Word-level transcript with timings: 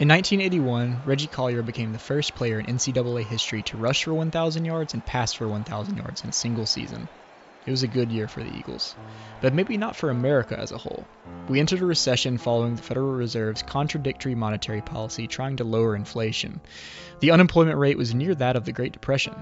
In 0.00 0.08
1981, 0.08 1.02
Reggie 1.04 1.26
Collier 1.26 1.62
became 1.62 1.92
the 1.92 1.98
first 1.98 2.34
player 2.34 2.58
in 2.58 2.64
NCAA 2.64 3.22
history 3.22 3.60
to 3.64 3.76
rush 3.76 4.04
for 4.04 4.14
1,000 4.14 4.64
yards 4.64 4.94
and 4.94 5.04
pass 5.04 5.34
for 5.34 5.46
1,000 5.46 5.94
yards 5.94 6.24
in 6.24 6.30
a 6.30 6.32
single 6.32 6.64
season. 6.64 7.06
It 7.66 7.70
was 7.70 7.82
a 7.82 7.86
good 7.86 8.10
year 8.10 8.26
for 8.26 8.42
the 8.42 8.56
Eagles, 8.56 8.96
but 9.42 9.52
maybe 9.52 9.76
not 9.76 9.94
for 9.94 10.08
America 10.08 10.58
as 10.58 10.72
a 10.72 10.78
whole. 10.78 11.04
We 11.50 11.60
entered 11.60 11.82
a 11.82 11.84
recession 11.84 12.38
following 12.38 12.76
the 12.76 12.82
Federal 12.82 13.12
Reserve's 13.12 13.62
contradictory 13.62 14.34
monetary 14.34 14.80
policy 14.80 15.26
trying 15.26 15.56
to 15.56 15.64
lower 15.64 15.94
inflation. 15.94 16.62
The 17.20 17.32
unemployment 17.32 17.76
rate 17.76 17.98
was 17.98 18.14
near 18.14 18.34
that 18.36 18.56
of 18.56 18.64
the 18.64 18.72
Great 18.72 18.92
Depression. 18.92 19.34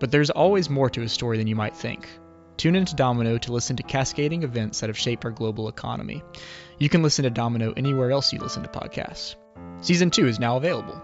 But 0.00 0.10
there's 0.10 0.30
always 0.30 0.68
more 0.68 0.90
to 0.90 1.02
a 1.02 1.08
story 1.08 1.38
than 1.38 1.46
you 1.46 1.54
might 1.54 1.76
think. 1.76 2.08
Tune 2.56 2.74
into 2.74 2.96
Domino 2.96 3.38
to 3.38 3.52
listen 3.52 3.76
to 3.76 3.84
cascading 3.84 4.42
events 4.42 4.80
that 4.80 4.90
have 4.90 4.98
shaped 4.98 5.24
our 5.24 5.30
global 5.30 5.68
economy. 5.68 6.24
You 6.80 6.88
can 6.88 7.04
listen 7.04 7.22
to 7.22 7.30
Domino 7.30 7.72
anywhere 7.76 8.10
else 8.10 8.32
you 8.32 8.40
listen 8.40 8.64
to 8.64 8.68
podcasts. 8.68 9.36
Season 9.80 10.10
2 10.10 10.26
is 10.26 10.38
now 10.38 10.56
available. 10.56 11.00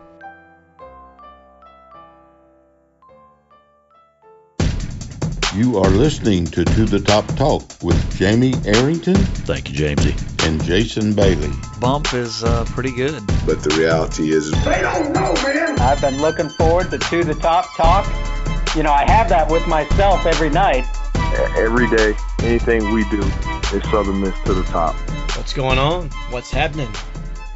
You 5.55 5.79
are 5.79 5.91
listening 5.91 6.45
to 6.47 6.65
To 6.65 6.85
the 6.85 7.01
Top 7.01 7.27
Talk 7.37 7.63
with 7.83 8.17
Jamie 8.17 8.55
Arrington 8.67 9.15
Thank 9.17 9.71
you, 9.71 9.77
Jamesy. 9.77 10.47
and 10.47 10.63
Jason 10.63 11.15
Bailey. 11.15 11.51
Bump 11.81 12.13
is 12.15 12.45
uh, 12.45 12.65
pretty 12.67 12.93
good. 12.93 13.27
But 13.47 13.63
the 13.63 13.75
reality 13.79 14.31
is, 14.31 14.53
I've 14.55 16.01
been 16.01 16.21
looking 16.21 16.49
forward 16.51 16.91
to 16.91 16.99
To 16.99 17.25
the 17.25 17.35
Top 17.35 17.75
Talk. 17.77 18.07
You 18.77 18.83
know, 18.83 18.93
I 18.93 19.05
have 19.11 19.29
that 19.31 19.51
with 19.51 19.67
myself 19.67 20.27
every 20.27 20.51
night. 20.51 20.85
every 21.57 21.89
day, 21.97 22.15
anything 22.41 22.93
we 22.93 23.09
do 23.09 23.23
is 23.73 23.83
Southern 23.91 24.21
Miss 24.21 24.35
to 24.45 24.55
the 24.55 24.65
top. 24.65 24.95
What's 25.37 25.55
going 25.55 25.79
on? 25.79 26.11
What's 26.31 26.51
happening? 26.51 26.89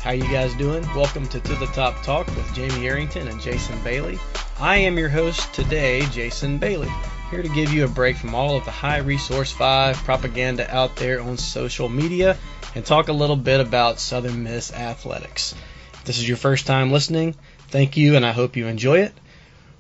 How 0.03 0.11
you 0.11 0.25
guys 0.25 0.53
doing? 0.55 0.85
Welcome 0.97 1.29
to 1.29 1.39
To 1.39 1.55
the 1.55 1.67
Top 1.67 2.03
Talk 2.03 2.27
with 2.27 2.53
Jamie 2.55 2.89
Arrington 2.89 3.29
and 3.29 3.41
Jason 3.41 3.81
Bailey. 3.85 4.19
I 4.59 4.79
am 4.79 4.99
your 4.99 5.09
host 5.09 5.55
today, 5.55 6.05
Jason 6.07 6.59
Bailey, 6.59 6.91
here 7.31 7.41
to 7.41 7.49
give 7.49 7.73
you 7.73 7.85
a 7.85 7.89
break 7.89 8.17
from 8.17 8.35
all 8.35 8.57
of 8.57 8.65
the 8.65 8.73
high 8.73 8.97
resource 8.97 9.53
5 9.53 9.99
propaganda 9.99 10.69
out 10.75 10.97
there 10.97 11.21
on 11.21 11.37
social 11.37 11.89
media 11.89 12.37
and 12.75 12.85
talk 12.85 13.07
a 13.07 13.13
little 13.13 13.37
bit 13.37 13.61
about 13.61 14.01
Southern 14.01 14.43
Miss 14.43 14.73
athletics. 14.73 15.55
If 15.95 16.05
this 16.07 16.19
is 16.19 16.27
your 16.27 16.37
first 16.37 16.67
time 16.67 16.91
listening, 16.91 17.37
thank 17.69 17.97
you 17.97 18.17
and 18.17 18.27
I 18.27 18.33
hope 18.33 18.57
you 18.57 18.67
enjoy 18.67 19.03
it. 19.03 19.13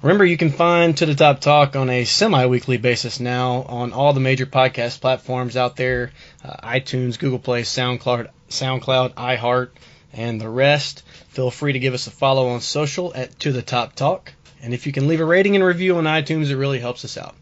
Remember, 0.03 0.25
you 0.25 0.36
can 0.36 0.53
find 0.53 0.97
To 0.98 1.07
the 1.07 1.17
Top 1.17 1.41
Talk 1.41 1.75
on 1.75 1.91
a 1.91 2.05
semi 2.05 2.47
weekly 2.47 2.77
basis 2.77 3.19
now 3.19 3.62
on 3.62 3.92
all 3.92 4.12
the 4.12 4.20
major 4.20 4.47
podcast 4.47 5.01
platforms 5.01 5.57
out 5.57 5.75
there 5.75 6.12
uh, 6.45 6.59
iTunes, 6.62 7.19
Google 7.19 7.41
Play, 7.41 7.62
SoundCloud, 7.62 8.29
SoundCloud, 8.48 9.14
iHeart, 9.14 9.70
and 10.12 10.41
the 10.41 10.48
rest. 10.48 11.02
Feel 11.28 11.50
free 11.50 11.72
to 11.72 11.78
give 11.78 11.94
us 11.94 12.06
a 12.06 12.10
follow 12.10 12.48
on 12.48 12.60
social 12.60 13.12
at 13.14 13.38
To 13.41 13.52
the 13.52 13.62
Top 13.62 13.94
Talk. 13.94 14.32
And 14.62 14.72
if 14.72 14.86
you 14.86 14.92
can 14.92 15.08
leave 15.08 15.20
a 15.20 15.24
rating 15.24 15.56
and 15.56 15.64
review 15.64 15.96
on 15.96 16.05
iTunes, 16.05 16.50
it 16.50 16.56
really 16.56 16.78
helps 16.78 17.05
us 17.05 17.16
out. 17.16 17.34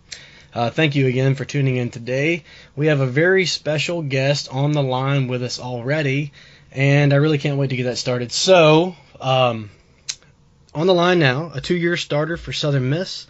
Uh, 0.53 0.71
thank 0.71 0.97
you 0.97 1.07
again 1.07 1.35
for 1.35 1.45
tuning 1.45 1.77
in 1.77 1.91
today. 1.91 2.45
We 2.75 2.89
have 2.89 3.01
a 3.01 3.07
very 3.07 3.47
special 3.47 4.03
guest 4.03 4.49
on 4.51 4.73
the 4.73 4.83
line 4.83 5.29
with 5.29 5.43
us 5.43 5.61
already, 5.61 6.33
and 6.73 7.13
I 7.13 7.17
really 7.17 7.39
can't 7.39 7.59
wait 7.59 7.71
to 7.71 7.77
get 7.77 7.85
that 7.85 7.99
started. 7.99 8.33
So, 8.33 8.97
um, 9.21 9.71
on 10.75 10.87
the 10.87 10.95
line 10.95 11.19
now, 11.19 11.53
a 11.55 11.61
two 11.61 11.77
year 11.77 11.97
starter 11.97 12.37
for 12.37 12.53
Southern 12.53 12.91
Miss. 12.91 13.27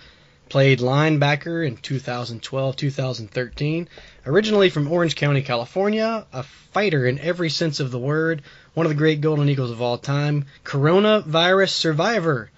Played 0.48 0.80
linebacker 0.80 1.64
in 1.64 1.77
2012 1.77 2.77
2013. 2.77 3.88
Originally 4.27 4.68
from 4.68 4.91
Orange 4.91 5.14
County, 5.14 5.42
California. 5.42 6.27
A 6.33 6.42
fighter 6.42 7.06
in 7.06 7.18
every 7.18 7.50
sense 7.50 7.80
of 7.80 7.91
the 7.91 7.98
word. 7.98 8.42
One 8.75 8.87
of 8.87 8.91
the 8.91 8.99
great 8.99 9.21
Golden 9.21 9.49
Eagles 9.49 9.73
of 9.73 9.83
all 9.83 9.99
time. 9.99 10.47
Coronavirus 10.65 11.71
survivor. 11.71 12.53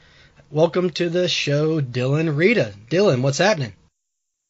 Welcome 0.51 0.91
to 0.91 1.09
the 1.09 1.27
show, 1.27 1.81
Dylan 1.81 2.37
Reda. 2.37 2.75
Dylan, 2.91 3.23
what's 3.23 3.39
happening? 3.39 3.73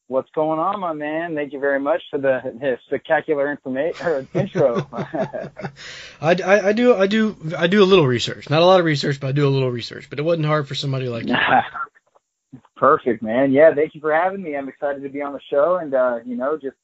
What's 0.09 0.31
going 0.35 0.59
on, 0.59 0.81
my 0.81 0.93
man? 0.93 1.37
Thank 1.37 1.53
you 1.53 1.61
very 1.61 1.79
much 1.79 2.03
for 2.11 2.19
the, 2.19 2.41
the 2.43 2.79
spectacular 2.87 3.49
information 3.49 4.29
intro. 4.35 4.89
I, 4.93 5.63
I, 6.21 6.69
I 6.69 6.73
do 6.73 6.97
I 6.97 7.07
do 7.07 7.37
I 7.57 7.69
do 7.69 7.81
a 7.81 7.87
little 7.87 8.09
research. 8.09 8.51
Not 8.51 8.63
a 8.63 8.67
lot 8.67 8.81
of 8.81 8.85
research, 8.85 9.21
but 9.21 9.29
I 9.29 9.33
do 9.33 9.47
a 9.47 9.49
little 9.49 9.71
research. 9.71 10.11
But 10.11 10.19
it 10.19 10.23
wasn't 10.23 10.47
hard 10.47 10.67
for 10.67 10.75
somebody 10.75 11.09
like 11.09 11.29
you. 11.29 11.37
Perfect, 12.77 13.23
man. 13.23 13.53
Yeah, 13.53 13.73
thank 13.73 13.95
you 13.95 14.01
for 14.01 14.13
having 14.13 14.43
me. 14.43 14.57
I'm 14.57 14.69
excited 14.69 15.05
to 15.05 15.09
be 15.09 15.23
on 15.23 15.33
the 15.33 15.41
show 15.49 15.77
and 15.77 15.95
uh, 15.95 16.19
you 16.27 16.37
know, 16.37 16.59
just 16.61 16.77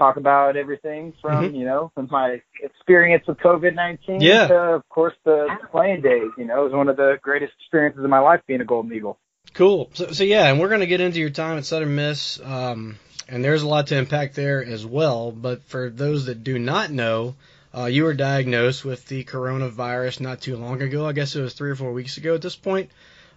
talk 0.00 0.16
about 0.16 0.56
everything 0.56 1.12
from, 1.20 1.44
Mhm. 1.52 1.58
you 1.58 1.64
know, 1.66 1.92
from 1.94 2.08
my 2.10 2.40
experience 2.62 3.26
with 3.26 3.36
COVID 3.38 3.74
nineteen 3.74 4.20
Yeah. 4.20 4.48
to 4.48 4.58
of 4.78 4.88
course 4.88 5.14
the 5.24 5.46
playing 5.70 6.00
days. 6.00 6.30
You 6.38 6.46
know, 6.46 6.62
it 6.62 6.64
was 6.64 6.72
one 6.72 6.88
of 6.88 6.96
the 6.96 7.18
greatest 7.22 7.52
experiences 7.60 8.02
of 8.02 8.08
my 8.08 8.18
life 8.18 8.40
being 8.46 8.62
a 8.62 8.64
Golden 8.64 8.92
Eagle. 8.92 9.18
Cool. 9.52 9.90
So, 9.92 10.06
so 10.12 10.24
yeah, 10.24 10.48
and 10.48 10.58
we're 10.58 10.68
going 10.68 10.80
to 10.80 10.86
get 10.86 11.00
into 11.02 11.20
your 11.20 11.30
time 11.30 11.58
at 11.58 11.66
Southern 11.66 11.94
Miss, 11.94 12.40
um, 12.42 12.96
and 13.28 13.44
there's 13.44 13.62
a 13.62 13.68
lot 13.68 13.88
to 13.88 13.96
impact 13.96 14.36
there 14.36 14.64
as 14.64 14.86
well. 14.86 15.32
But 15.32 15.62
for 15.64 15.90
those 15.90 16.26
that 16.26 16.42
do 16.44 16.58
not 16.58 16.90
know, 16.90 17.34
uh, 17.76 17.84
you 17.84 18.04
were 18.04 18.14
diagnosed 18.14 18.84
with 18.84 19.06
the 19.06 19.22
coronavirus 19.24 20.20
not 20.20 20.40
too 20.40 20.56
long 20.56 20.80
ago. 20.80 21.06
I 21.06 21.12
guess 21.12 21.36
it 21.36 21.42
was 21.42 21.52
three 21.52 21.70
or 21.70 21.76
four 21.76 21.92
weeks 21.92 22.16
ago 22.16 22.34
at 22.34 22.42
this 22.42 22.56
point. 22.56 22.90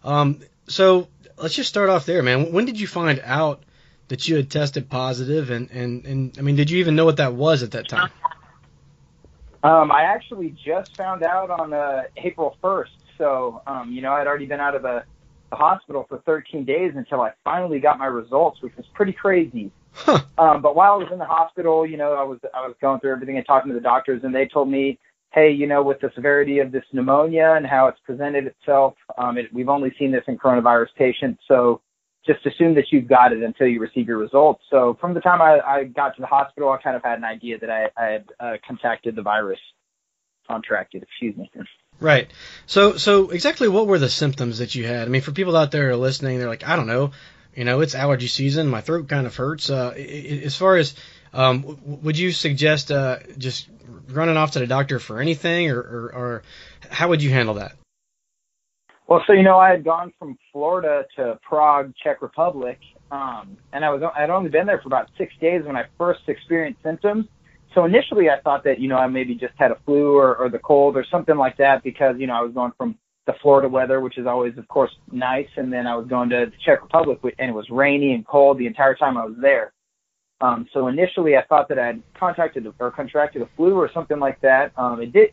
Um, 0.04 0.40
so 0.68 1.08
let's 1.38 1.56
just 1.56 1.70
start 1.70 1.90
off 1.90 2.06
there, 2.06 2.24
man. 2.24 2.54
When 2.54 2.66
did 2.66 2.80
you 2.80 2.88
find 2.88 3.22
out 3.26 3.62
that 4.14 4.28
you 4.28 4.36
had 4.36 4.52
tested 4.52 4.92
positive, 4.92 5.50
and 5.50 5.72
and 5.72 6.06
and 6.06 6.38
I 6.38 6.44
mean, 6.44 6.56
did 6.56 6.70
you 6.70 6.78
even 6.78 6.96
know 6.96 7.04
what 7.04 7.18
that 7.18 7.34
was 7.34 7.64
at 7.64 7.72
that 7.72 7.90
time? 7.90 8.12
Um, 9.64 9.92
I 9.92 10.04
actually 10.04 10.56
just 10.64 10.96
found 10.96 11.24
out 11.24 11.50
on 11.50 11.74
uh, 11.74 12.04
April 12.18 12.56
1st. 12.62 12.90
So, 13.18 13.64
um, 13.66 13.92
you 13.92 14.02
know, 14.04 14.12
I'd 14.12 14.28
already 14.28 14.46
been 14.46 14.60
out 14.60 14.76
of 14.76 14.84
the, 14.84 15.04
the 15.50 15.56
hospital 15.56 16.06
for 16.08 16.20
13 16.26 16.64
days 16.64 16.92
until 16.96 17.22
I 17.22 17.32
finally 17.44 17.80
got 17.80 17.98
my 17.98 18.06
results, 18.06 18.62
which 18.62 18.76
was 18.76 18.86
pretty 18.94 19.14
crazy. 19.14 19.72
Huh. 19.94 20.20
Um, 20.38 20.62
but 20.62 20.76
while 20.76 20.94
I 20.94 20.98
was 20.98 21.08
in 21.12 21.18
the 21.18 21.26
hospital, 21.26 21.84
you 21.84 21.98
know, 21.98 22.14
I 22.14 22.24
was 22.24 22.38
I 22.54 22.68
was 22.68 22.76
going 22.82 23.00
through 23.00 23.14
everything 23.14 23.38
and 23.38 23.46
talking 23.48 23.70
to 23.70 23.76
the 23.76 23.82
doctors, 23.82 24.24
and 24.24 24.36
they 24.36 24.48
told 24.48 24.70
me, 24.70 25.00
hey, 25.32 25.50
you 25.50 25.66
know, 25.66 25.82
with 25.82 26.02
the 26.02 26.12
severity 26.14 26.60
of 26.60 26.72
this 26.72 26.84
pneumonia 26.92 27.56
and 27.58 27.66
how 27.66 27.88
it's 27.88 28.00
presented 28.06 28.46
itself, 28.46 28.94
um, 29.18 29.40
it, 29.40 29.52
we've 29.52 29.70
only 29.70 29.92
seen 29.98 30.12
this 30.12 30.24
in 30.28 30.38
coronavirus 30.38 30.94
patients, 30.96 31.42
so 31.48 31.82
just 32.26 32.46
assume 32.46 32.76
that 32.76 32.86
you've 32.92 33.08
got 33.08 33.34
it 33.34 33.44
until 33.44 33.68
you 33.68 33.80
receive 33.80 34.08
your 34.08 34.18
results. 34.18 34.64
So 34.70 34.98
from 35.00 35.14
the 35.14 35.20
time 35.20 35.42
I, 35.42 35.60
I 35.60 35.84
got 35.84 36.16
to 36.16 36.22
the 36.22 36.28
hospital, 36.28 36.70
I 36.72 36.82
kind 36.82 36.96
of 36.96 37.04
had 37.04 37.18
an 37.18 37.26
idea 37.26 37.60
that 37.60 37.70
I, 37.70 37.90
I 37.98 38.06
had 38.06 38.26
uh, 38.40 38.54
contracted 38.66 39.16
the 39.16 39.22
virus, 39.22 39.60
contracted, 40.48 41.04
excuse 41.04 41.36
me. 41.36 41.52
Right. 42.00 42.30
So 42.66 42.98
so 42.98 43.30
exactly 43.30 43.68
what 43.68 43.88
were 43.88 44.00
the 44.00 44.10
symptoms 44.10 44.60
that 44.60 44.74
you 44.76 44.86
had? 44.86 45.08
I 45.08 45.12
mean, 45.12 45.22
for 45.22 45.32
people 45.32 45.56
out 45.56 45.72
there 45.72 45.96
listening, 45.96 46.40
they're 46.40 46.50
like, 46.50 46.68
I 46.68 46.76
don't 46.76 46.88
know, 46.88 47.12
you 47.56 47.66
know, 47.66 47.82
it's 47.82 47.96
allergy 47.96 48.28
season. 48.28 48.68
My 48.68 48.82
throat 48.82 49.08
kind 49.08 49.28
of 49.28 49.36
hurts. 49.36 49.70
Uh, 49.70 49.90
as 49.90 50.56
far 50.56 50.78
as 50.78 50.96
um, 51.34 51.80
would 52.04 52.18
you 52.18 52.32
suggest 52.32 52.92
uh, 52.92 53.20
just 53.38 53.68
running 54.10 54.38
off 54.38 54.52
to 54.52 54.60
the 54.60 54.68
doctor 54.68 55.00
for 55.00 55.20
anything, 55.20 55.72
or, 55.72 55.80
or, 55.80 56.14
or 56.14 56.44
how 56.90 57.10
would 57.10 57.22
you 57.22 57.32
handle 57.32 57.56
that? 57.56 57.74
Well, 59.08 59.22
so 59.28 59.34
you 59.34 59.44
know, 59.44 59.58
I 59.58 59.70
had 59.70 59.84
gone 59.84 60.14
from 60.18 60.38
Florida 60.52 61.06
to 61.18 61.40
Prague, 61.48 61.94
Czech 62.02 62.22
Republic, 62.22 62.80
um, 63.12 63.58
and 63.74 63.84
I 63.84 63.90
was 63.90 64.02
I'd 64.16 64.30
only 64.30 64.50
been 64.50 64.66
there 64.66 64.80
for 64.82 64.88
about 64.88 65.10
six 65.18 65.34
days 65.42 65.64
when 65.66 65.76
I 65.76 65.84
first 65.98 66.22
experienced 66.28 66.82
symptoms. 66.84 67.26
So 67.76 67.86
initially, 67.86 68.30
I 68.30 68.40
thought 68.42 68.64
that 68.64 68.80
you 68.80 68.88
know 68.88 68.98
I 68.98 69.08
maybe 69.08 69.36
just 69.36 69.54
had 69.58 69.72
a 69.72 69.78
flu 69.86 70.16
or, 70.18 70.36
or 70.38 70.50
the 70.50 70.60
cold 70.60 70.96
or 70.96 71.06
something 71.12 71.36
like 71.36 71.58
that 71.58 71.84
because 71.84 72.16
you 72.18 72.28
know 72.28 72.34
I 72.34 72.42
was 72.42 72.54
going 72.54 72.72
from 72.78 72.98
the 73.26 73.34
Florida 73.42 73.70
weather, 73.70 74.02
which 74.02 74.18
is 74.18 74.28
always, 74.28 74.58
of 74.58 74.68
course, 74.68 74.92
nice, 75.12 75.48
and 75.56 75.72
then 75.72 75.88
I 75.88 75.96
was 75.96 76.08
going 76.08 76.30
to 76.30 76.48
the 76.48 76.58
Czech 76.66 76.82
Republic, 76.82 77.20
and 77.40 77.50
it 77.50 77.54
was 77.54 77.70
rainy 77.70 78.14
and 78.14 78.26
cold 78.28 78.58
the 78.58 78.68
entire 78.68 78.96
time 78.96 79.18
I 79.18 79.26
was 79.26 79.36
there. 79.42 79.74
Um, 80.42 80.68
so 80.74 80.88
initially, 80.88 81.38
I 81.38 81.44
thought 81.46 81.70
that 81.70 81.80
I 81.80 81.88
had 81.88 82.04
contacted 82.20 82.68
or 82.80 82.92
contracted 82.92 83.42
a 83.42 83.50
flu 83.56 83.76
or 83.76 83.90
something 83.94 84.20
like 84.20 84.42
that. 84.42 84.74
Um, 84.78 85.02
it 85.02 85.14
did 85.14 85.30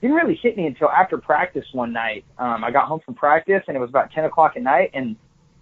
didn't 0.00 0.16
really 0.16 0.38
hit 0.42 0.56
me 0.56 0.66
until 0.66 0.88
after 0.88 1.18
practice 1.18 1.66
one 1.72 1.92
night. 1.92 2.24
Um, 2.38 2.64
I 2.64 2.70
got 2.70 2.86
home 2.86 3.00
from 3.04 3.14
practice 3.14 3.62
and 3.68 3.76
it 3.76 3.80
was 3.80 3.90
about 3.90 4.10
10 4.12 4.24
o'clock 4.24 4.52
at 4.56 4.62
night 4.62 4.90
and 4.94 5.16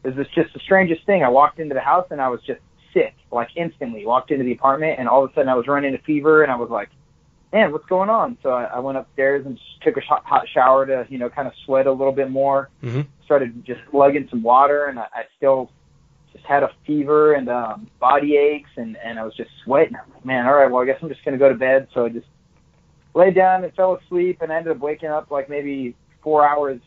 it 0.05 0.15
was 0.17 0.27
just 0.35 0.53
the 0.55 0.61
strangest 0.61 1.05
thing. 1.07 1.25
I 1.25 1.29
walked 1.29 1.59
into 1.59 1.75
the 1.75 1.81
house 1.81 2.07
and 2.11 2.21
I 2.21 2.29
was 2.29 2.41
just 2.47 2.61
sick, 2.95 3.15
like 3.33 3.49
instantly. 3.57 4.07
Walked 4.07 4.31
into 4.31 4.45
the 4.45 4.53
apartment 4.53 4.99
and 4.99 5.09
all 5.09 5.25
of 5.25 5.31
a 5.31 5.35
sudden 5.35 5.49
I 5.49 5.55
was 5.55 5.67
running 5.67 5.95
a 5.95 5.99
fever 5.99 6.43
and 6.45 6.53
I 6.53 6.57
was 6.57 6.71
like, 6.71 6.89
man, 7.53 7.73
what's 7.73 7.87
going 7.87 8.11
on? 8.11 8.39
So 8.43 8.51
I, 8.51 8.65
I 8.65 8.79
went 8.79 8.97
upstairs 8.99 9.45
and 9.45 9.57
just 9.57 9.83
took 9.83 9.97
a 9.97 10.01
sh- 10.01 10.25
hot 10.25 10.47
shower 10.53 10.87
to, 10.87 11.07
you 11.09 11.19
know, 11.19 11.29
kind 11.29 11.49
of 11.49 11.55
sweat 11.65 11.87
a 11.87 11.93
little 11.93 12.13
bit 12.13 12.31
more. 12.31 12.71
Mhm. 12.85 13.07
Started 13.25 13.65
just 13.65 13.81
slugging 13.91 14.29
some 14.31 14.43
water 14.43 14.87
and 14.87 14.99
I, 15.01 15.07
I 15.13 15.23
still 15.37 15.71
just 16.33 16.45
had 16.45 16.63
a 16.63 16.71
fever 16.87 17.33
and 17.35 17.49
um, 17.49 17.89
body 17.99 18.37
aches 18.37 18.71
and, 18.77 18.97
and 18.99 19.19
I 19.19 19.25
was 19.25 19.35
just 19.35 19.51
sweating. 19.65 19.97
I'm 19.97 20.13
like, 20.13 20.25
man, 20.25 20.47
all 20.47 20.55
right, 20.55 20.71
well, 20.71 20.83
I 20.83 20.87
guess 20.87 20.99
I'm 21.03 21.09
just 21.09 21.25
going 21.25 21.33
to 21.33 21.39
go 21.39 21.49
to 21.49 21.55
bed. 21.55 21.89
So 21.93 22.05
I 22.05 22.11
just 22.11 22.27
laid 23.19 23.35
down 23.35 23.65
and 23.65 23.75
fell 23.75 23.99
asleep 24.05 24.39
and 24.41 24.53
ended 24.53 24.77
up 24.77 24.79
waking 24.79 25.09
up 25.09 25.31
like 25.31 25.51
maybe 25.51 25.97
four 26.23 26.49
hours 26.49 26.81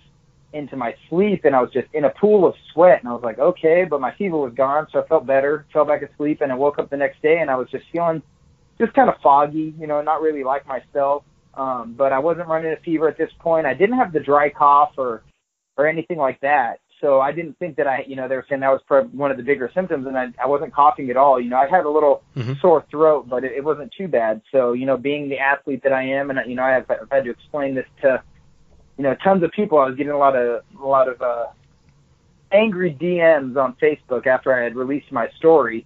into 0.54 0.78
my 0.78 0.96
sleep 1.10 1.42
and 1.44 1.56
I 1.56 1.62
was 1.62 1.72
just 1.72 1.88
in 1.94 2.06
a 2.06 2.10
pool 2.10 2.48
of 2.48 2.56
sweat 2.72 3.00
and 3.00 3.10
I 3.10 3.14
was 3.14 3.24
like, 3.24 3.38
okay, 3.38 3.86
but 3.90 4.00
my 4.00 4.14
fever 4.16 4.38
was 4.38 4.54
gone, 4.56 4.88
so 4.92 5.02
I 5.02 5.08
felt 5.08 5.26
better, 5.26 5.66
fell 5.74 5.86
back 5.86 6.02
asleep 6.02 6.40
and 6.42 6.52
I 6.52 6.56
woke 6.56 6.80
up 6.80 6.90
the 6.90 6.98
next 6.98 7.22
day 7.22 7.40
and 7.40 7.50
I 7.50 7.56
was 7.56 7.68
just 7.70 7.84
feeling 7.92 8.22
just 8.80 8.94
kind 8.94 9.10
of 9.10 9.16
foggy, 9.22 9.76
you 9.78 9.88
know, 9.88 10.02
not 10.02 10.22
really 10.22 10.44
like 10.44 10.66
myself. 10.66 11.24
Um, 11.54 11.96
but 11.98 12.14
I 12.14 12.20
wasn't 12.20 12.48
running 12.48 12.72
a 12.72 12.78
fever 12.78 13.10
at 13.10 13.18
this 13.18 13.30
point. 13.40 13.66
I 13.66 13.74
didn't 13.74 13.98
have 13.98 14.14
the 14.14 14.22
dry 14.22 14.50
cough 14.50 14.94
or 14.98 15.24
or 15.78 15.86
anything 15.86 16.18
like 16.18 16.40
that. 16.42 16.80
So 17.02 17.20
I 17.20 17.32
didn't 17.32 17.58
think 17.58 17.76
that 17.78 17.88
I, 17.88 18.06
you 18.08 18.16
know, 18.16 18.28
they 18.28 18.36
were 18.36 18.46
saying 18.48 18.62
that 18.62 18.70
was 18.70 18.82
probably 18.86 19.18
one 19.18 19.32
of 19.32 19.38
the 19.38 19.44
bigger 19.44 19.72
symptoms, 19.74 20.06
and 20.06 20.16
I, 20.18 20.28
I 20.42 20.46
wasn't 20.46 20.72
coughing 20.74 21.10
at 21.10 21.18
all. 21.18 21.42
You 21.42 21.50
know, 21.50 21.58
I 21.58 21.68
had 21.68 21.84
a 21.86 21.90
little 21.90 22.22
Mhm. 22.38 22.62
sore 22.62 22.86
throat, 22.92 23.28
but 23.28 23.44
it, 23.44 23.54
it 23.54 23.64
wasn't 23.64 23.92
too 23.92 24.08
bad. 24.08 24.42
So, 24.52 24.74
you 24.74 24.86
know, 24.86 24.98
being 24.98 25.28
the 25.28 25.40
athlete 25.40 25.82
that 25.84 25.94
I 25.94 26.04
am, 26.04 26.30
and 26.30 26.40
you 26.48 26.56
know, 26.56 26.64
I 26.64 26.72
have, 26.72 26.86
I've 26.90 27.10
had 27.12 27.24
to 27.26 27.32
explain 27.32 27.74
this 27.74 27.88
to, 28.02 28.22
you 28.98 29.04
know, 29.04 29.16
tons 29.16 29.42
of 29.42 29.52
people. 29.52 29.80
I 29.80 29.86
was 29.86 29.96
getting 29.96 30.12
a 30.12 30.18
lot 30.18 30.36
of 30.36 30.62
a 30.80 30.86
lot 30.86 31.08
of 31.10 31.20
uh, 31.22 31.48
angry 32.52 32.94
DMs 32.94 33.58
on 33.58 33.76
Facebook 33.82 34.28
after 34.28 34.54
I 34.54 34.64
had 34.64 34.76
released 34.76 35.12
my 35.12 35.28
story. 35.38 35.86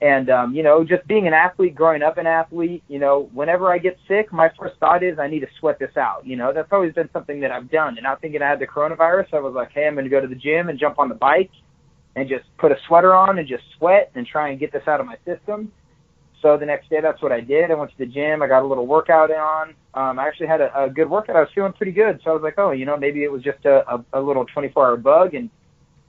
And 0.00 0.28
um, 0.28 0.54
you 0.54 0.62
know, 0.62 0.84
just 0.84 1.06
being 1.06 1.26
an 1.26 1.32
athlete, 1.32 1.74
growing 1.74 2.02
up 2.02 2.18
an 2.18 2.26
athlete, 2.26 2.82
you 2.86 2.98
know, 2.98 3.30
whenever 3.32 3.72
I 3.72 3.78
get 3.78 3.96
sick, 4.06 4.30
my 4.30 4.50
first 4.58 4.78
thought 4.78 5.02
is 5.02 5.18
I 5.18 5.26
need 5.26 5.40
to 5.40 5.48
sweat 5.58 5.78
this 5.78 5.96
out. 5.96 6.26
You 6.26 6.36
know, 6.36 6.52
that's 6.52 6.70
always 6.70 6.92
been 6.92 7.08
something 7.12 7.40
that 7.40 7.50
I've 7.50 7.70
done. 7.70 7.96
And 7.96 8.02
not 8.02 8.20
thinking 8.20 8.42
I 8.42 8.50
had 8.50 8.58
the 8.58 8.66
coronavirus, 8.66 9.32
I 9.32 9.40
was 9.40 9.54
like, 9.54 9.72
hey, 9.72 9.86
I'm 9.86 9.94
going 9.94 10.04
to 10.04 10.10
go 10.10 10.20
to 10.20 10.26
the 10.26 10.34
gym 10.34 10.68
and 10.68 10.78
jump 10.78 10.98
on 10.98 11.08
the 11.08 11.14
bike 11.14 11.50
and 12.14 12.28
just 12.28 12.44
put 12.58 12.72
a 12.72 12.76
sweater 12.86 13.14
on 13.14 13.38
and 13.38 13.48
just 13.48 13.62
sweat 13.78 14.10
and 14.14 14.26
try 14.26 14.50
and 14.50 14.60
get 14.60 14.70
this 14.70 14.82
out 14.86 15.00
of 15.00 15.06
my 15.06 15.16
system. 15.24 15.72
So 16.42 16.58
the 16.58 16.66
next 16.66 16.90
day, 16.90 17.00
that's 17.00 17.22
what 17.22 17.32
I 17.32 17.40
did. 17.40 17.70
I 17.70 17.74
went 17.74 17.90
to 17.92 17.98
the 17.98 18.06
gym. 18.06 18.42
I 18.42 18.48
got 18.48 18.62
a 18.62 18.66
little 18.66 18.86
workout 18.86 19.30
on. 19.30 19.70
Um, 19.94 20.18
I 20.18 20.28
actually 20.28 20.48
had 20.48 20.60
a, 20.60 20.84
a 20.84 20.90
good 20.90 21.08
workout. 21.08 21.36
I 21.36 21.40
was 21.40 21.48
feeling 21.54 21.72
pretty 21.72 21.92
good. 21.92 22.20
So 22.22 22.30
I 22.30 22.34
was 22.34 22.42
like, 22.42 22.58
oh, 22.58 22.72
you 22.72 22.84
know, 22.84 22.98
maybe 22.98 23.24
it 23.24 23.32
was 23.32 23.42
just 23.42 23.64
a, 23.64 23.82
a, 23.90 24.04
a 24.12 24.20
little 24.20 24.44
24-hour 24.54 24.98
bug. 24.98 25.34
And 25.34 25.48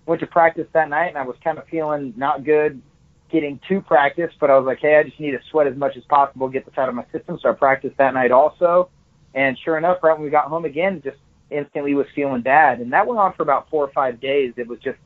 went 0.05 0.21
to 0.21 0.27
practice 0.27 0.67
that 0.73 0.89
night, 0.89 1.07
and 1.07 1.17
I 1.17 1.23
was 1.23 1.35
kind 1.43 1.57
of 1.57 1.67
feeling 1.67 2.13
not 2.17 2.43
good 2.43 2.81
getting 3.31 3.59
to 3.67 3.81
practice. 3.81 4.31
But 4.39 4.49
I 4.49 4.57
was 4.57 4.65
like, 4.65 4.79
hey, 4.79 4.97
I 4.97 5.03
just 5.03 5.19
need 5.19 5.31
to 5.31 5.39
sweat 5.51 5.67
as 5.67 5.75
much 5.75 5.97
as 5.97 6.03
possible, 6.05 6.47
get 6.47 6.65
this 6.65 6.77
out 6.77 6.89
of 6.89 6.95
my 6.95 7.05
system. 7.11 7.39
So 7.41 7.49
I 7.49 7.53
practiced 7.53 7.97
that 7.97 8.13
night 8.13 8.31
also. 8.31 8.89
And 9.33 9.57
sure 9.63 9.77
enough, 9.77 9.99
right 10.01 10.13
when 10.13 10.23
we 10.23 10.29
got 10.29 10.45
home 10.45 10.65
again, 10.65 11.01
just 11.03 11.17
instantly 11.49 11.93
was 11.93 12.07
feeling 12.15 12.41
bad. 12.41 12.79
And 12.79 12.91
that 12.93 13.05
went 13.05 13.19
on 13.19 13.33
for 13.33 13.43
about 13.43 13.69
four 13.69 13.83
or 13.83 13.91
five 13.91 14.19
days. 14.19 14.53
It 14.57 14.67
was 14.67 14.79
just 14.79 14.97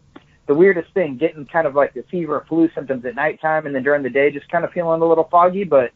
the 0.48 0.56
weirdest 0.56 0.94
thing, 0.94 1.18
getting 1.18 1.46
kind 1.46 1.68
of 1.68 1.76
like 1.76 1.94
the 1.94 2.04
fever, 2.10 2.46
flu 2.48 2.70
symptoms 2.74 3.06
at 3.06 3.16
nighttime, 3.16 3.66
and 3.66 3.76
then 3.76 3.84
during 3.84 4.04
the 4.04 4.10
day, 4.10 4.32
just 4.32 4.50
kind 4.50 4.66
of 4.66 4.72
feeling 4.72 5.02
a 5.02 5.06
little 5.06 5.28
foggy, 5.30 5.64
but 5.64 5.92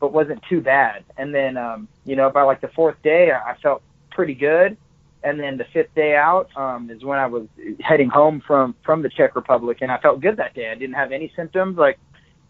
but 0.00 0.12
wasn't 0.12 0.42
too 0.50 0.60
bad. 0.60 1.04
And 1.16 1.34
then, 1.34 1.56
um, 1.56 1.88
you 2.04 2.16
know, 2.16 2.28
by 2.28 2.42
like 2.42 2.60
the 2.60 2.68
fourth 2.68 3.00
day, 3.02 3.30
I 3.30 3.52
I 3.52 3.56
felt 3.62 3.82
pretty 4.10 4.34
good. 4.34 4.76
And 5.24 5.40
then 5.40 5.56
the 5.56 5.64
fifth 5.72 5.94
day 5.94 6.14
out 6.14 6.54
um, 6.54 6.90
is 6.90 7.02
when 7.02 7.18
I 7.18 7.26
was 7.26 7.46
heading 7.80 8.10
home 8.10 8.42
from 8.46 8.74
from 8.84 9.00
the 9.00 9.08
Czech 9.08 9.34
Republic, 9.34 9.78
and 9.80 9.90
I 9.90 9.98
felt 9.98 10.20
good 10.20 10.36
that 10.36 10.54
day. 10.54 10.70
I 10.70 10.74
didn't 10.74 10.96
have 10.96 11.12
any 11.12 11.32
symptoms. 11.34 11.78
Like 11.78 11.98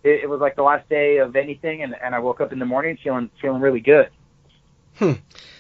it, 0.03 0.25
it 0.25 0.29
was 0.29 0.41
like 0.41 0.57
the 0.57 0.65
last 0.65 0.89
day 0.89 1.19
of 1.19 1.37
anything, 1.37 1.85
and, 1.85 1.95
and 1.95 2.15
I 2.17 2.19
woke 2.19 2.41
up 2.41 2.53
in 2.53 2.59
the 2.59 2.67
morning 2.67 2.99
feeling 3.03 3.31
feeling 3.41 3.61
really 3.61 3.81
good. 3.81 4.11
Hm. 4.97 5.19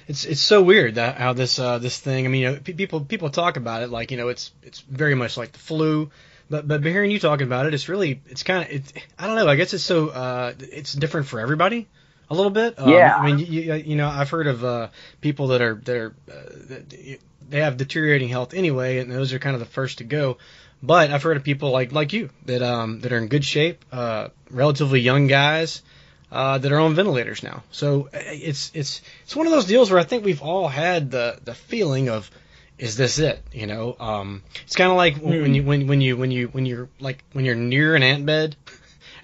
It's 0.08 0.24
it's 0.24 0.40
so 0.40 0.60
weird 0.60 0.96
that 0.96 1.16
how 1.16 1.32
this 1.32 1.58
uh, 1.58 1.78
this 1.78 1.98
thing. 1.98 2.26
I 2.26 2.28
mean, 2.28 2.42
you 2.42 2.50
know, 2.50 2.60
pe- 2.62 2.72
people 2.72 3.00
people 3.00 3.30
talk 3.30 3.56
about 3.56 3.82
it 3.82 3.90
like 3.90 4.10
you 4.10 4.16
know 4.16 4.28
it's 4.28 4.52
it's 4.64 4.80
very 4.80 5.14
much 5.14 5.36
like 5.36 5.52
the 5.52 5.60
flu, 5.60 6.10
but 6.50 6.66
but 6.66 6.84
hearing 6.84 7.12
you 7.12 7.20
talking 7.20 7.46
about 7.46 7.66
it, 7.66 7.74
it's 7.74 7.88
really 7.88 8.20
it's 8.26 8.42
kind 8.42 8.64
of 8.64 8.70
it. 8.70 8.92
I 9.18 9.28
don't 9.28 9.36
know. 9.36 9.46
I 9.46 9.54
guess 9.54 9.72
it's 9.72 9.84
so 9.84 10.08
uh, 10.08 10.52
it's 10.58 10.92
different 10.92 11.28
for 11.28 11.38
everybody 11.38 11.86
a 12.30 12.34
little 12.34 12.50
bit. 12.50 12.78
Um, 12.78 12.90
Yeah. 12.90 13.16
I 13.16 13.24
mean, 13.24 13.38
you, 13.38 13.46
you, 13.46 13.74
you 13.74 13.96
know, 13.96 14.08
I've 14.08 14.30
heard 14.30 14.46
of 14.46 14.64
uh, 14.64 14.88
people 15.20 15.48
that 15.48 15.62
are 15.62 15.74
that 15.84 15.96
are 15.96 16.14
uh, 16.30 16.32
that 16.68 17.18
they 17.48 17.60
have 17.60 17.76
deteriorating 17.76 18.28
health 18.28 18.54
anyway, 18.54 18.98
and 18.98 19.10
those 19.10 19.32
are 19.32 19.38
kind 19.38 19.54
of 19.54 19.60
the 19.60 19.66
first 19.66 19.98
to 19.98 20.04
go. 20.04 20.38
But 20.82 21.10
I've 21.10 21.22
heard 21.22 21.36
of 21.36 21.44
people 21.44 21.70
like 21.70 21.92
like 21.92 22.12
you 22.12 22.30
that 22.46 22.62
um 22.62 23.00
that 23.00 23.12
are 23.12 23.18
in 23.18 23.28
good 23.28 23.44
shape, 23.44 23.84
uh, 23.92 24.28
relatively 24.50 25.00
young 25.00 25.28
guys 25.28 25.82
uh, 26.30 26.58
that 26.58 26.72
are 26.72 26.80
on 26.80 26.94
ventilators 26.94 27.42
now. 27.42 27.62
So 27.70 28.08
uh, 28.12 28.18
it's 28.22 28.70
it's 28.74 29.00
it's 29.22 29.36
one 29.36 29.46
of 29.46 29.52
those 29.52 29.66
deals 29.66 29.90
where 29.90 30.00
I 30.00 30.04
think 30.04 30.24
we've 30.24 30.42
all 30.42 30.68
had 30.68 31.10
the 31.10 31.38
the 31.42 31.54
feeling 31.54 32.08
of 32.10 32.30
is 32.76 32.96
this 32.96 33.18
it? 33.18 33.40
You 33.52 33.66
know, 33.66 33.96
um, 34.00 34.42
it's 34.64 34.74
kind 34.76 34.90
of 34.90 34.96
like 34.96 35.16
when 35.18 35.54
you 35.54 35.62
when 35.62 35.86
when 35.86 36.00
you 36.00 36.16
when 36.16 36.30
you 36.30 36.48
when 36.48 36.66
you're 36.66 36.88
like 36.98 37.22
when 37.32 37.44
you're 37.44 37.54
near 37.54 37.94
an 37.94 38.02
ant 38.02 38.26
bed 38.26 38.56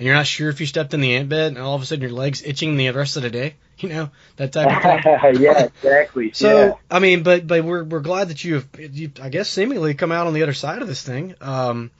and 0.01 0.07
you're 0.07 0.17
not 0.17 0.27
sure 0.27 0.49
if 0.49 0.61
you 0.61 0.67
stepped 0.67 0.95
in 0.95 1.03
the 1.03 1.15
ant 1.15 1.29
bed 1.29 1.49
and 1.49 1.59
all 1.59 1.75
of 1.75 1.83
a 1.83 1.85
sudden 1.85 2.01
your 2.01 2.11
legs 2.11 2.43
itching 2.43 2.79
the 2.79 2.89
rest 2.91 3.19
of 3.19 3.23
the 3.23 3.31
day. 3.31 3.55
You 3.81 3.89
know 3.89 4.11
that 4.37 4.53
type 4.53 4.67
of 4.67 4.83
thing. 4.83 5.43
yeah, 5.43 5.65
exactly. 5.65 6.33
So 6.35 6.67
yeah. 6.67 6.73
I 6.91 6.99
mean, 6.99 7.23
but 7.23 7.47
but 7.47 7.65
we're 7.65 7.83
we're 7.83 8.01
glad 8.01 8.29
that 8.29 8.45
you 8.45 8.57
have 8.57 8.69
you 8.79 9.11
I 9.23 9.31
guess 9.31 9.49
seemingly 9.49 9.95
come 9.95 10.13
out 10.13 10.27
on 10.27 10.35
the 10.35 10.43
other 10.43 10.53
side 10.53 10.83
of 10.83 10.89
this 10.89 11.03
thing, 11.03 11.35
um, 11.41 11.91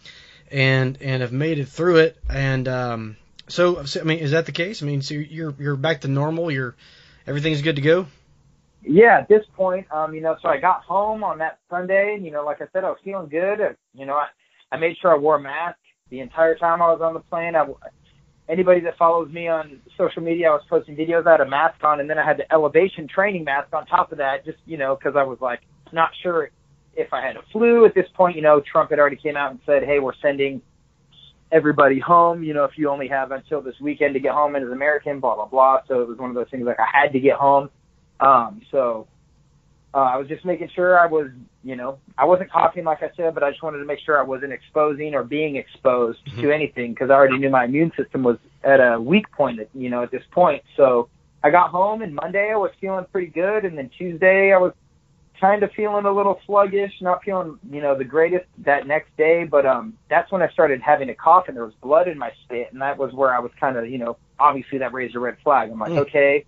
and 0.51 0.99
and 1.01 1.23
have 1.23 1.33
made 1.33 1.59
it 1.59 1.69
through 1.69 2.01
it. 2.01 2.19
And 2.29 2.69
um, 2.69 3.17
so, 3.49 3.87
so 3.87 4.03
I 4.03 4.05
mean, 4.05 4.19
is 4.19 4.33
that 4.33 4.45
the 4.45 4.53
case? 4.53 4.83
I 4.83 4.87
mean, 4.87 5.01
so 5.01 5.15
you're 5.15 5.55
you're 5.59 5.77
back 5.77 6.03
to 6.03 6.09
normal. 6.09 6.51
You're 6.51 6.77
everything's 7.27 7.63
good 7.63 7.77
to 7.77 7.83
go. 7.83 8.07
Yeah, 8.83 9.21
at 9.21 9.29
this 9.29 9.47
point, 9.57 9.91
um, 9.91 10.15
you 10.15 10.21
know, 10.21 10.37
so 10.43 10.51
I 10.51 10.59
got 10.59 10.85
home 10.85 11.25
on 11.25 11.39
that 11.39 11.61
Sunday, 11.71 12.13
and 12.15 12.27
you 12.27 12.31
know, 12.31 12.45
like 12.45 12.61
I 12.61 12.67
said, 12.75 12.85
I 12.85 12.91
was 12.91 12.99
feeling 13.03 13.31
good. 13.31 13.59
Uh, 13.59 13.73
You 13.95 14.05
know, 14.05 14.17
I 14.17 14.27
I 14.71 14.77
made 14.77 14.99
sure 15.01 15.15
I 15.15 15.17
wore 15.17 15.37
a 15.37 15.41
mask 15.41 15.79
the 16.11 16.21
entire 16.21 16.57
time 16.57 16.83
I 16.83 16.93
was 16.93 17.01
on 17.01 17.15
the 17.15 17.21
plane. 17.21 17.57
I, 17.57 17.67
anybody 18.49 18.81
that 18.81 18.99
follows 18.99 19.31
me 19.31 19.49
on 19.49 19.81
social 19.97 20.23
media, 20.23 20.49
I 20.49 20.51
was 20.51 20.63
posting 20.69 20.97
videos. 20.97 21.27
I 21.27 21.33
had 21.33 21.41
a 21.41 21.49
mask 21.49 21.83
on, 21.83 22.01
and 22.01 22.11
then 22.11 22.19
I 22.19 22.27
had 22.27 22.37
the 22.37 22.53
elevation 22.53 23.09
training 23.09 23.45
mask 23.45 23.73
on 23.73 23.87
top 23.87 24.13
of 24.13 24.19
that, 24.19 24.45
just 24.45 24.59
you 24.67 24.77
know, 24.77 24.97
because 24.97 25.17
I 25.17 25.23
was 25.23 25.39
like 25.41 25.61
not 25.93 26.11
sure 26.23 26.51
if 26.95 27.13
I 27.13 27.25
had 27.25 27.37
a 27.37 27.43
flu 27.53 27.87
at 27.87 27.95
this 27.95 28.07
point. 28.15 28.37
You 28.37 28.43
know, 28.43 28.61
Trump 28.61 28.91
had 28.91 28.99
already 28.99 29.17
came 29.17 29.37
out 29.37 29.53
and 29.53 29.61
said, 29.65 29.85
"Hey, 29.85 30.01
we're 30.01 30.15
sending 30.21 30.61
everybody 31.53 31.99
home. 31.99 32.43
You 32.43 32.55
know, 32.55 32.65
if 32.65 32.73
you 32.77 32.91
only 32.91 33.09
have 33.09 33.31
until 33.31 33.63
this 33.63 33.75
weekend 33.81 34.15
to 34.15 34.21
get 34.21 34.33
home 34.33 34.57
as 34.57 34.63
an 34.63 34.73
American, 34.73 35.21
blah 35.21 35.37
blah 35.37 35.47
blah." 35.47 35.81
So 35.87 36.03
it 36.03 36.09
was 36.09 36.19
one 36.19 36.31
of 36.31 36.35
those 36.35 36.51
things 36.51 36.65
like 36.67 36.81
I 36.81 36.89
had 36.93 37.13
to 37.13 37.21
get 37.21 37.37
home. 37.37 37.71
Um, 38.19 38.61
so 38.71 39.07
uh, 39.93 39.99
I 39.99 40.17
was 40.17 40.29
just 40.29 40.45
making 40.45 40.69
sure 40.75 40.99
I 40.99 41.07
was, 41.07 41.31
you 41.65 41.75
know, 41.75 41.99
I 42.17 42.25
wasn't 42.25 42.51
coughing 42.51 42.85
like 42.85 43.03
I 43.03 43.11
said, 43.17 43.35
but 43.35 43.43
I 43.43 43.51
just 43.51 43.63
wanted 43.63 43.79
to 43.79 43.85
make 43.85 43.99
sure 44.01 44.19
I 44.19 44.23
wasn't 44.23 44.53
exposing 44.53 45.15
or 45.15 45.25
being 45.25 45.57
exposed 45.57 46.21
to 46.41 46.53
anything 46.53 46.93
because 46.93 47.11
I 47.11 47.15
already 47.15 47.39
knew 47.39 47.51
my 47.51 47.65
immune 47.65 47.91
system 47.97 48.23
was 48.23 48.37
at 48.63 48.81
a 48.81 49.01
weak 49.01 49.31
point, 49.33 49.59
at, 49.59 49.69
you 49.75 49.91
know, 49.91 50.03
at 50.03 50.11
this 50.11 50.23
point. 50.31 50.63
So 50.77 51.09
I 51.43 51.51
got 51.51 51.71
home 51.71 52.03
and 52.03 52.15
Monday 52.15 52.53
I 52.53 52.57
was 52.57 52.71
feeling 52.81 53.05
pretty 53.11 53.29
good, 53.29 53.65
and 53.65 53.77
then 53.77 53.91
Tuesday 53.99 54.53
I 54.53 54.59
was 54.59 54.73
kind 55.41 55.63
of 55.63 55.73
feeling 55.73 56.05
a 56.05 56.13
little 56.13 56.39
sluggish, 56.47 56.93
not 57.01 57.25
feeling, 57.25 57.59
you 57.71 57.81
know, 57.81 57.97
the 57.97 58.05
greatest 58.05 58.45
that 58.59 58.87
next 58.87 59.17
day. 59.17 59.45
But 59.45 59.67
um, 59.67 59.95
that's 60.09 60.31
when 60.31 60.43
I 60.43 60.49
started 60.51 60.83
having 60.83 61.09
a 61.09 61.15
cough 61.15 61.49
and 61.49 61.57
there 61.57 61.65
was 61.65 61.75
blood 61.83 62.07
in 62.09 62.19
my 62.19 62.31
spit, 62.45 62.69
and 62.73 62.81
that 62.83 62.97
was 62.99 63.13
where 63.13 63.35
I 63.35 63.41
was 63.41 63.51
kind 63.59 63.77
of, 63.77 63.89
you 63.89 63.99
know, 63.99 64.19
obviously 64.39 64.79
that 64.79 64.93
raised 64.93 65.17
a 65.17 65.19
red 65.19 65.37
flag. 65.43 65.71
I'm 65.71 65.81
like, 65.81 65.93
Mm. 65.93 65.99
okay, 65.99 66.45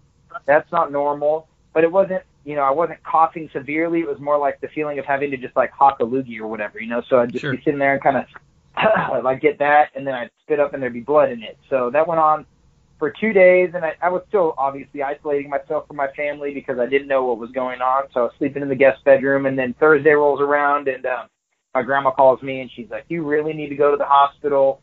that's 0.47 0.71
not 0.71 0.93
normal, 0.93 1.49
but 1.73 1.85
it 1.85 1.91
wasn't 1.91 2.23
you 2.44 2.56
know, 2.56 2.62
I 2.62 2.71
wasn't 2.71 3.03
coughing 3.05 3.49
severely. 3.53 4.00
It 4.00 4.09
was 4.09 4.19
more 4.21 4.39
like 4.39 4.61
the 4.61 4.69
feeling 4.69 4.99
of 4.99 5.05
having 5.05 5.31
to 5.31 5.37
just 5.37 5.56
like 5.56 5.71
hawk 5.71 5.99
a 6.01 6.05
loogie 6.05 6.41
or 6.41 6.46
whatever, 6.49 6.81
you 6.81 6.89
know. 6.89 7.03
So 7.08 7.20
I'd 7.20 7.31
just 7.32 7.43
Sure. 7.43 7.53
be 7.53 7.63
sitting 7.63 7.79
there 7.79 7.94
and 7.94 8.03
kind 8.03 8.17
of 8.17 8.25
like 9.25 9.41
get 9.41 9.58
that, 9.58 9.91
and 9.94 10.06
then 10.06 10.15
I'd 10.15 10.31
spit 10.43 10.58
up 10.58 10.75
and 10.75 10.82
there'd 10.82 10.93
be 10.93 11.01
blood 11.01 11.31
in 11.31 11.43
it. 11.43 11.58
So 11.70 11.91
that 11.91 12.06
went 12.06 12.20
on 12.20 12.46
for 12.99 13.11
two 13.11 13.32
days, 13.32 13.70
and 13.75 13.84
I, 13.84 13.94
I 14.01 14.08
was 14.08 14.22
still 14.29 14.55
obviously 14.56 15.03
isolating 15.03 15.51
myself 15.51 15.87
from 15.87 15.96
my 15.96 16.08
family 16.17 16.55
because 16.55 16.79
I 16.79 16.87
didn't 16.87 17.08
know 17.08 17.25
what 17.25 17.39
was 17.39 17.51
going 17.51 17.81
on. 17.81 18.05
So 18.13 18.20
I 18.20 18.22
was 18.25 18.32
sleeping 18.39 18.63
in 18.63 18.69
the 18.69 18.77
guest 18.77 19.05
bedroom, 19.05 19.46
and 19.46 19.58
then 19.58 19.75
Thursday 19.79 20.13
rolls 20.13 20.41
around, 20.41 20.89
and 20.89 21.05
um, 21.06 21.29
my 21.75 21.82
grandma 21.82 22.11
calls 22.11 22.43
me, 22.43 22.61
and 22.61 22.70
she's 22.75 22.91
like, 22.91 23.05
"You 23.08 23.25
really 23.25 23.53
need 23.53 23.69
to 23.69 23.77
go 23.77 23.91
to 23.91 23.96
the 23.96 24.05
hospital." 24.05 24.81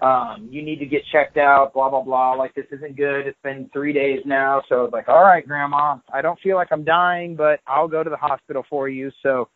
Um, 0.00 0.48
you 0.50 0.62
need 0.62 0.78
to 0.78 0.86
get 0.86 1.02
checked 1.10 1.36
out, 1.36 1.74
blah, 1.74 1.90
blah, 1.90 2.02
blah. 2.02 2.32
Like, 2.32 2.54
this 2.54 2.66
isn't 2.70 2.96
good. 2.96 3.26
It's 3.26 3.38
been 3.42 3.68
three 3.72 3.92
days 3.92 4.20
now. 4.24 4.62
So 4.68 4.76
I 4.76 4.82
was 4.82 4.92
like, 4.92 5.08
all 5.08 5.22
right, 5.22 5.46
grandma, 5.46 5.96
I 6.12 6.22
don't 6.22 6.38
feel 6.40 6.56
like 6.56 6.68
I'm 6.70 6.84
dying, 6.84 7.34
but 7.36 7.60
I'll 7.66 7.88
go 7.88 8.02
to 8.04 8.10
the 8.10 8.16
hospital 8.16 8.64
for 8.70 8.88
you. 8.88 9.10
So 9.22 9.48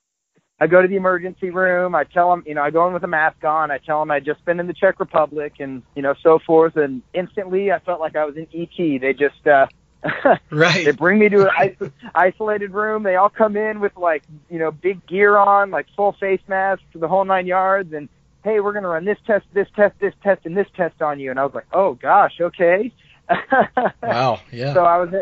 I 0.61 0.67
go 0.67 0.83
to 0.83 0.89
the 0.89 0.97
emergency 0.97 1.51
room. 1.51 1.95
I 1.95 2.05
tell 2.05 2.31
them, 2.31 2.43
you 2.47 2.55
know, 2.55 2.63
I 2.63 2.71
go 2.71 2.87
in 2.89 2.95
with 2.95 3.05
a 3.05 3.09
mask 3.09 3.45
on. 3.45 3.71
I 3.71 3.79
tell 3.79 4.01
them 4.01 4.11
I'd 4.11 4.25
just 4.25 4.45
been 4.45 4.61
in 4.61 4.67
the 4.67 4.75
Czech 4.75 5.01
Republic 5.01 5.55
and, 5.61 5.83
you 5.95 6.03
know, 6.03 6.15
so 6.23 6.39
forth. 6.47 6.77
And 6.77 7.03
instantly 7.15 7.73
I 7.73 7.79
felt 7.81 8.01
like 8.01 8.17
I 8.17 8.25
was 8.25 8.37
in 8.37 8.47
ET. 8.55 9.01
They 9.01 9.13
just, 9.13 9.47
uh, 9.47 9.67
Right. 10.51 10.85
they 10.85 10.91
bring 10.91 11.19
me 11.21 11.29
to 11.29 11.43
an 11.49 11.51
iso- 11.61 11.93
isolated 12.15 12.73
room. 12.73 13.05
They 13.05 13.15
all 13.17 13.29
come 13.29 13.57
in 13.57 13.79
with 13.81 13.97
like, 13.97 14.23
you 14.51 14.59
know, 14.59 14.71
big 14.73 15.07
gear 15.07 15.37
on, 15.37 15.71
like 15.71 15.87
full 15.97 16.17
face 16.19 16.41
masks, 16.49 16.85
for 16.93 16.99
the 16.99 17.09
whole 17.09 17.25
nine 17.25 17.47
yards. 17.47 17.93
And 17.93 18.09
hey, 18.45 18.61
we're 18.61 18.73
gonna 18.73 18.89
run 18.89 19.05
this 19.05 19.19
test, 19.27 19.47
this 19.53 19.69
test, 19.77 19.99
this 20.01 20.15
test, 20.23 20.47
and 20.47 20.57
this 20.57 20.69
test 20.77 21.01
on 21.03 21.21
you. 21.21 21.31
And 21.31 21.39
I 21.39 21.45
was 21.45 21.55
like, 21.55 21.67
oh 21.73 21.95
gosh, 21.95 22.41
okay. 22.41 22.93
Wow. 24.03 24.41
Yeah. 24.51 24.75
So 24.75 24.85
I 24.85 24.99
was, 24.99 25.15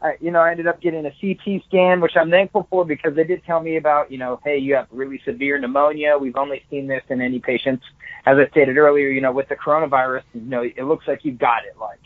I, 0.00 0.16
you 0.20 0.30
know, 0.30 0.40
I 0.40 0.50
ended 0.50 0.66
up 0.66 0.80
getting 0.80 1.04
a 1.06 1.10
CT 1.10 1.64
scan, 1.66 2.00
which 2.00 2.12
I'm 2.16 2.30
thankful 2.30 2.66
for 2.70 2.84
because 2.84 3.14
they 3.14 3.24
did 3.24 3.44
tell 3.44 3.60
me 3.60 3.76
about, 3.76 4.10
you 4.10 4.18
know, 4.18 4.40
hey, 4.44 4.58
you 4.58 4.74
have 4.74 4.86
really 4.90 5.20
severe 5.24 5.58
pneumonia. 5.58 6.16
We've 6.18 6.36
only 6.36 6.62
seen 6.70 6.86
this 6.86 7.02
in 7.08 7.20
any 7.20 7.40
patients, 7.40 7.84
as 8.24 8.36
I 8.38 8.48
stated 8.50 8.76
earlier, 8.76 9.08
you 9.08 9.20
know, 9.20 9.32
with 9.32 9.48
the 9.48 9.56
coronavirus. 9.56 10.22
You 10.34 10.42
know, 10.42 10.62
it 10.62 10.84
looks 10.84 11.06
like 11.08 11.24
you've 11.24 11.38
got 11.38 11.64
it. 11.64 11.76
Like, 11.78 12.00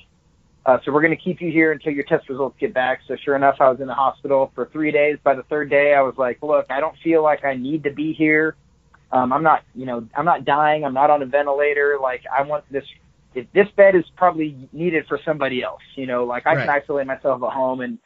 uh, 0.65 0.79
so 0.85 0.93
we're 0.93 1.03
going 1.03 1.17
to 1.17 1.23
keep 1.23 1.41
you 1.41 1.51
here 1.51 1.73
until 1.73 1.93
your 1.93 2.05
test 2.05 2.29
results 2.29 2.57
get 2.59 2.73
back. 2.73 3.01
So 3.07 3.17
sure 3.17 3.37
enough, 3.37 3.57
I 3.61 3.69
was 3.69 3.81
in 3.81 3.87
the 3.87 3.95
hospital 3.95 4.53
for 4.55 4.67
three 4.73 4.91
days. 4.91 5.19
By 5.23 5.35
the 5.35 5.43
third 5.45 5.69
day, 5.69 5.95
I 5.95 6.03
was 6.03 6.15
like, 6.17 6.43
look, 6.43 6.67
I 6.71 6.81
don't 6.81 6.97
feel 7.03 7.23
like 7.23 7.45
I 7.45 7.55
need 7.55 7.85
to 7.85 7.91
be 7.91 8.13
here. 8.13 8.57
Um, 9.13 9.33
I'm 9.33 9.43
not, 9.43 9.63
you 9.75 9.87
know, 9.87 10.07
I'm 10.17 10.25
not 10.25 10.45
dying. 10.45 10.85
I'm 10.85 10.95
not 10.95 11.11
on 11.11 11.23
a 11.23 11.27
ventilator. 11.27 11.99
Like, 12.01 12.23
I 12.33 12.43
want 12.43 12.65
this. 12.71 12.85
If 13.35 13.47
this 13.53 13.69
bed 13.77 13.95
is 13.95 14.05
probably 14.17 14.69
needed 14.73 15.07
for 15.07 15.19
somebody 15.25 15.63
else, 15.63 15.83
you 15.95 16.07
know, 16.07 16.25
like 16.25 16.47
I 16.47 16.55
can 16.55 16.69
isolate 16.69 17.07
myself 17.07 17.43
at 17.43 17.53
home 17.53 17.81
and 17.81 17.99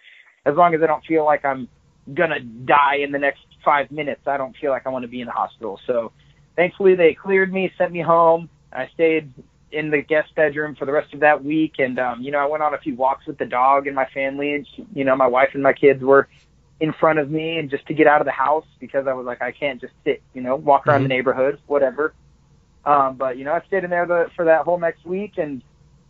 as 0.46 0.54
long 0.54 0.74
as 0.74 0.80
I 0.82 0.86
don't 0.86 1.04
feel 1.04 1.24
like 1.24 1.44
I'm 1.44 1.68
gonna 2.14 2.40
die 2.40 2.98
in 3.02 3.10
the 3.10 3.18
next 3.18 3.40
five 3.64 3.90
minutes, 3.90 4.22
I 4.26 4.36
don't 4.36 4.56
feel 4.56 4.70
like 4.70 4.86
I 4.86 4.90
want 4.90 5.02
to 5.02 5.08
be 5.08 5.20
in 5.20 5.26
the 5.26 5.32
hospital. 5.32 5.80
So 5.86 6.12
thankfully 6.54 6.94
they 6.94 7.14
cleared 7.14 7.52
me, 7.52 7.72
sent 7.76 7.92
me 7.92 8.00
home. 8.00 8.48
I 8.72 8.88
stayed 8.94 9.32
in 9.72 9.90
the 9.90 10.00
guest 10.00 10.34
bedroom 10.36 10.76
for 10.76 10.84
the 10.84 10.92
rest 10.92 11.12
of 11.12 11.20
that 11.20 11.44
week, 11.44 11.74
and 11.78 11.98
um, 11.98 12.22
you 12.22 12.30
know 12.30 12.38
I 12.38 12.46
went 12.46 12.62
on 12.62 12.74
a 12.74 12.78
few 12.78 12.94
walks 12.94 13.26
with 13.26 13.38
the 13.38 13.44
dog 13.44 13.88
and 13.88 13.96
my 13.96 14.06
family, 14.14 14.54
and 14.54 14.66
you 14.94 15.04
know 15.04 15.16
my 15.16 15.26
wife 15.26 15.50
and 15.54 15.62
my 15.62 15.72
kids 15.72 16.02
were 16.02 16.28
in 16.80 16.92
front 16.92 17.18
of 17.18 17.30
me, 17.30 17.58
and 17.58 17.70
just 17.70 17.86
to 17.86 17.94
get 17.94 18.06
out 18.06 18.20
of 18.20 18.26
the 18.26 18.32
house 18.32 18.66
because 18.80 19.06
I 19.06 19.14
was 19.14 19.24
like 19.26 19.40
I 19.42 19.52
can't 19.52 19.80
just 19.80 19.94
sit, 20.04 20.22
you 20.34 20.42
know, 20.42 20.56
walk 20.56 20.86
around 20.86 21.00
Mhm. 21.00 21.04
the 21.04 21.08
neighborhood, 21.08 21.58
whatever. 21.66 22.14
Um, 22.84 23.16
but 23.16 23.36
you 23.38 23.44
know 23.44 23.52
I 23.52 23.60
stayed 23.66 23.84
in 23.84 23.90
there 23.90 24.06
the, 24.06 24.30
for 24.36 24.44
that 24.44 24.62
whole 24.62 24.78
next 24.78 25.04
week, 25.04 25.38
and 25.38 25.62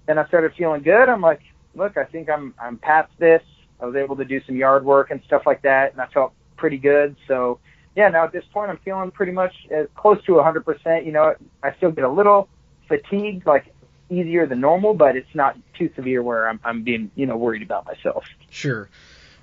then 0.07 0.19
I 0.19 0.27
started 0.27 0.53
feeling 0.55 0.83
good. 0.83 1.09
I'm 1.09 1.21
like, 1.23 1.41
look, 1.75 1.97
I 1.97 2.05
think 2.05 2.29
I'm 2.29 2.55
I'm 2.59 2.79
past 2.79 3.11
this. 3.19 3.43
I 3.81 3.87
was 3.87 3.95
able 3.97 4.17
to 4.17 4.25
do 4.25 4.41
some 4.47 4.57
yard 4.57 4.85
work 4.85 5.11
and 5.11 5.21
stuff 5.27 5.43
like 5.47 5.63
that, 5.63 5.93
and 5.93 6.01
I 6.01 6.07
felt 6.07 6.33
pretty 6.57 6.79
good. 6.79 7.17
So 7.29 7.61
yeah, 7.95 8.09
now 8.09 8.25
at 8.25 8.33
this 8.33 8.45
point, 8.53 8.71
I'm 8.71 8.79
feeling 8.85 9.11
pretty 9.11 9.33
much 9.33 9.55
as 9.71 9.87
close 9.97 10.23
to 10.25 10.33
100%. 10.33 11.07
You 11.07 11.13
know, 11.13 11.35
I 11.63 11.75
still 11.77 11.91
get 11.93 12.05
a 12.05 12.11
little 12.11 12.49
fatigued, 12.89 13.47
like 13.47 13.73
easier 14.11 14.47
than 14.47 14.61
normal, 14.61 14.95
but 14.95 15.17
it's 15.17 15.35
not 15.35 15.57
too 15.79 15.91
severe 15.97 16.23
where 16.23 16.49
I'm, 16.49 16.61
I'm 16.63 16.83
being, 16.85 17.11
you 17.17 17.27
know, 17.27 17.37
worried 17.37 17.63
about 17.63 17.87
myself. 17.87 18.25
Sure. 18.51 18.89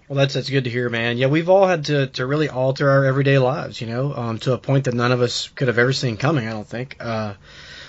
Well, 0.07 0.17
that's 0.17 0.33
that's 0.33 0.49
good 0.49 0.65
to 0.65 0.69
hear, 0.69 0.89
man. 0.89 1.17
Yeah, 1.17 1.27
we've 1.27 1.49
all 1.49 1.65
had 1.65 1.85
to 1.85 2.07
to 2.07 2.25
really 2.25 2.49
alter 2.49 2.89
our 2.89 3.05
everyday 3.05 3.37
lives, 3.39 3.79
you 3.79 3.87
know, 3.87 4.13
um, 4.13 4.37
to 4.39 4.53
a 4.53 4.57
point 4.57 4.85
that 4.85 4.93
none 4.93 5.11
of 5.11 5.21
us 5.21 5.47
could 5.49 5.69
have 5.69 5.79
ever 5.79 5.93
seen 5.93 6.17
coming. 6.17 6.47
I 6.47 6.51
don't 6.51 6.67
think. 6.67 6.97
Uh, 6.99 7.35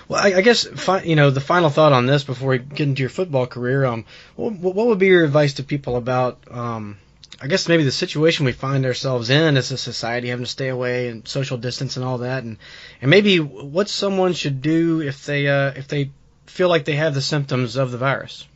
well, 0.07 0.23
I, 0.23 0.37
I 0.37 0.41
guess 0.41 0.65
fi- 0.65 1.03
you 1.03 1.15
know 1.15 1.29
the 1.29 1.41
final 1.41 1.69
thought 1.69 1.93
on 1.93 2.05
this 2.05 2.23
before 2.23 2.49
we 2.49 2.59
get 2.59 2.87
into 2.87 3.01
your 3.01 3.09
football 3.09 3.47
career. 3.47 3.85
Um, 3.85 4.05
what, 4.35 4.53
what 4.53 4.87
would 4.87 4.99
be 4.99 5.07
your 5.07 5.25
advice 5.25 5.55
to 5.55 5.63
people 5.63 5.97
about 5.97 6.39
um, 6.49 6.97
I 7.41 7.47
guess 7.47 7.67
maybe 7.67 7.83
the 7.83 7.91
situation 7.91 8.45
we 8.45 8.53
find 8.53 8.85
ourselves 8.85 9.29
in 9.29 9.57
as 9.57 9.71
a 9.71 9.77
society, 9.77 10.29
having 10.29 10.45
to 10.45 10.51
stay 10.51 10.69
away 10.69 11.09
and 11.09 11.27
social 11.27 11.57
distance 11.57 11.97
and 11.97 12.05
all 12.05 12.19
that, 12.19 12.43
and 12.43 12.57
and 13.01 13.11
maybe 13.11 13.39
what 13.39 13.89
someone 13.89 14.33
should 14.33 14.61
do 14.61 15.01
if 15.01 15.25
they 15.25 15.47
uh, 15.47 15.73
if 15.75 15.87
they 15.87 16.11
feel 16.45 16.69
like 16.69 16.85
they 16.85 16.95
have 16.95 17.13
the 17.13 17.21
symptoms 17.21 17.75
of 17.75 17.91
the 17.91 17.97
virus. 17.97 18.47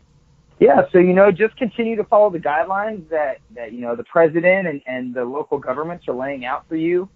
Yeah, 0.59 0.81
so 0.91 0.99
you 0.99 1.13
know, 1.13 1.31
just 1.31 1.55
continue 1.55 1.95
to 1.95 2.03
follow 2.03 2.29
the 2.29 2.39
guidelines 2.39 3.07
that 3.09 3.39
that 3.55 3.71
you 3.71 3.79
know 3.79 3.95
the 3.95 4.03
president 4.03 4.67
and 4.67 4.81
and 4.85 5.13
the 5.13 5.23
local 5.23 5.57
governments 5.57 6.05
are 6.09 6.13
laying 6.13 6.43
out 6.45 6.67
for 6.67 6.75
you. 6.75 7.09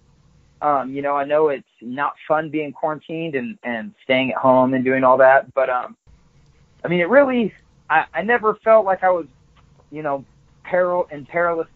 Um, 0.62 0.94
you 0.94 1.02
know, 1.02 1.14
I 1.14 1.24
know 1.24 1.48
it's 1.48 1.68
not 1.82 2.14
fun 2.26 2.48
being 2.48 2.72
quarantined 2.72 3.34
and 3.34 3.58
and 3.62 3.94
staying 4.02 4.30
at 4.32 4.38
home 4.38 4.72
and 4.72 4.82
doing 4.82 5.04
all 5.04 5.18
that, 5.18 5.52
but 5.52 5.68
um, 5.68 5.94
I 6.82 6.88
mean, 6.88 7.00
it 7.00 7.10
really, 7.10 7.52
I 7.90 8.06
I 8.14 8.22
never 8.22 8.54
felt 8.64 8.86
like 8.86 9.04
I 9.04 9.10
was, 9.10 9.26
you 9.90 10.02
know, 10.02 10.24
peril 10.62 11.06
in 11.12 11.26
perilous 11.26 11.68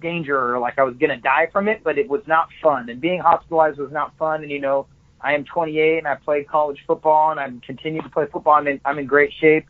danger 0.00 0.54
or 0.54 0.58
like 0.58 0.78
I 0.78 0.84
was 0.84 0.96
gonna 0.96 1.18
die 1.18 1.48
from 1.52 1.68
it, 1.68 1.82
but 1.84 1.98
it 1.98 2.08
was 2.08 2.22
not 2.26 2.48
fun. 2.62 2.88
And 2.88 2.98
being 2.98 3.20
hospitalized 3.20 3.78
was 3.78 3.92
not 3.92 4.16
fun. 4.16 4.40
And 4.40 4.50
you 4.50 4.60
know, 4.60 4.86
I 5.20 5.34
am 5.34 5.44
28 5.44 5.98
and 5.98 6.08
I 6.08 6.14
played 6.14 6.48
college 6.48 6.82
football 6.86 7.30
and 7.30 7.38
I'm 7.38 7.60
continuing 7.60 8.04
to 8.04 8.10
play 8.10 8.24
football. 8.32 8.54
I'm 8.54 8.68
in, 8.68 8.80
I'm 8.86 8.98
in 8.98 9.04
great 9.04 9.34
shape 9.38 9.66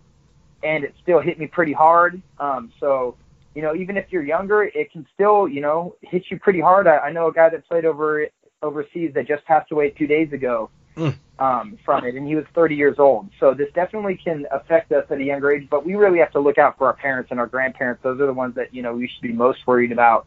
and 0.64 0.84
it 0.84 0.94
still 1.02 1.20
hit 1.20 1.38
me 1.38 1.46
pretty 1.46 1.72
hard. 1.72 2.20
Um, 2.38 2.72
so, 2.80 3.16
you 3.54 3.62
know, 3.62 3.74
even 3.74 3.96
if 3.96 4.06
you're 4.10 4.24
younger, 4.24 4.64
it 4.64 4.90
can 4.90 5.06
still, 5.14 5.46
you 5.46 5.60
know, 5.60 5.94
hit 6.00 6.24
you 6.30 6.38
pretty 6.38 6.60
hard. 6.60 6.86
I, 6.86 6.98
I 6.98 7.12
know 7.12 7.28
a 7.28 7.32
guy 7.32 7.48
that 7.50 7.68
played 7.68 7.84
over 7.84 8.26
overseas 8.62 9.12
that 9.14 9.28
just 9.28 9.44
passed 9.44 9.70
away 9.70 9.90
two 9.90 10.06
days 10.06 10.32
ago 10.32 10.70
Mm. 10.96 11.16
um, 11.40 11.78
from 11.84 12.04
it, 12.04 12.14
and 12.14 12.24
he 12.26 12.36
was 12.36 12.44
30 12.54 12.76
years 12.76 13.00
old. 13.00 13.28
So 13.40 13.52
this 13.52 13.68
definitely 13.74 14.16
can 14.16 14.46
affect 14.52 14.92
us 14.92 15.04
at 15.10 15.18
a 15.18 15.24
younger 15.24 15.50
age. 15.50 15.66
But 15.68 15.84
we 15.84 15.96
really 15.96 16.20
have 16.20 16.30
to 16.32 16.38
look 16.38 16.56
out 16.56 16.78
for 16.78 16.86
our 16.86 16.92
parents 16.92 17.32
and 17.32 17.40
our 17.40 17.48
grandparents. 17.48 18.00
Those 18.02 18.20
are 18.20 18.26
the 18.26 18.32
ones 18.32 18.54
that 18.54 18.72
you 18.72 18.82
know 18.82 18.94
we 18.94 19.08
should 19.08 19.22
be 19.22 19.32
most 19.32 19.66
worried 19.66 19.90
about. 19.90 20.26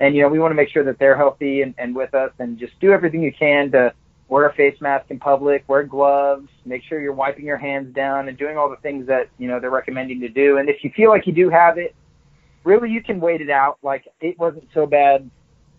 And 0.00 0.16
you 0.16 0.22
know, 0.22 0.28
we 0.28 0.40
want 0.40 0.50
to 0.50 0.56
make 0.56 0.68
sure 0.68 0.82
that 0.82 0.98
they're 0.98 1.16
healthy 1.16 1.62
and, 1.62 1.74
and 1.78 1.94
with 1.94 2.12
us, 2.14 2.32
and 2.40 2.58
just 2.58 2.78
do 2.80 2.90
everything 2.90 3.22
you 3.22 3.32
can 3.32 3.70
to 3.70 3.94
wear 4.30 4.46
a 4.46 4.54
face 4.54 4.80
mask 4.80 5.10
in 5.10 5.18
public, 5.18 5.64
wear 5.66 5.82
gloves, 5.82 6.48
make 6.64 6.84
sure 6.84 7.00
you're 7.00 7.12
wiping 7.12 7.44
your 7.44 7.56
hands 7.56 7.92
down 7.92 8.28
and 8.28 8.38
doing 8.38 8.56
all 8.56 8.70
the 8.70 8.76
things 8.76 9.08
that, 9.08 9.28
you 9.38 9.48
know, 9.48 9.58
they're 9.58 9.70
recommending 9.70 10.20
to 10.20 10.28
do. 10.28 10.56
And 10.58 10.68
if 10.68 10.84
you 10.84 10.90
feel 10.94 11.10
like 11.10 11.26
you 11.26 11.32
do 11.32 11.50
have 11.50 11.78
it, 11.78 11.96
really 12.62 12.90
you 12.90 13.02
can 13.02 13.20
wait 13.20 13.40
it 13.40 13.50
out. 13.50 13.78
Like 13.82 14.04
it 14.20 14.38
wasn't 14.38 14.68
so 14.72 14.86
bad 14.86 15.28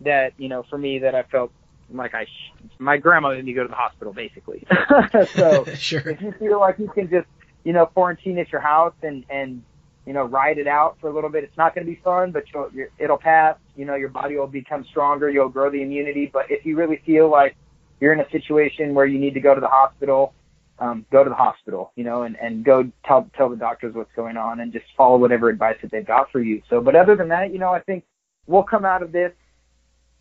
that, 0.02 0.34
you 0.38 0.50
know, 0.50 0.64
for 0.70 0.78
me 0.78 1.00
that 1.00 1.16
I 1.16 1.24
felt 1.24 1.54
like 1.94 2.14
I, 2.14 2.26
sh- 2.26 2.54
my 2.78 2.98
grandma 2.98 3.30
made 3.30 3.46
me 3.46 3.54
go 3.54 3.64
to 3.64 3.70
the 3.70 3.76
hospital 3.76 4.12
basically. 4.12 4.68
so 5.34 5.64
sure. 5.76 6.10
if 6.10 6.22
you 6.22 6.34
feel 6.38 6.60
like 6.60 6.78
you 6.78 6.90
can 6.90 7.10
just, 7.10 7.28
you 7.64 7.72
know, 7.72 7.86
quarantine 7.86 8.38
at 8.38 8.52
your 8.52 8.62
house 8.62 8.96
and, 9.02 9.24
and, 9.30 9.64
you 10.06 10.12
know, 10.12 10.26
ride 10.26 10.58
it 10.58 10.68
out 10.68 10.98
for 11.00 11.10
a 11.10 11.14
little 11.14 11.30
bit. 11.30 11.46
It's 11.46 11.58
not 11.58 11.74
going 11.74 11.88
to 11.88 11.92
be 11.92 12.02
fun, 12.04 12.32
but 12.32 12.44
you'll, 12.54 12.70
you're, 12.74 12.90
it'll 12.98 13.20
pass. 13.20 13.56
You 13.78 13.86
know, 13.86 13.96
your 13.96 14.10
body 14.10 14.36
will 14.36 14.48
become 14.48 14.84
stronger. 14.90 15.30
You'll 15.30 15.48
grow 15.48 15.70
the 15.70 15.82
immunity. 15.82 16.30
But 16.34 16.48
if 16.50 16.66
you 16.66 16.76
really 16.76 17.02
feel 17.06 17.30
like 17.30 17.56
you're 18.02 18.12
in 18.12 18.20
a 18.20 18.30
situation 18.32 18.94
where 18.94 19.06
you 19.06 19.20
need 19.20 19.34
to 19.36 19.40
go 19.40 19.56
to 19.56 19.62
the 19.62 19.68
hospital, 19.68 20.34
um, 20.80 21.06
go 21.12 21.24
to 21.24 21.30
the 21.30 21.36
hospital, 21.36 21.94
you 21.96 22.04
know, 22.04 22.24
and, 22.24 22.36
and 22.42 22.66
go 22.66 22.92
tell, 23.06 23.30
tell 23.38 23.48
the 23.48 23.56
doctors 23.56 23.94
what's 23.94 24.12
going 24.16 24.36
on 24.36 24.60
and 24.60 24.74
just 24.74 24.86
follow 24.98 25.18
whatever 25.18 25.48
advice 25.48 25.78
that 25.84 25.92
they've 25.92 26.06
got 26.06 26.30
for 26.32 26.42
you. 26.42 26.62
So, 26.70 26.82
but 26.82 26.96
other 26.96 27.16
than 27.16 27.30
that, 27.30 27.54
you 27.54 27.60
know, 27.60 27.70
I 27.70 27.80
think 27.80 28.04
we'll 28.48 28.64
come 28.64 28.84
out 28.84 29.04
of 29.04 29.12
this 29.12 29.32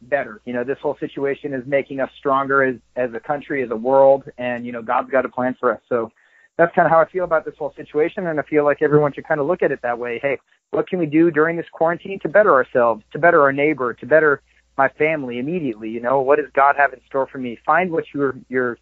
better. 0.02 0.42
You 0.44 0.52
know, 0.52 0.62
this 0.62 0.78
whole 0.82 0.96
situation 1.00 1.54
is 1.54 1.62
making 1.66 2.00
us 2.00 2.10
stronger 2.18 2.62
as, 2.62 2.76
as 2.96 3.10
a 3.14 3.20
country, 3.20 3.62
as 3.62 3.70
a 3.70 3.76
world, 3.76 4.24
and, 4.36 4.66
you 4.66 4.72
know, 4.72 4.82
God's 4.82 5.10
got 5.10 5.24
a 5.24 5.30
plan 5.30 5.56
for 5.58 5.72
us. 5.72 5.80
So 5.88 6.10
that's 6.58 6.74
kind 6.74 6.84
of 6.84 6.92
how 6.92 7.00
I 7.00 7.08
feel 7.08 7.24
about 7.24 7.46
this 7.46 7.54
whole 7.58 7.72
situation. 7.74 8.26
And 8.26 8.38
I 8.38 8.42
feel 8.42 8.64
like 8.64 8.82
everyone 8.82 9.14
should 9.14 9.26
kind 9.26 9.40
of 9.40 9.46
look 9.46 9.62
at 9.62 9.72
it 9.72 9.80
that 9.82 9.98
way. 9.98 10.18
Hey, 10.20 10.38
what 10.72 10.86
can 10.86 10.98
we 10.98 11.06
do 11.06 11.30
during 11.30 11.56
this 11.56 11.66
quarantine 11.72 12.20
to 12.20 12.28
better 12.28 12.52
ourselves, 12.52 13.02
to 13.12 13.18
better 13.18 13.40
our 13.40 13.52
neighbor, 13.52 13.94
to 13.94 14.06
better 14.06 14.42
my 14.76 14.88
family 14.88 15.38
immediately? 15.38 15.90
You 15.90 16.00
know, 16.00 16.20
what 16.20 16.36
does 16.36 16.50
God 16.52 16.76
have 16.76 16.92
in 16.92 17.00
store 17.06 17.26
for 17.26 17.38
me? 17.38 17.58
Find 17.64 17.90
what 17.90 18.04
your, 18.14 18.36
your, 18.48 18.78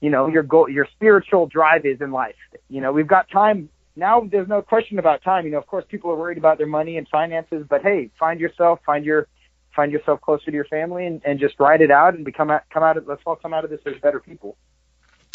you 0.00 0.10
know, 0.10 0.26
your 0.26 0.42
goal, 0.42 0.68
your 0.68 0.86
spiritual 0.94 1.46
drive 1.46 1.86
is 1.86 2.00
in 2.00 2.12
life. 2.12 2.36
You 2.68 2.80
know, 2.80 2.92
we've 2.92 3.06
got 3.06 3.30
time 3.30 3.68
now. 3.96 4.20
There's 4.20 4.48
no 4.48 4.62
question 4.62 4.98
about 4.98 5.22
time. 5.22 5.44
You 5.44 5.52
know, 5.52 5.58
of 5.58 5.66
course, 5.66 5.84
people 5.88 6.10
are 6.10 6.16
worried 6.16 6.38
about 6.38 6.58
their 6.58 6.66
money 6.66 6.96
and 6.96 7.08
finances, 7.08 7.66
but 7.68 7.82
hey, 7.82 8.10
find 8.18 8.40
yourself, 8.40 8.80
find 8.84 9.04
your, 9.04 9.28
find 9.74 9.92
yourself 9.92 10.20
closer 10.20 10.46
to 10.46 10.52
your 10.52 10.66
family, 10.66 11.06
and, 11.06 11.22
and 11.24 11.40
just 11.40 11.58
ride 11.58 11.80
it 11.80 11.90
out 11.90 12.14
and 12.14 12.24
become 12.24 12.50
out, 12.50 12.62
come 12.70 12.82
out 12.82 12.96
of. 12.96 13.06
Let's 13.06 13.22
all 13.26 13.36
come 13.36 13.54
out 13.54 13.64
of 13.64 13.70
this 13.70 13.80
as 13.86 13.94
better 14.00 14.20
people. 14.20 14.56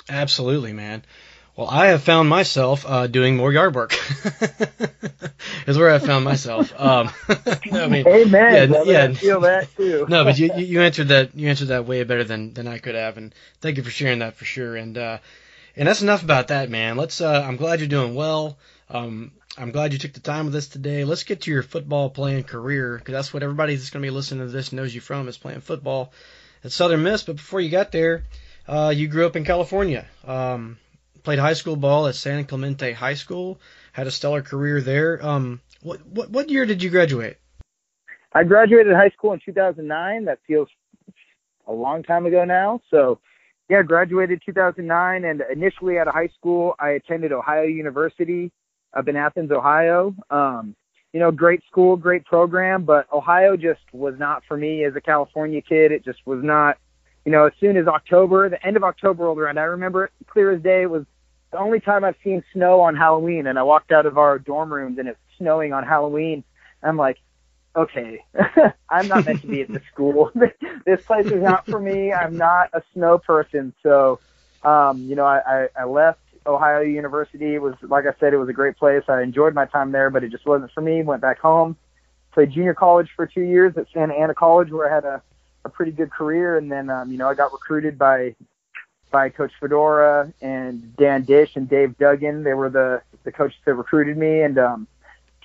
Absolutely, 0.07 0.73
man. 0.73 1.03
Well, 1.59 1.67
I 1.69 1.87
have 1.87 2.03
found 2.03 2.29
myself 2.29 2.85
uh, 2.87 3.07
doing 3.07 3.35
more 3.35 3.51
yard 3.51 3.75
work. 3.75 3.91
is 5.67 5.77
where 5.77 5.89
I 5.89 5.99
found 5.99 6.23
myself. 6.23 6.71
Um, 6.79 7.09
I 7.73 7.85
mean, 7.87 8.07
Amen. 8.07 8.53
yeah, 8.53 8.65
brother. 8.67 8.89
yeah. 8.89 9.03
I 9.03 9.13
feel 9.13 9.41
that 9.41 9.75
too. 9.75 10.05
no, 10.07 10.23
but 10.23 10.39
you 10.39 10.51
you 10.55 10.65
you 10.65 10.81
answered 10.81 11.09
that 11.09 11.35
you 11.35 11.49
answered 11.49 11.67
that 11.67 11.85
way 11.85 12.01
better 12.05 12.23
than 12.23 12.53
than 12.53 12.65
I 12.65 12.77
could 12.77 12.95
have, 12.95 13.17
and 13.17 13.35
thank 13.59 13.75
you 13.75 13.83
for 13.83 13.89
sharing 13.89 14.19
that 14.19 14.35
for 14.35 14.45
sure. 14.45 14.77
And 14.77 14.97
uh, 14.97 15.17
and 15.75 15.85
that's 15.85 16.01
enough 16.01 16.23
about 16.23 16.47
that, 16.47 16.69
man. 16.69 16.95
Let's. 16.95 17.19
Uh, 17.19 17.43
I'm 17.45 17.57
glad 17.57 17.81
you're 17.81 17.89
doing 17.89 18.15
well. 18.15 18.57
Um, 18.89 19.33
I'm 19.57 19.71
glad 19.71 19.91
you 19.91 19.99
took 19.99 20.13
the 20.13 20.21
time 20.21 20.45
with 20.45 20.55
us 20.55 20.69
today. 20.69 21.03
Let's 21.03 21.23
get 21.23 21.41
to 21.41 21.51
your 21.51 21.63
football 21.63 22.09
playing 22.09 22.45
career 22.45 22.97
because 22.97 23.11
that's 23.11 23.33
what 23.33 23.43
everybody 23.43 23.75
that's 23.75 23.89
going 23.89 24.01
to 24.01 24.07
be 24.07 24.15
listening 24.15 24.47
to 24.47 24.53
this 24.53 24.71
knows 24.71 24.95
you 24.95 25.01
from 25.01 25.27
is 25.27 25.37
playing 25.37 25.59
football 25.59 26.13
at 26.63 26.71
Southern 26.71 27.03
Miss. 27.03 27.23
But 27.23 27.35
before 27.35 27.59
you 27.59 27.69
got 27.69 27.91
there, 27.91 28.23
uh, 28.65 28.93
you 28.95 29.09
grew 29.09 29.25
up 29.25 29.35
in 29.35 29.43
California. 29.43 30.05
Um, 30.25 30.77
played 31.23 31.39
high 31.39 31.53
school 31.53 31.75
ball 31.75 32.07
at 32.07 32.15
San 32.15 32.45
Clemente 32.45 32.93
High 32.93 33.15
School. 33.15 33.59
Had 33.91 34.07
a 34.07 34.11
stellar 34.11 34.41
career 34.41 34.81
there. 34.81 35.25
Um, 35.25 35.61
what 35.81 36.05
what 36.05 36.29
what 36.29 36.49
year 36.49 36.65
did 36.65 36.83
you 36.83 36.89
graduate? 36.89 37.37
I 38.33 38.43
graduated 38.43 38.93
high 38.93 39.09
school 39.09 39.33
in 39.33 39.39
2009. 39.43 40.25
That 40.25 40.39
feels 40.45 40.67
a 41.67 41.73
long 41.73 42.03
time 42.03 42.25
ago 42.25 42.45
now. 42.45 42.81
So, 42.91 43.19
yeah, 43.69 43.81
graduated 43.81 44.41
2009. 44.45 45.25
And 45.25 45.43
initially 45.51 45.97
out 45.97 46.07
of 46.07 46.13
high 46.13 46.29
school, 46.37 46.75
I 46.79 46.89
attended 46.91 47.31
Ohio 47.31 47.63
University 47.63 48.51
up 48.93 49.07
in 49.07 49.15
Athens, 49.15 49.51
Ohio. 49.51 50.13
Um, 50.29 50.75
you 51.13 51.19
know, 51.19 51.31
great 51.31 51.63
school, 51.65 51.95
great 51.95 52.23
program, 52.25 52.83
but 52.83 53.07
Ohio 53.11 53.57
just 53.57 53.81
was 53.93 54.13
not 54.19 54.43
for 54.47 54.55
me 54.55 54.83
as 54.83 54.95
a 54.95 55.01
California 55.01 55.61
kid. 55.61 55.91
It 55.91 56.05
just 56.05 56.19
was 56.25 56.43
not, 56.43 56.77
you 57.29 57.35
know, 57.35 57.45
as 57.45 57.53
soon 57.59 57.77
as 57.77 57.85
October, 57.85 58.49
the 58.49 58.65
end 58.65 58.75
of 58.75 58.83
October 58.83 59.25
rolled 59.25 59.37
around, 59.37 59.59
I 59.59 59.65
remember 59.65 60.05
it 60.05 60.11
clear 60.25 60.51
as 60.51 60.63
day. 60.63 60.81
It 60.81 60.89
was 60.89 61.05
the 61.51 61.59
only 61.59 61.79
time 61.79 62.03
I've 62.03 62.15
seen 62.23 62.43
snow 62.53 62.81
on 62.81 62.95
Halloween. 62.95 63.45
And 63.45 63.59
I 63.59 63.61
walked 63.61 63.91
out 63.91 64.07
of 64.07 64.17
our 64.17 64.39
dorm 64.39 64.73
rooms 64.73 64.97
and 64.97 65.07
it's 65.07 65.19
snowing 65.37 65.71
on 65.71 65.85
Halloween. 65.85 66.43
I'm 66.81 66.97
like, 66.97 67.19
okay, 67.75 68.25
I'm 68.89 69.07
not 69.07 69.27
meant 69.27 69.41
to 69.41 69.47
be 69.47 69.61
at 69.61 69.67
this 69.67 69.83
school. 69.93 70.31
this 70.87 71.05
place 71.05 71.27
is 71.27 71.43
not 71.43 71.67
for 71.67 71.79
me. 71.79 72.11
I'm 72.11 72.35
not 72.35 72.71
a 72.73 72.81
snow 72.95 73.19
person. 73.19 73.75
So, 73.83 74.19
um, 74.63 74.97
you 75.03 75.15
know, 75.15 75.25
I, 75.25 75.41
I, 75.45 75.67
I 75.81 75.83
left 75.83 76.21
Ohio 76.47 76.81
University. 76.81 77.53
It 77.53 77.61
was, 77.61 77.75
like 77.83 78.05
I 78.07 78.19
said, 78.19 78.33
it 78.33 78.37
was 78.37 78.49
a 78.49 78.53
great 78.53 78.75
place. 78.75 79.03
I 79.07 79.21
enjoyed 79.21 79.53
my 79.53 79.67
time 79.67 79.91
there, 79.91 80.09
but 80.09 80.23
it 80.23 80.31
just 80.31 80.47
wasn't 80.47 80.71
for 80.71 80.81
me. 80.81 81.03
Went 81.03 81.21
back 81.21 81.37
home, 81.37 81.77
played 82.33 82.53
junior 82.53 82.73
college 82.73 83.09
for 83.15 83.27
two 83.27 83.43
years 83.43 83.77
at 83.77 83.85
Santa 83.93 84.15
Ana 84.15 84.33
College, 84.33 84.71
where 84.71 84.91
I 84.91 84.95
had 84.95 85.05
a, 85.05 85.21
a 85.65 85.69
pretty 85.69 85.91
good 85.91 86.11
career. 86.11 86.57
And 86.57 86.71
then, 86.71 86.89
um, 86.89 87.11
you 87.11 87.17
know, 87.17 87.27
I 87.27 87.33
got 87.33 87.51
recruited 87.51 87.97
by, 87.97 88.35
by 89.11 89.29
Coach 89.29 89.51
Fedora 89.59 90.31
and 90.41 90.95
Dan 90.95 91.25
Disch 91.25 91.55
and 91.55 91.69
Dave 91.69 91.97
Duggan. 91.97 92.43
They 92.43 92.53
were 92.53 92.69
the, 92.69 93.01
the 93.23 93.31
coaches 93.31 93.59
that 93.65 93.73
recruited 93.73 94.17
me. 94.17 94.41
And, 94.41 94.57
um, 94.57 94.87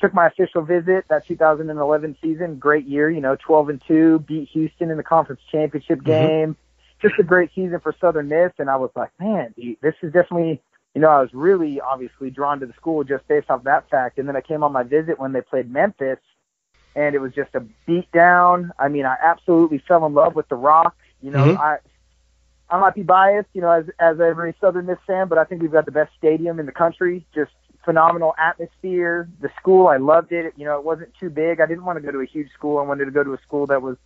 took 0.01 0.15
my 0.15 0.27
official 0.27 0.63
visit 0.63 1.07
that 1.09 1.27
2011 1.27 2.17
season. 2.23 2.59
Great 2.59 2.87
year, 2.87 3.11
you 3.11 3.21
know, 3.21 3.37
12 3.37 3.69
and 3.71 3.83
two, 3.87 4.19
beat 4.21 4.49
Houston 4.51 4.91
in 4.91 4.97
the 4.97 5.03
conference 5.03 5.41
championship 5.51 6.03
game. 6.05 6.57
Just 7.01 7.15
a 7.19 7.23
great 7.23 7.51
season 7.55 7.81
for 7.81 7.95
Southern 8.01 8.29
Miss, 8.29 8.53
and 8.59 8.71
I 8.71 8.77
was 8.77 8.91
like, 8.95 9.11
man, 9.21 9.55
dude, 9.57 9.77
this 9.83 9.95
is 10.03 10.13
definitely. 10.13 10.61
You 10.95 11.01
know, 11.01 11.09
I 11.09 11.21
was 11.21 11.31
really 11.35 11.81
obviously 11.81 12.31
drawn 12.31 12.61
to 12.61 12.67
the 12.67 12.73
school 12.75 13.03
just 13.03 13.27
based 13.27 13.51
off 13.51 13.65
that 13.65 13.91
fact. 13.91 14.17
And 14.19 14.29
then 14.29 14.37
I 14.37 14.41
came 14.41 14.63
on 14.63 14.73
my 14.73 14.85
visit 14.85 15.19
when 15.19 15.33
they 15.33 15.41
played 15.41 15.69
Memphis, 15.69 16.21
and 16.95 17.15
it 17.15 17.19
was 17.21 17.33
just 17.33 17.55
a 17.55 17.61
beat 17.87 18.11
down. 18.13 18.73
I 18.79 18.89
mean, 18.89 19.07
I 19.07 19.17
absolutely 19.23 19.79
fell 19.87 20.05
in 20.07 20.15
love 20.15 20.35
with 20.35 20.49
the 20.49 20.57
Rock. 20.57 20.97
You 21.21 21.31
know, 21.31 21.45
Mhm. 21.45 21.59
I 21.59 21.79
I 22.71 22.79
might 22.79 22.95
be 22.95 23.03
biased, 23.03 23.49
you 23.53 23.61
know, 23.61 23.71
as 23.71 23.85
as 23.99 24.21
every 24.21 24.55
Southern 24.61 24.87
Miss 24.87 24.99
fan, 25.07 25.29
but 25.29 25.39
I 25.39 25.45
think 25.45 25.63
we've 25.63 25.73
got 25.73 25.85
the 25.85 25.93
best 25.93 26.13
stadium 26.17 26.59
in 26.59 26.67
the 26.67 26.73
country. 26.73 27.25
Just 27.35 27.53
phenomenal 27.85 28.35
atmosphere. 28.39 29.29
The 29.41 29.51
school, 29.61 29.87
I 29.89 29.99
loved 29.99 30.33
it. 30.33 30.55
You 30.57 30.65
know, 30.65 30.79
it 30.79 30.85
wasn't 30.85 31.13
too 31.21 31.31
big. 31.31 31.61
I 31.61 31.67
didn't 31.67 31.85
want 31.85 31.99
to 31.99 32.03
go 32.03 32.11
to 32.11 32.21
a 32.21 32.27
huge 32.27 32.51
school. 32.53 32.79
I 32.79 32.83
wanted 32.83 33.05
to 33.05 33.11
go 33.11 33.23
to 33.23 33.35
a 33.35 33.39
school 33.43 33.67
that 33.67 33.83
was, 33.83 33.97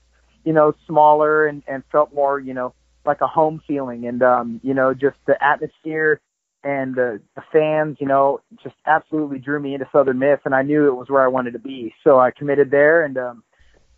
you 0.45 0.52
know, 0.52 0.75
smaller 0.87 1.47
and 1.47 1.62
and 1.68 1.85
felt 1.92 2.12
more, 2.12 2.40
you 2.40 2.54
know, 2.54 2.75
like 3.04 3.21
a 3.21 3.26
home 3.28 3.62
feeling. 3.66 4.07
And 4.07 4.23
um, 4.23 4.61
you 4.64 4.75
know, 4.75 4.92
just 4.95 5.16
the 5.26 5.42
atmosphere 5.42 6.21
and 6.65 6.95
the, 6.95 7.21
the 7.37 7.43
fans, 7.53 7.97
you 8.00 8.07
know, 8.07 8.41
just 8.62 8.75
absolutely 8.87 9.38
drew 9.38 9.61
me 9.61 9.75
into 9.75 9.88
Southern 9.93 10.19
Miss, 10.19 10.41
and 10.45 10.55
I 10.55 10.62
knew 10.62 10.88
it 10.88 10.95
was 10.95 11.09
where 11.09 11.23
I 11.23 11.29
wanted 11.29 11.53
to 11.53 11.59
be. 11.59 11.95
So 12.05 12.19
I 12.19 12.31
committed 12.31 12.71
there, 12.71 13.05
and 13.05 13.17
um, 13.19 13.43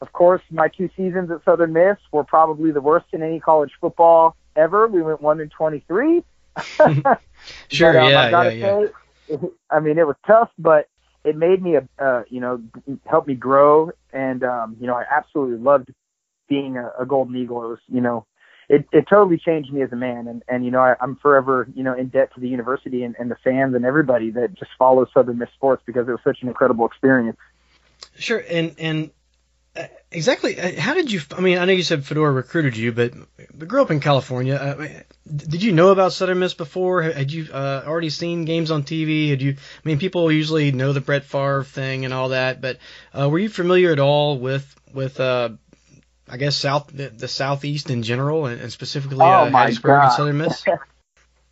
of 0.01 0.13
course, 0.13 0.43
my 0.51 0.69
two 0.69 0.89
seasons 0.97 1.31
at 1.31 1.45
Southern 1.45 1.73
Miss 1.73 1.97
were 2.13 2.25
probably 2.25 2.71
the 2.73 2.81
worst 2.81 3.07
in 3.13 3.23
any 3.23 3.41
college 3.41 3.73
football 3.81 4.37
ever. 4.57 4.87
We 4.87 5.03
went 5.03 5.21
one 5.21 5.41
and 5.41 5.51
twenty-three. 5.51 6.23
Sure, 7.71 7.93
But, 7.93 7.97
um, 7.97 8.09
yeah, 8.09 8.21
I 8.21 8.31
gotta 8.31 8.55
yeah, 8.57 8.87
say, 9.29 9.39
I 9.71 9.81
mean, 9.81 9.99
it 9.99 10.07
was 10.07 10.17
tough, 10.27 10.51
but 10.59 10.89
it 11.25 11.37
made 11.37 11.63
me, 11.63 11.77
a, 11.77 11.89
uh, 12.03 12.23
you 12.29 12.41
know, 12.41 12.63
helped 13.07 13.29
me 13.29 13.35
grow, 13.35 13.91
and 14.13 14.43
um, 14.45 14.77
you 14.81 14.87
know, 14.87 14.95
I 14.95 15.05
absolutely 15.11 15.59
loved 15.59 15.91
being 16.49 16.77
a, 16.77 16.93
a 17.01 17.07
Golden 17.07 17.37
Eagle. 17.37 17.65
It 17.65 17.69
was, 17.69 17.79
you 17.89 18.01
know, 18.01 18.27
it, 18.71 18.87
it 18.93 19.07
totally 19.11 19.37
changed 19.37 19.73
me 19.73 19.83
as 19.83 19.91
a 19.91 19.97
man, 19.97 20.29
and 20.29 20.45
and 20.47 20.65
you 20.65 20.71
know, 20.71 20.79
I, 20.79 20.95
I'm 21.01 21.17
forever, 21.17 21.69
you 21.75 21.83
know, 21.83 21.93
in 21.93 22.07
debt 22.07 22.33
to 22.35 22.41
the 22.41 22.49
university 22.49 23.03
and, 23.03 23.17
and 23.19 23.29
the 23.29 23.37
fans 23.43 23.75
and 23.75 23.85
everybody 23.85 24.31
that 24.31 24.55
just 24.55 24.71
follows 24.79 25.09
Southern 25.13 25.39
Miss 25.39 25.51
sports 25.55 25.83
because 25.85 26.07
it 26.07 26.13
was 26.13 26.21
such 26.23 26.39
an 26.43 26.49
incredible 26.49 26.87
experience. 26.87 27.37
Sure, 28.15 28.41
and 28.49 28.77
and 28.79 29.11
uh, 29.75 29.87
exactly 30.13 30.57
uh, 30.61 30.81
how 30.81 30.95
did 30.95 31.11
you? 31.11 31.21
I 31.37 31.41
mean, 31.41 31.59
I 31.59 31.65
know 31.65 31.73
you 31.73 31.83
said 31.83 32.07
Fedora 32.07 32.31
recruited 32.31 32.77
you, 32.77 32.93
but 32.93 33.13
but 33.53 33.67
grew 33.67 33.83
up 33.83 33.91
in 33.91 33.99
California. 33.99 34.55
Uh, 34.55 34.87
did 35.29 35.65
you 35.65 35.73
know 35.73 35.89
about 35.89 36.13
Southern 36.13 36.39
Miss 36.39 36.55
before? 36.55 37.03
Had 37.03 37.33
you 37.33 37.49
uh, 37.53 37.83
already 37.85 38.11
seen 38.11 38.45
games 38.45 38.71
on 38.71 38.85
TV? 38.85 39.31
Had 39.31 39.43
you? 39.43 39.57
I 39.59 39.89
mean, 39.89 39.99
people 39.99 40.31
usually 40.31 40.71
know 40.71 40.93
the 40.93 41.01
Brett 41.01 41.25
Favre 41.25 41.65
thing 41.65 42.05
and 42.05 42.15
all 42.15 42.29
that, 42.29 42.61
but 42.61 42.79
uh, 43.19 43.29
were 43.29 43.41
you 43.41 43.49
familiar 43.49 43.91
at 43.91 43.99
all 43.99 44.39
with 44.39 44.77
with 44.95 45.19
I 46.31 46.37
guess 46.37 46.57
South 46.57 46.89
the, 46.89 47.09
the 47.09 47.29
Southeast 47.29 47.91
in 47.91 48.03
general, 48.03 48.47
and, 48.47 48.61
and 48.61 48.73
specifically 48.73 49.19
Oh, 49.21 49.47
uh, 49.47 49.51
my 49.51 49.71
Hattiesburg 49.71 50.05
and 50.05 50.13
Southern 50.13 50.39
Miss? 50.39 50.65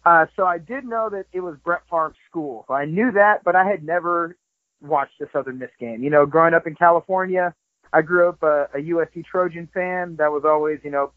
Uh, 0.08 0.24
so 0.36 0.46
I 0.46 0.56
did 0.56 0.86
know 0.86 1.10
that 1.10 1.26
it 1.34 1.40
was 1.40 1.56
Brett 1.62 1.82
Favre's 1.90 2.16
school. 2.30 2.64
I 2.70 2.86
knew 2.86 3.12
that, 3.12 3.44
but 3.44 3.54
I 3.54 3.66
had 3.66 3.84
never 3.84 4.38
watched 4.80 5.20
a 5.20 5.26
Southern 5.34 5.58
Miss 5.58 5.68
game. 5.78 6.02
You 6.02 6.08
know, 6.08 6.24
growing 6.24 6.54
up 6.54 6.66
in 6.66 6.74
California, 6.76 7.54
I 7.92 8.00
grew 8.00 8.30
up 8.30 8.42
a, 8.42 8.68
a 8.72 8.78
USC 8.78 9.24
Trojan 9.26 9.68
fan. 9.74 10.16
That 10.16 10.32
was 10.32 10.44
always, 10.46 10.78
you 10.82 10.90
know, 10.90 11.12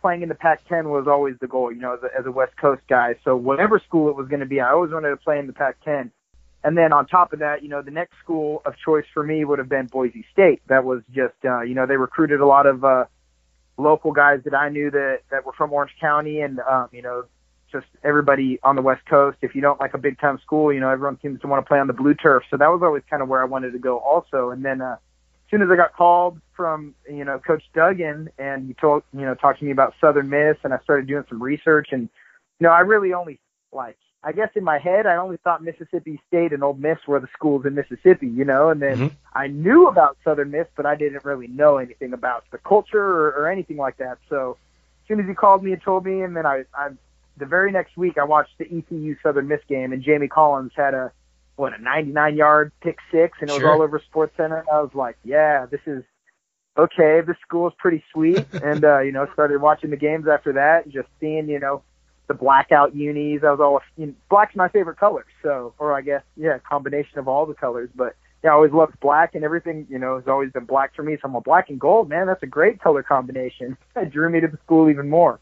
playing 0.00 0.22
in 0.22 0.28
the 0.28 0.36
Pac-10 0.36 0.84
was 0.84 1.08
always 1.08 1.34
the 1.40 1.48
goal. 1.48 1.72
You 1.72 1.80
know, 1.80 1.94
as 1.94 2.04
a, 2.04 2.18
as 2.20 2.26
a 2.26 2.30
West 2.30 2.56
Coast 2.56 2.82
guy. 2.88 3.16
So 3.24 3.34
whatever 3.34 3.80
school 3.80 4.10
it 4.10 4.16
was 4.16 4.28
going 4.28 4.40
to 4.40 4.46
be, 4.46 4.60
I 4.60 4.70
always 4.70 4.92
wanted 4.92 5.10
to 5.10 5.16
play 5.16 5.40
in 5.40 5.48
the 5.48 5.52
Pac-10. 5.52 6.12
And 6.66 6.76
then 6.76 6.92
on 6.92 7.06
top 7.06 7.32
of 7.32 7.38
that, 7.38 7.62
you 7.62 7.68
know, 7.68 7.80
the 7.80 7.92
next 7.92 8.14
school 8.20 8.60
of 8.66 8.74
choice 8.84 9.04
for 9.14 9.22
me 9.22 9.44
would 9.44 9.60
have 9.60 9.68
been 9.68 9.86
Boise 9.86 10.24
State. 10.32 10.62
That 10.66 10.84
was 10.84 11.00
just, 11.14 11.36
uh, 11.44 11.60
you 11.60 11.76
know, 11.76 11.86
they 11.86 11.96
recruited 11.96 12.40
a 12.40 12.46
lot 12.46 12.66
of 12.66 12.84
uh, 12.84 13.04
local 13.76 14.10
guys 14.10 14.40
that 14.46 14.52
I 14.52 14.68
knew 14.68 14.90
that 14.90 15.20
that 15.30 15.46
were 15.46 15.52
from 15.52 15.72
Orange 15.72 15.92
County, 16.00 16.40
and 16.40 16.58
um, 16.58 16.88
you 16.90 17.02
know, 17.02 17.26
just 17.70 17.86
everybody 18.02 18.58
on 18.64 18.74
the 18.74 18.82
West 18.82 19.06
Coast. 19.06 19.38
If 19.42 19.54
you 19.54 19.60
don't 19.60 19.78
like 19.78 19.94
a 19.94 19.98
big 19.98 20.18
time 20.18 20.40
school, 20.42 20.72
you 20.72 20.80
know, 20.80 20.90
everyone 20.90 21.20
seems 21.22 21.40
to 21.42 21.46
want 21.46 21.64
to 21.64 21.68
play 21.68 21.78
on 21.78 21.86
the 21.86 21.92
blue 21.92 22.14
turf. 22.14 22.42
So 22.50 22.56
that 22.56 22.66
was 22.66 22.80
always 22.82 23.04
kind 23.08 23.22
of 23.22 23.28
where 23.28 23.40
I 23.40 23.44
wanted 23.44 23.70
to 23.70 23.78
go 23.78 23.98
also. 23.98 24.50
And 24.50 24.64
then 24.64 24.80
uh, 24.80 24.94
as 24.94 25.50
soon 25.52 25.62
as 25.62 25.68
I 25.70 25.76
got 25.76 25.94
called 25.94 26.40
from, 26.56 26.96
you 27.08 27.24
know, 27.24 27.38
Coach 27.38 27.62
Duggan 27.74 28.28
and 28.38 28.66
he 28.66 28.74
told, 28.74 29.04
you 29.12 29.20
know, 29.20 29.36
talked 29.36 29.60
to 29.60 29.64
me 29.64 29.70
about 29.70 29.94
Southern 30.00 30.30
Miss 30.30 30.56
and 30.64 30.74
I 30.74 30.80
started 30.82 31.06
doing 31.06 31.22
some 31.28 31.40
research 31.40 31.90
and, 31.92 32.08
you 32.58 32.66
know, 32.66 32.70
I 32.70 32.80
really 32.80 33.12
only 33.12 33.38
like, 33.70 33.96
I 34.26 34.32
guess 34.32 34.50
in 34.56 34.64
my 34.64 34.78
head, 34.78 35.06
I 35.06 35.14
only 35.16 35.36
thought 35.36 35.62
Mississippi 35.62 36.20
State 36.26 36.52
and 36.52 36.64
Ole 36.64 36.74
Miss 36.74 36.98
were 37.06 37.20
the 37.20 37.28
schools 37.32 37.64
in 37.64 37.76
Mississippi, 37.76 38.26
you 38.26 38.44
know, 38.44 38.70
and 38.70 38.82
then 38.82 38.98
Mhm. 38.98 39.12
I 39.34 39.46
knew 39.46 39.86
about 39.86 40.18
Southern 40.24 40.50
Miss, 40.50 40.66
but 40.74 40.84
I 40.84 40.96
didn't 40.96 41.24
really 41.24 41.46
know 41.46 41.76
anything 41.76 42.12
about 42.12 42.42
the 42.50 42.58
culture 42.58 43.00
or, 43.04 43.28
or 43.28 43.48
anything 43.48 43.76
like 43.76 43.96
that. 43.98 44.18
So 44.28 44.58
as 45.02 45.06
soon 45.06 45.20
as 45.20 45.26
he 45.28 45.34
called 45.34 45.62
me 45.62 45.72
and 45.72 45.80
told 45.80 46.04
me, 46.04 46.22
and 46.22 46.36
then 46.36 46.44
I, 46.44 46.64
I, 46.74 46.88
the 47.36 47.46
very 47.46 47.70
next 47.70 47.96
week, 47.96 48.18
I 48.18 48.24
watched 48.24 48.58
the 48.58 48.64
ECU 48.66 49.14
Southern 49.22 49.46
Miss 49.46 49.60
game, 49.68 49.92
and 49.92 50.02
Jamie 50.02 50.26
Collins 50.28 50.72
had 50.74 50.92
a 50.92 51.12
what 51.54 51.72
a 51.72 51.80
99 51.80 52.36
yard 52.36 52.72
pick 52.80 52.98
six, 53.12 53.38
and 53.40 53.48
it 53.48 53.52
was 53.52 53.60
Sure. 53.60 53.70
all 53.70 53.80
over 53.80 54.00
Sports 54.00 54.36
Center. 54.36 54.64
I 54.70 54.82
was 54.82 54.92
like, 54.92 55.16
yeah, 55.22 55.66
this 55.66 55.80
is 55.86 56.02
okay. 56.76 57.20
This 57.20 57.38
school 57.38 57.68
is 57.68 57.74
pretty 57.78 58.02
sweet, 58.12 58.44
and 58.62 58.84
uh, 58.84 58.98
you 58.98 59.12
know, 59.12 59.26
started 59.34 59.60
watching 59.60 59.90
the 59.90 59.96
games 59.96 60.26
after 60.26 60.52
that, 60.54 60.88
just 60.88 61.08
seeing, 61.20 61.48
you 61.48 61.60
know. 61.60 61.82
The 62.28 62.34
blackout 62.34 62.94
unis, 62.94 63.44
I 63.44 63.50
was 63.50 63.60
all, 63.60 63.80
you 63.96 64.06
know, 64.06 64.14
black's 64.28 64.56
my 64.56 64.68
favorite 64.68 64.98
color, 64.98 65.24
so, 65.42 65.74
or 65.78 65.92
I 65.92 66.00
guess, 66.00 66.22
yeah, 66.36 66.58
combination 66.58 67.18
of 67.18 67.28
all 67.28 67.46
the 67.46 67.54
colors, 67.54 67.88
but 67.94 68.16
yeah, 68.42 68.50
I 68.50 68.54
always 68.54 68.72
loved 68.72 68.98
black 69.00 69.34
and 69.34 69.44
everything, 69.44 69.86
you 69.90 69.98
know, 69.98 70.16
has 70.16 70.28
always 70.28 70.52
been 70.52 70.64
black 70.64 70.94
for 70.94 71.02
me. 71.02 71.16
So 71.16 71.28
I'm 71.28 71.34
a 71.34 71.40
black 71.40 71.70
and 71.70 71.80
gold, 71.80 72.08
man. 72.08 72.26
That's 72.26 72.42
a 72.42 72.46
great 72.46 72.80
color 72.80 73.02
combination. 73.02 73.76
It 73.96 74.10
drew 74.10 74.30
me 74.30 74.40
to 74.40 74.48
the 74.48 74.58
school 74.58 74.90
even 74.90 75.08
more. 75.08 75.40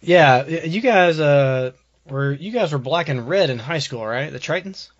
Yeah, 0.00 0.46
you 0.46 0.80
guys 0.80 1.20
uh 1.20 1.72
were 2.08 2.32
you 2.32 2.52
guys 2.52 2.72
were 2.72 2.78
black 2.78 3.08
and 3.08 3.28
red 3.28 3.50
in 3.50 3.58
high 3.58 3.78
school, 3.78 4.06
right? 4.06 4.32
The 4.32 4.38
Tritons. 4.38 4.90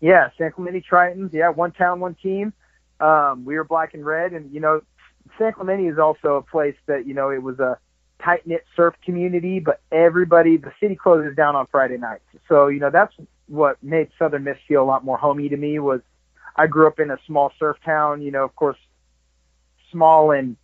Yeah, 0.00 0.30
San 0.38 0.52
Clemente 0.52 0.84
Tritons. 0.88 1.32
Yeah, 1.32 1.50
one 1.50 1.72
town, 1.72 2.00
one 2.00 2.14
team. 2.14 2.52
Um, 3.00 3.44
we 3.44 3.56
were 3.56 3.64
black 3.64 3.94
and 3.94 4.04
red, 4.04 4.32
and 4.32 4.52
you 4.52 4.60
know, 4.60 4.82
San 5.38 5.52
Clemente 5.52 5.86
is 5.86 5.98
also 5.98 6.36
a 6.36 6.42
place 6.42 6.76
that 6.86 7.06
you 7.06 7.14
know 7.14 7.30
it 7.30 7.42
was 7.42 7.58
a 7.58 7.78
tight 8.22 8.46
knit 8.46 8.64
surf 8.74 8.94
community, 9.04 9.60
but 9.60 9.80
everybody, 9.92 10.56
the 10.56 10.72
city 10.80 10.96
closes 10.96 11.36
down 11.36 11.56
on 11.56 11.66
Friday 11.66 11.96
nights. 11.96 12.24
So 12.48 12.68
you 12.68 12.80
know 12.80 12.90
that's 12.90 13.14
what 13.48 13.82
made 13.82 14.08
Southern 14.18 14.44
Miss 14.44 14.58
feel 14.66 14.82
a 14.82 14.84
lot 14.84 15.04
more 15.04 15.16
homey 15.16 15.48
to 15.48 15.56
me. 15.56 15.78
Was 15.78 16.00
I 16.56 16.66
grew 16.66 16.86
up 16.86 16.98
in 16.98 17.10
a 17.10 17.18
small 17.26 17.52
surf 17.58 17.76
town. 17.84 18.22
You 18.22 18.30
know, 18.30 18.44
of 18.44 18.54
course, 18.56 18.78
small 19.90 20.30
in 20.30 20.56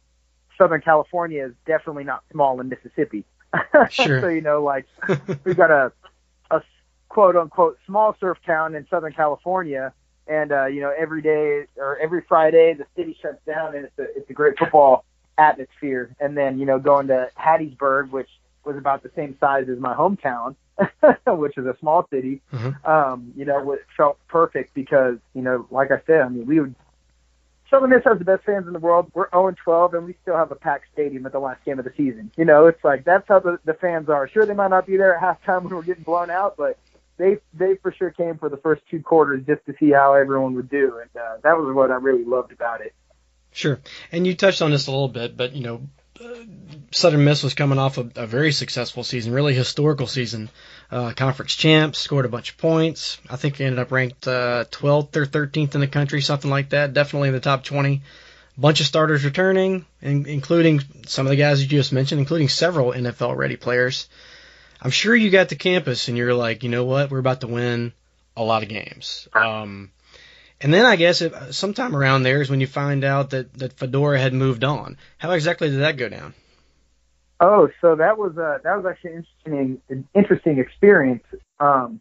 Southern 0.58 0.80
California 0.80 1.44
is 1.46 1.52
definitely 1.66 2.04
not 2.04 2.22
small 2.30 2.60
in 2.60 2.68
Mississippi. 2.68 3.24
Sure. 3.90 4.22
so 4.22 4.28
you 4.28 4.40
know, 4.40 4.62
like 4.62 4.86
we've 5.44 5.56
got 5.56 5.70
a 5.70 5.92
a 6.50 6.62
quote 7.10 7.36
unquote 7.36 7.78
small 7.84 8.16
surf 8.18 8.38
town 8.46 8.74
in 8.74 8.86
Southern 8.88 9.12
California, 9.12 9.92
and 10.26 10.52
uh, 10.52 10.66
you 10.66 10.80
know 10.80 10.92
every 10.96 11.20
day 11.20 11.66
or 11.76 11.98
every 11.98 12.22
Friday 12.26 12.72
the 12.72 12.86
city 12.96 13.16
shuts 13.20 13.44
down, 13.46 13.76
and 13.76 13.84
it's 13.84 13.98
a 13.98 14.04
it's 14.16 14.30
a 14.30 14.32
great 14.32 14.58
football 14.58 15.04
atmosphere. 15.42 16.14
And 16.20 16.36
then 16.36 16.58
you 16.58 16.66
know 16.66 16.78
going 16.78 17.08
to 17.08 17.30
Hattiesburg, 17.38 18.10
which 18.10 18.28
was 18.64 18.76
about 18.76 19.02
the 19.02 19.10
same 19.16 19.36
size 19.40 19.68
as 19.68 19.78
my 19.78 19.94
hometown, 19.94 20.54
which 21.26 21.58
is 21.58 21.66
a 21.66 21.76
small 21.80 22.06
city. 22.10 22.40
Mhm. 22.52 22.88
Um, 22.88 23.32
you 23.36 23.44
know, 23.44 23.72
it 23.72 23.84
felt 23.96 24.18
perfect 24.28 24.74
because 24.74 25.18
you 25.34 25.42
know, 25.42 25.66
like 25.70 25.90
I 25.90 26.00
said, 26.06 26.20
I 26.22 26.28
mean 26.28 26.46
we 26.46 26.60
would. 26.60 26.74
Southern 27.70 27.88
Miss 27.88 28.04
has 28.04 28.18
the 28.18 28.24
best 28.26 28.44
fans 28.44 28.66
in 28.66 28.74
the 28.74 28.78
world. 28.78 29.10
We're 29.14 29.30
0 29.30 29.48
and 29.48 29.56
12, 29.56 29.94
and 29.94 30.04
we 30.04 30.14
still 30.20 30.36
have 30.36 30.52
a 30.52 30.54
packed 30.54 30.88
stadium 30.92 31.24
at 31.24 31.32
the 31.32 31.38
last 31.38 31.64
game 31.64 31.78
of 31.78 31.86
the 31.86 31.92
season. 31.96 32.30
You 32.36 32.44
know, 32.44 32.66
it's 32.66 32.84
like 32.84 33.02
that's 33.04 33.26
how 33.26 33.38
the, 33.38 33.58
the 33.64 33.72
fans 33.72 34.10
are. 34.10 34.28
Sure, 34.28 34.44
they 34.44 34.52
might 34.52 34.68
not 34.68 34.86
be 34.86 34.98
there 34.98 35.16
at 35.16 35.22
halftime 35.22 35.62
when 35.64 35.74
we're 35.74 35.82
getting 35.82 36.02
blown 36.02 36.28
out, 36.28 36.56
but 36.58 36.78
they 37.16 37.38
they 37.54 37.76
for 37.76 37.92
sure 37.92 38.10
came 38.10 38.36
for 38.36 38.48
the 38.48 38.56
first 38.58 38.82
two 38.90 39.00
quarters 39.02 39.42
just 39.46 39.64
to 39.66 39.74
see 39.78 39.90
how 39.90 40.14
everyone 40.14 40.54
would 40.54 40.68
do, 40.68 40.98
and 41.00 41.10
uh, 41.22 41.36
that 41.42 41.56
was 41.56 41.74
what 41.74 41.90
I 41.90 41.94
really 41.94 42.24
loved 42.24 42.52
about 42.52 42.80
it. 42.80 42.94
Sure. 43.52 43.80
And 44.10 44.26
you 44.26 44.34
touched 44.34 44.62
on 44.62 44.70
this 44.70 44.86
a 44.86 44.90
little 44.90 45.08
bit, 45.08 45.36
but 45.36 45.52
you 45.52 45.62
know, 45.62 45.82
Southern 46.90 47.24
Miss 47.24 47.42
was 47.42 47.54
coming 47.54 47.78
off 47.78 47.98
a, 47.98 48.08
a 48.16 48.26
very 48.26 48.52
successful 48.52 49.02
season, 49.02 49.32
really 49.32 49.54
historical 49.54 50.06
season. 50.06 50.50
Uh, 50.90 51.12
conference 51.12 51.54
champs, 51.54 51.98
scored 51.98 52.26
a 52.26 52.28
bunch 52.28 52.50
of 52.50 52.58
points. 52.58 53.18
I 53.28 53.36
think 53.36 53.56
they 53.56 53.64
ended 53.64 53.78
up 53.78 53.92
ranked 53.92 54.28
uh, 54.28 54.66
12th 54.70 55.16
or 55.16 55.26
13th 55.26 55.74
in 55.74 55.80
the 55.80 55.86
country, 55.86 56.20
something 56.20 56.50
like 56.50 56.70
that. 56.70 56.92
Definitely 56.92 57.28
in 57.28 57.34
the 57.34 57.40
top 57.40 57.64
20. 57.64 58.02
Bunch 58.58 58.80
of 58.80 58.86
starters 58.86 59.24
returning, 59.24 59.86
in, 60.02 60.26
including 60.26 60.82
some 61.06 61.24
of 61.24 61.30
the 61.30 61.36
guys 61.36 61.62
you 61.62 61.68
just 61.68 61.94
mentioned, 61.94 62.20
including 62.20 62.50
several 62.50 62.92
NFL 62.92 63.34
ready 63.36 63.56
players. 63.56 64.08
I'm 64.82 64.90
sure 64.90 65.16
you 65.16 65.30
got 65.30 65.48
to 65.48 65.56
campus 65.56 66.08
and 66.08 66.18
you're 66.18 66.34
like, 66.34 66.62
you 66.62 66.68
know 66.68 66.84
what, 66.84 67.10
we're 67.10 67.18
about 67.18 67.40
to 67.40 67.46
win 67.46 67.94
a 68.36 68.44
lot 68.44 68.62
of 68.62 68.68
games. 68.68 69.28
Um, 69.32 69.90
and 70.62 70.72
then 70.72 70.86
I 70.86 70.96
guess 70.96 71.20
it, 71.20 71.34
sometime 71.50 71.94
around 71.96 72.22
there 72.22 72.40
is 72.40 72.48
when 72.48 72.60
you 72.60 72.66
find 72.66 73.04
out 73.04 73.30
that, 73.30 73.52
that 73.54 73.72
Fedora 73.74 74.20
had 74.20 74.32
moved 74.32 74.64
on. 74.64 74.96
How 75.18 75.32
exactly 75.32 75.68
did 75.70 75.80
that 75.80 75.96
go 75.96 76.08
down? 76.08 76.34
Oh, 77.40 77.68
so 77.80 77.96
that 77.96 78.18
was 78.18 78.38
uh 78.38 78.58
that 78.62 78.76
was 78.76 78.86
actually 78.86 79.14
an 79.14 79.16
interesting 79.18 79.82
an 79.88 80.08
interesting 80.14 80.58
experience. 80.58 81.24
Um, 81.58 82.00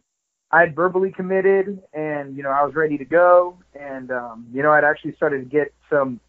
I'd 0.51 0.75
verbally 0.75 1.11
committed, 1.11 1.81
and 1.93 2.37
you 2.37 2.43
know 2.43 2.51
I 2.51 2.63
was 2.63 2.75
ready 2.75 2.97
to 2.99 3.05
go, 3.05 3.57
and 3.73 4.11
um, 4.11 4.47
you 4.53 4.61
know 4.61 4.71
I'd 4.71 4.83
actually 4.83 5.15
started 5.15 5.39
to 5.39 5.45
get 5.45 5.73
some 5.89 6.19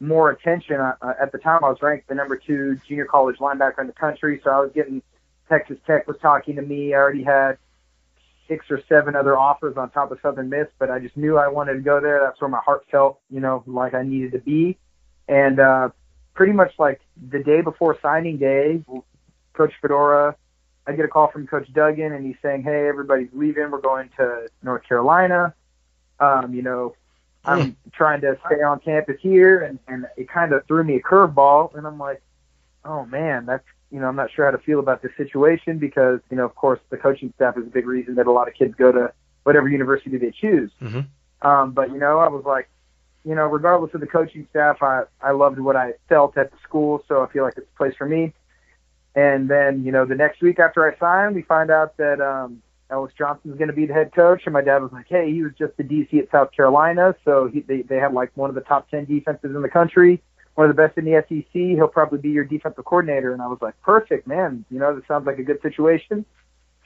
more 0.00 0.30
attention. 0.30 0.80
Uh, 0.80 0.94
uh, 1.00 1.12
at 1.20 1.30
the 1.30 1.38
time, 1.38 1.62
I 1.62 1.68
was 1.68 1.78
ranked 1.80 2.08
the 2.08 2.16
number 2.16 2.36
two 2.36 2.80
junior 2.88 3.04
college 3.04 3.36
linebacker 3.36 3.80
in 3.80 3.86
the 3.86 3.92
country, 3.92 4.40
so 4.42 4.50
I 4.50 4.58
was 4.58 4.72
getting 4.74 5.00
Texas 5.48 5.78
Tech 5.86 6.08
was 6.08 6.16
talking 6.20 6.56
to 6.56 6.62
me. 6.62 6.92
I 6.92 6.96
already 6.96 7.22
had 7.22 7.58
six 8.48 8.66
or 8.70 8.80
seven 8.88 9.16
other 9.16 9.36
offers 9.36 9.76
on 9.76 9.90
top 9.90 10.10
of 10.10 10.18
Southern 10.22 10.48
Miss, 10.48 10.66
but 10.78 10.90
I 10.90 10.98
just 10.98 11.16
knew 11.16 11.38
I 11.38 11.48
wanted 11.48 11.74
to 11.74 11.80
go 11.80 12.00
there. 12.00 12.20
That's 12.22 12.40
where 12.40 12.50
my 12.50 12.60
heart 12.60 12.84
felt, 12.90 13.20
you 13.30 13.40
know, 13.40 13.62
like 13.66 13.94
I 13.94 14.02
needed 14.02 14.32
to 14.32 14.38
be. 14.38 14.78
And 15.28 15.58
uh, 15.58 15.90
pretty 16.34 16.52
much 16.52 16.72
like 16.78 17.00
the 17.30 17.42
day 17.42 17.60
before 17.60 17.98
signing 18.00 18.36
day, 18.38 18.82
Coach 19.54 19.72
Fedora, 19.80 20.36
I 20.86 20.92
get 20.92 21.04
a 21.04 21.08
call 21.08 21.28
from 21.30 21.46
Coach 21.46 21.72
Duggan, 21.72 22.12
and 22.12 22.24
he's 22.24 22.36
saying, 22.42 22.62
"Hey, 22.62 22.86
everybody's 22.86 23.30
leaving. 23.32 23.70
We're 23.70 23.80
going 23.80 24.10
to 24.18 24.48
North 24.62 24.84
Carolina. 24.84 25.54
Um, 26.20 26.54
you 26.54 26.62
know, 26.62 26.94
I'm 27.44 27.72
mm. 27.72 27.76
trying 27.92 28.20
to 28.20 28.38
stay 28.46 28.62
on 28.62 28.78
campus 28.80 29.16
here," 29.20 29.60
and 29.60 29.80
and 29.88 30.06
it 30.16 30.28
kind 30.28 30.52
of 30.52 30.64
threw 30.66 30.84
me 30.84 30.96
a 30.96 31.00
curveball, 31.00 31.74
and 31.74 31.86
I'm 31.86 31.98
like, 31.98 32.22
"Oh 32.84 33.04
man, 33.06 33.46
that's 33.46 33.66
you 33.96 34.02
know, 34.02 34.08
I'm 34.08 34.16
not 34.16 34.30
sure 34.30 34.44
how 34.44 34.50
to 34.50 34.58
feel 34.58 34.78
about 34.78 35.00
this 35.00 35.12
situation 35.16 35.78
because, 35.78 36.20
you 36.30 36.36
know, 36.36 36.44
of 36.44 36.54
course, 36.54 36.80
the 36.90 36.98
coaching 36.98 37.32
staff 37.34 37.56
is 37.56 37.62
a 37.62 37.70
big 37.70 37.86
reason 37.86 38.16
that 38.16 38.26
a 38.26 38.30
lot 38.30 38.46
of 38.46 38.52
kids 38.52 38.74
go 38.74 38.92
to 38.92 39.10
whatever 39.44 39.70
university 39.70 40.18
they 40.18 40.32
choose. 40.32 40.70
Mm-hmm. 40.82 41.48
Um, 41.48 41.72
but 41.72 41.90
you 41.90 41.96
know, 41.96 42.18
I 42.18 42.28
was 42.28 42.44
like, 42.44 42.68
you 43.24 43.34
know, 43.34 43.46
regardless 43.46 43.94
of 43.94 44.02
the 44.02 44.06
coaching 44.06 44.46
staff, 44.50 44.82
I 44.82 45.04
I 45.22 45.30
loved 45.30 45.58
what 45.58 45.76
I 45.76 45.94
felt 46.10 46.36
at 46.36 46.50
the 46.50 46.58
school, 46.62 47.04
so 47.08 47.22
I 47.22 47.32
feel 47.32 47.42
like 47.42 47.54
it's 47.56 47.66
a 47.74 47.78
place 47.78 47.94
for 47.96 48.06
me. 48.06 48.34
And 49.14 49.48
then, 49.48 49.82
you 49.82 49.92
know, 49.92 50.04
the 50.04 50.14
next 50.14 50.42
week 50.42 50.58
after 50.58 50.86
I 50.86 50.98
signed, 50.98 51.34
we 51.34 51.40
find 51.40 51.70
out 51.70 51.96
that 51.96 52.20
um, 52.20 52.60
Ellis 52.90 53.14
Johnson's 53.16 53.56
going 53.56 53.68
to 53.68 53.74
be 53.74 53.86
the 53.86 53.94
head 53.94 54.14
coach, 54.14 54.42
and 54.44 54.52
my 54.52 54.60
dad 54.60 54.82
was 54.82 54.92
like, 54.92 55.06
"Hey, 55.08 55.32
he 55.32 55.42
was 55.42 55.52
just 55.58 55.74
the 55.78 55.84
DC 55.84 56.18
at 56.18 56.30
South 56.30 56.52
Carolina, 56.52 57.14
so 57.24 57.48
he, 57.50 57.60
they 57.60 57.80
they 57.80 57.96
had 57.96 58.12
like 58.12 58.30
one 58.34 58.50
of 58.50 58.54
the 58.56 58.60
top 58.60 58.90
ten 58.90 59.06
defenses 59.06 59.56
in 59.56 59.62
the 59.62 59.70
country, 59.70 60.20
one 60.56 60.68
of 60.68 60.76
the 60.76 60.82
best 60.82 60.98
in 60.98 61.04
the 61.04 61.24
SEC. 61.28 61.52
He'll 61.52 61.88
probably 61.88 62.18
be 62.18 62.30
your 62.30 62.44
defensive 62.44 62.84
coordinator." 62.84 63.32
And 63.32 63.40
I 63.40 63.46
was 63.46 63.58
like, 63.62 63.80
"Perfect, 63.82 64.26
man. 64.26 64.64
You 64.70 64.80
know, 64.80 64.94
this 64.94 65.06
sounds 65.06 65.26
like 65.26 65.38
a 65.38 65.44
good 65.44 65.62
situation." 65.62 66.26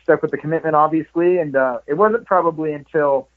Stuck 0.02 0.22
with 0.22 0.30
the 0.30 0.38
commitment, 0.38 0.74
obviously, 0.74 1.38
and 1.38 1.56
uh, 1.56 1.78
it 1.86 1.94
wasn't 1.94 2.26
probably 2.26 2.72
until 2.72 3.28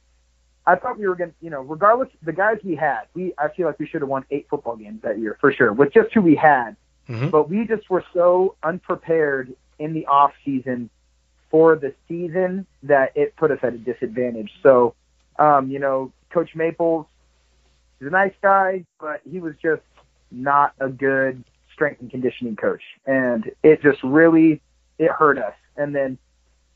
I 0.65 0.75
thought 0.75 0.97
we 0.97 1.07
were 1.07 1.15
going 1.15 1.31
to, 1.31 1.35
you 1.41 1.49
know, 1.49 1.61
regardless 1.61 2.09
the 2.21 2.31
guys 2.31 2.57
we 2.63 2.75
had, 2.75 3.01
we 3.13 3.33
I 3.37 3.49
feel 3.49 3.67
like 3.67 3.79
we 3.79 3.87
should 3.87 4.01
have 4.01 4.09
won 4.09 4.25
eight 4.31 4.47
football 4.49 4.75
games 4.75 5.01
that 5.03 5.19
year 5.19 5.37
for 5.41 5.51
sure 5.51 5.73
with 5.73 5.93
just 5.93 6.13
who 6.13 6.21
we 6.21 6.35
had. 6.35 6.75
Mm-hmm. 7.09 7.29
But 7.29 7.49
we 7.49 7.67
just 7.67 7.89
were 7.89 8.05
so 8.13 8.55
unprepared 8.63 9.53
in 9.77 9.93
the 9.93 10.05
off 10.05 10.31
season 10.45 10.89
for 11.49 11.75
the 11.75 11.93
season 12.07 12.65
that 12.83 13.11
it 13.15 13.35
put 13.35 13.51
us 13.51 13.59
at 13.61 13.73
a 13.73 13.77
disadvantage. 13.77 14.51
So, 14.63 14.95
um, 15.37 15.69
you 15.69 15.79
know, 15.79 16.11
Coach 16.31 16.55
Maples 16.55 17.05
is 17.99 18.07
a 18.07 18.09
nice 18.09 18.33
guy, 18.41 18.85
but 18.99 19.21
he 19.29 19.39
was 19.39 19.53
just 19.61 19.81
not 20.33 20.73
a 20.79 20.89
good 20.89 21.43
strength 21.73 22.01
and 22.01 22.09
conditioning 22.09 22.55
coach, 22.55 22.81
and 23.05 23.51
it 23.63 23.81
just 23.81 24.01
really 24.03 24.61
it 24.99 25.11
hurt 25.11 25.37
us. 25.37 25.53
And 25.77 25.95
then 25.95 26.17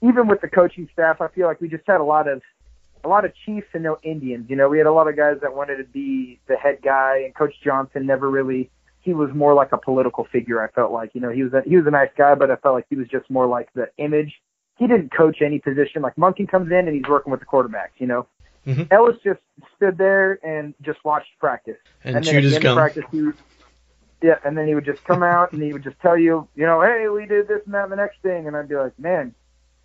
even 0.02 0.28
with 0.28 0.42
the 0.42 0.48
coaching 0.48 0.90
staff, 0.94 1.22
I 1.22 1.28
feel 1.30 1.48
like 1.48 1.62
we 1.62 1.68
just 1.68 1.84
had 1.88 2.02
a 2.02 2.04
lot 2.04 2.28
of 2.28 2.42
a 3.04 3.08
lot 3.08 3.26
of 3.26 3.32
Chiefs 3.46 3.68
and 3.74 3.84
no 3.84 3.98
Indians. 4.04 4.50
You 4.50 4.56
know, 4.56 4.70
we 4.70 4.78
had 4.78 4.88
a 4.88 4.92
lot 4.92 5.08
of 5.08 5.16
guys 5.16 5.38
that 5.42 5.56
wanted 5.56 5.78
to 5.78 5.84
be 5.84 6.40
the 6.48 6.56
head 6.56 6.80
guy, 6.84 7.22
and 7.26 7.36
Coach 7.36 7.54
Johnson 7.64 8.06
never 8.06 8.30
really 8.30 8.70
he 9.08 9.14
was 9.14 9.30
more 9.34 9.54
like 9.54 9.72
a 9.72 9.78
political 9.78 10.28
figure. 10.34 10.62
I 10.62 10.70
felt 10.72 10.92
like, 10.92 11.12
you 11.14 11.22
know, 11.22 11.30
he 11.30 11.42
was 11.42 11.54
a, 11.54 11.62
he 11.66 11.78
was 11.78 11.88
a 11.88 11.92
nice 11.92 12.10
guy, 12.18 12.36
but 12.36 12.52
I 12.52 12.58
felt 12.58 12.76
like 12.76 12.88
he 12.90 12.98
was 12.98 13.08
just 13.08 13.30
more 13.30 13.48
like 13.48 13.70
the 13.74 13.90
image. 13.98 14.34
He 14.78 14.86
didn't 14.86 15.16
coach 15.16 15.38
any 15.42 15.60
position. 15.60 16.02
Like 16.02 16.18
Monken 16.18 16.46
comes 16.50 16.72
in 16.72 16.88
and 16.88 16.94
he's 16.94 17.08
working 17.08 17.32
with 17.32 17.40
the 17.40 17.46
quarterbacks. 17.46 17.96
You 18.00 18.08
know, 18.08 18.28
mm-hmm. 18.68 18.84
Ellis 18.92 19.18
just 19.24 19.40
stood 19.76 19.98
there 19.98 20.40
and 20.46 20.74
just 20.82 21.04
watched 21.04 21.30
practice. 21.40 21.78
And, 22.04 22.18
and 22.18 22.26
then 22.26 22.36
at 22.46 22.62
the 22.62 22.74
practice, 22.74 23.06
he 23.12 23.22
would, 23.24 23.36
yeah, 24.22 24.40
and 24.44 24.58
then 24.58 24.68
he 24.68 24.76
would 24.76 24.86
just 24.86 25.04
come 25.04 25.24
out 25.24 25.54
and 25.54 25.62
he 25.62 25.74
would 25.74 25.84
just 25.84 26.00
tell 26.00 26.18
you, 26.18 26.48
you 26.56 26.66
know, 26.66 26.82
hey, 26.82 27.08
we 27.08 27.26
did 27.26 27.48
this 27.48 27.62
and 27.66 27.74
that 27.74 27.84
and 27.84 27.92
the 27.92 27.96
next 27.96 28.22
thing, 28.22 28.48
and 28.48 28.56
I'd 28.56 28.68
be 28.68 28.76
like, 28.76 28.98
man, 29.00 29.34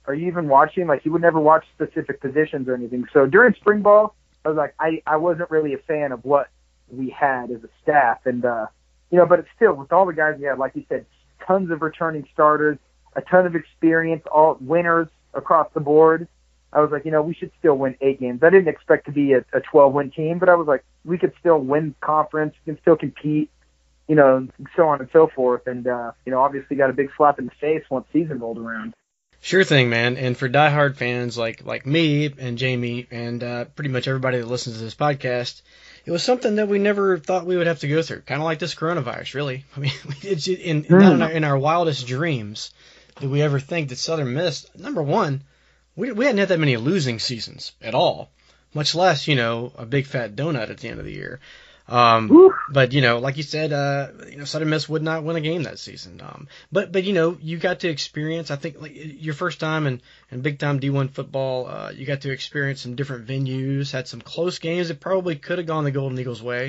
are 0.06 0.14
you 0.14 0.26
even 0.26 0.48
watching? 0.48 0.86
Like 0.86 1.02
he 1.02 1.08
would 1.08 1.22
never 1.22 1.38
watch 1.38 1.64
specific 1.74 2.20
positions 2.20 2.68
or 2.68 2.74
anything. 2.74 3.04
So 3.12 3.26
during 3.26 3.54
spring 3.54 3.82
ball, 3.82 4.14
I 4.44 4.48
was 4.48 4.56
like, 4.56 4.74
I 4.80 5.02
I 5.06 5.16
wasn't 5.16 5.50
really 5.50 5.74
a 5.74 5.78
fan 5.78 6.12
of 6.12 6.24
what 6.24 6.48
we 6.88 7.10
had 7.10 7.50
as 7.50 7.62
a 7.62 7.68
staff, 7.82 8.26
and 8.26 8.44
uh, 8.44 8.66
you 9.10 9.18
know, 9.18 9.26
but 9.26 9.38
it's 9.38 9.48
still 9.54 9.74
with 9.74 9.92
all 9.92 10.06
the 10.06 10.12
guys 10.12 10.36
we 10.38 10.46
had, 10.46 10.58
like 10.58 10.74
you 10.74 10.84
said, 10.88 11.06
tons 11.46 11.70
of 11.70 11.82
returning 11.82 12.26
starters, 12.32 12.78
a 13.14 13.20
ton 13.20 13.46
of 13.46 13.54
experience, 13.54 14.24
all 14.32 14.56
winners 14.60 15.08
across 15.34 15.68
the 15.74 15.80
board. 15.80 16.26
I 16.72 16.80
was 16.80 16.90
like, 16.90 17.04
you 17.04 17.10
know, 17.10 17.22
we 17.22 17.34
should 17.34 17.50
still 17.58 17.76
win 17.76 17.96
eight 18.00 18.20
games. 18.20 18.42
I 18.42 18.50
didn't 18.50 18.68
expect 18.68 19.06
to 19.06 19.12
be 19.12 19.34
a, 19.34 19.44
a 19.52 19.60
12 19.60 19.92
win 19.92 20.10
team, 20.10 20.38
but 20.38 20.48
I 20.48 20.54
was 20.54 20.66
like, 20.66 20.84
we 21.04 21.18
could 21.18 21.32
still 21.38 21.58
win 21.58 21.94
conference, 22.00 22.54
we 22.64 22.72
can 22.72 22.80
still 22.82 22.96
compete, 22.96 23.50
you 24.08 24.14
know, 24.14 24.48
so 24.76 24.88
on 24.88 25.00
and 25.00 25.08
so 25.12 25.26
forth. 25.26 25.66
And, 25.66 25.86
uh, 25.86 26.12
you 26.24 26.32
know, 26.32 26.40
obviously 26.40 26.76
got 26.76 26.90
a 26.90 26.94
big 26.94 27.10
slap 27.16 27.38
in 27.38 27.46
the 27.46 27.52
face 27.60 27.84
once 27.90 28.06
season 28.12 28.38
rolled 28.38 28.58
around. 28.58 28.94
Sure 29.44 29.64
thing, 29.64 29.90
man. 29.90 30.16
And 30.16 30.36
for 30.36 30.48
diehard 30.48 30.96
fans 30.96 31.36
like 31.36 31.64
like 31.64 31.84
me 31.84 32.32
and 32.38 32.56
Jamie 32.56 33.08
and 33.10 33.42
uh, 33.42 33.64
pretty 33.64 33.90
much 33.90 34.06
everybody 34.06 34.38
that 34.38 34.46
listens 34.46 34.78
to 34.78 34.84
this 34.84 34.94
podcast, 34.94 35.62
it 36.06 36.12
was 36.12 36.22
something 36.22 36.56
that 36.56 36.68
we 36.68 36.78
never 36.78 37.18
thought 37.18 37.44
we 37.44 37.56
would 37.56 37.66
have 37.66 37.80
to 37.80 37.88
go 37.88 38.02
through. 38.02 38.20
Kind 38.20 38.40
of 38.40 38.44
like 38.44 38.60
this 38.60 38.76
coronavirus, 38.76 39.34
really. 39.34 39.64
I 39.76 39.80
mean, 39.80 39.92
it's 40.22 40.46
in, 40.46 40.84
mm. 40.84 41.14
in, 41.14 41.22
our, 41.22 41.30
in 41.30 41.44
our 41.44 41.58
wildest 41.58 42.06
dreams 42.06 42.70
did 43.18 43.30
we 43.30 43.42
ever 43.42 43.58
think 43.58 43.88
that 43.88 43.98
Southern 43.98 44.32
Miss, 44.32 44.64
number 44.76 45.02
one, 45.02 45.42
we, 45.96 46.12
we 46.12 46.24
hadn't 46.24 46.38
had 46.38 46.48
that 46.48 46.58
many 46.58 46.76
losing 46.76 47.18
seasons 47.18 47.72
at 47.80 47.94
all, 47.94 48.30
much 48.74 48.94
less, 48.94 49.28
you 49.28 49.34
know, 49.34 49.72
a 49.76 49.86
big 49.86 50.06
fat 50.06 50.34
donut 50.34 50.70
at 50.70 50.78
the 50.78 50.88
end 50.88 50.98
of 50.98 51.04
the 51.04 51.12
year. 51.12 51.40
Um, 51.88 52.50
but 52.70 52.92
you 52.92 53.00
know, 53.00 53.18
like 53.18 53.36
you 53.36 53.42
said, 53.42 53.72
uh, 53.72 54.08
you 54.30 54.36
know, 54.36 54.44
Southern 54.44 54.70
Miss 54.70 54.88
would 54.88 55.02
not 55.02 55.24
win 55.24 55.36
a 55.36 55.40
game 55.40 55.64
that 55.64 55.78
season. 55.78 56.20
Um, 56.22 56.48
but 56.70 56.92
but 56.92 57.04
you 57.04 57.12
know, 57.12 57.36
you 57.40 57.58
got 57.58 57.80
to 57.80 57.88
experience. 57.88 58.50
I 58.50 58.56
think 58.56 58.80
like 58.80 58.92
your 58.94 59.34
first 59.34 59.60
time 59.60 59.86
in, 59.86 60.00
in 60.30 60.40
big 60.42 60.58
time 60.58 60.80
D1 60.80 61.10
football, 61.10 61.66
uh, 61.66 61.90
you 61.90 62.06
got 62.06 62.22
to 62.22 62.30
experience 62.30 62.80
some 62.80 62.94
different 62.94 63.26
venues. 63.26 63.90
Had 63.90 64.08
some 64.08 64.20
close 64.20 64.58
games 64.58 64.88
that 64.88 65.00
probably 65.00 65.36
could 65.36 65.58
have 65.58 65.66
gone 65.66 65.84
the 65.84 65.90
Golden 65.90 66.18
Eagles' 66.18 66.42
way. 66.42 66.68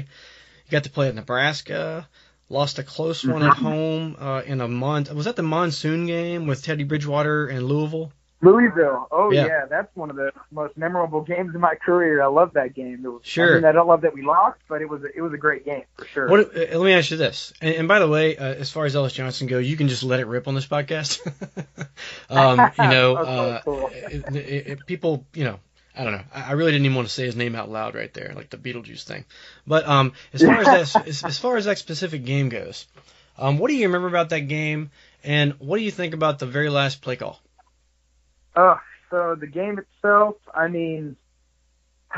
You 0.66 0.72
got 0.72 0.86
to 0.86 0.90
play 0.90 1.08
at 1.08 1.16
Nebraska. 1.16 2.08
Lost 2.50 2.78
a 2.80 2.84
close 2.84 3.24
one 3.24 3.44
at 3.44 3.54
mm-hmm. 3.54 3.66
home 3.66 4.16
uh, 4.20 4.42
in 4.46 4.62
a 4.62 4.68
month. 4.68 5.12
Was 5.14 5.26
that 5.26 5.36
the 5.36 5.44
monsoon 5.44 6.06
game 6.08 6.48
with 6.48 6.64
Teddy 6.64 6.84
Bridgewater 6.84 7.48
and 7.48 7.66
Louisville? 7.66 8.12
Louisville. 8.44 9.08
Oh 9.12 9.32
yeah. 9.32 9.46
yeah. 9.46 9.66
that's 9.70 9.96
one 9.96 10.10
of 10.10 10.16
the 10.16 10.32
most 10.52 10.78
memorable 10.78 11.22
games 11.22 11.56
in 11.56 11.62
my 11.62 11.76
career. 11.76 12.22
I 12.22 12.28
love 12.28 12.54
that 12.54 12.76
game. 12.76 13.04
Was, 13.04 13.22
sure. 13.24 13.54
I, 13.54 13.56
mean, 13.56 13.66
I 13.66 13.72
don't 13.72 13.88
love 13.88 14.02
that 14.02 14.14
we 14.14 14.22
lost, 14.22 14.60
but 14.68 14.82
it 14.82 14.90
was 14.90 15.04
a, 15.04 15.16
it 15.16 15.22
was 15.22 15.34
a 15.34 15.38
great 15.38 15.66
game 15.66 15.84
for 15.98 16.06
sure. 16.06 16.30
What, 16.30 16.56
uh, 16.56 16.78
let 16.78 16.86
me 16.86 16.94
ask 16.94 17.10
you 17.12 17.18
this. 17.18 17.54
And, 17.62 17.76
and 17.76 17.88
by 17.88 18.00
the 18.00 18.08
way, 18.08 18.38
uh, 18.38 18.44
as 18.44 18.70
far 18.70 18.86
as 18.86 18.96
Ellis 18.96 19.14
Johnson 19.14 19.48
goes, 19.48 19.68
you 19.68 19.78
can 19.78 19.88
just 19.88 20.04
let 20.04 20.20
it 20.20 20.28
rip 20.28 20.48
on 20.48 20.56
this 20.56 20.68
podcast. 20.68 21.26
um, 22.30 22.72
you 22.78 22.90
know, 22.90 23.16
uh, 23.18 23.62
cool. 23.62 23.90
it, 23.94 24.36
it, 24.36 24.68
it, 24.68 24.86
people, 24.86 25.26
you 25.34 25.46
know, 25.46 25.60
I 25.96 26.04
don't 26.04 26.14
know. 26.14 26.24
I, 26.34 26.50
I 26.50 26.52
really 26.54 26.72
didn't 26.72 26.86
even 26.86 26.96
want 26.96 27.08
to 27.08 27.14
say 27.14 27.26
his 27.26 27.36
name 27.36 27.56
out 27.56 27.70
loud 27.70 27.96
right 27.96 28.14
there, 28.14 28.34
like 28.36 28.50
the 28.50 28.58
Beetlejuice 28.58 29.04
thing. 29.04 29.26
But 29.68 29.88
um, 29.88 30.14
as 30.34 30.42
far 30.42 30.56
as 30.56 30.94
that, 30.94 31.08
as, 31.08 31.24
as 31.24 31.38
far 31.38 31.58
as 31.58 31.66
that 31.66 31.78
specific 31.78 32.26
game 32.26 32.50
goes, 32.50 32.88
um, 33.38 33.58
what 33.58 33.70
do 33.70 33.76
you 33.76 33.88
remember 33.88 34.08
about 34.08 34.30
that 34.30 34.42
game, 34.42 34.92
and 35.24 35.54
what 35.60 35.78
do 35.78 35.84
you 35.84 35.92
think 35.92 36.14
about 36.14 36.40
the 36.40 36.46
very 36.46 36.70
last 36.70 37.02
play 37.02 37.16
call? 37.16 37.40
Oh, 38.56 38.80
so 39.10 39.36
the 39.40 39.48
game 39.48 39.80
itself, 39.80 40.36
I 40.54 40.68
mean, 40.68 41.16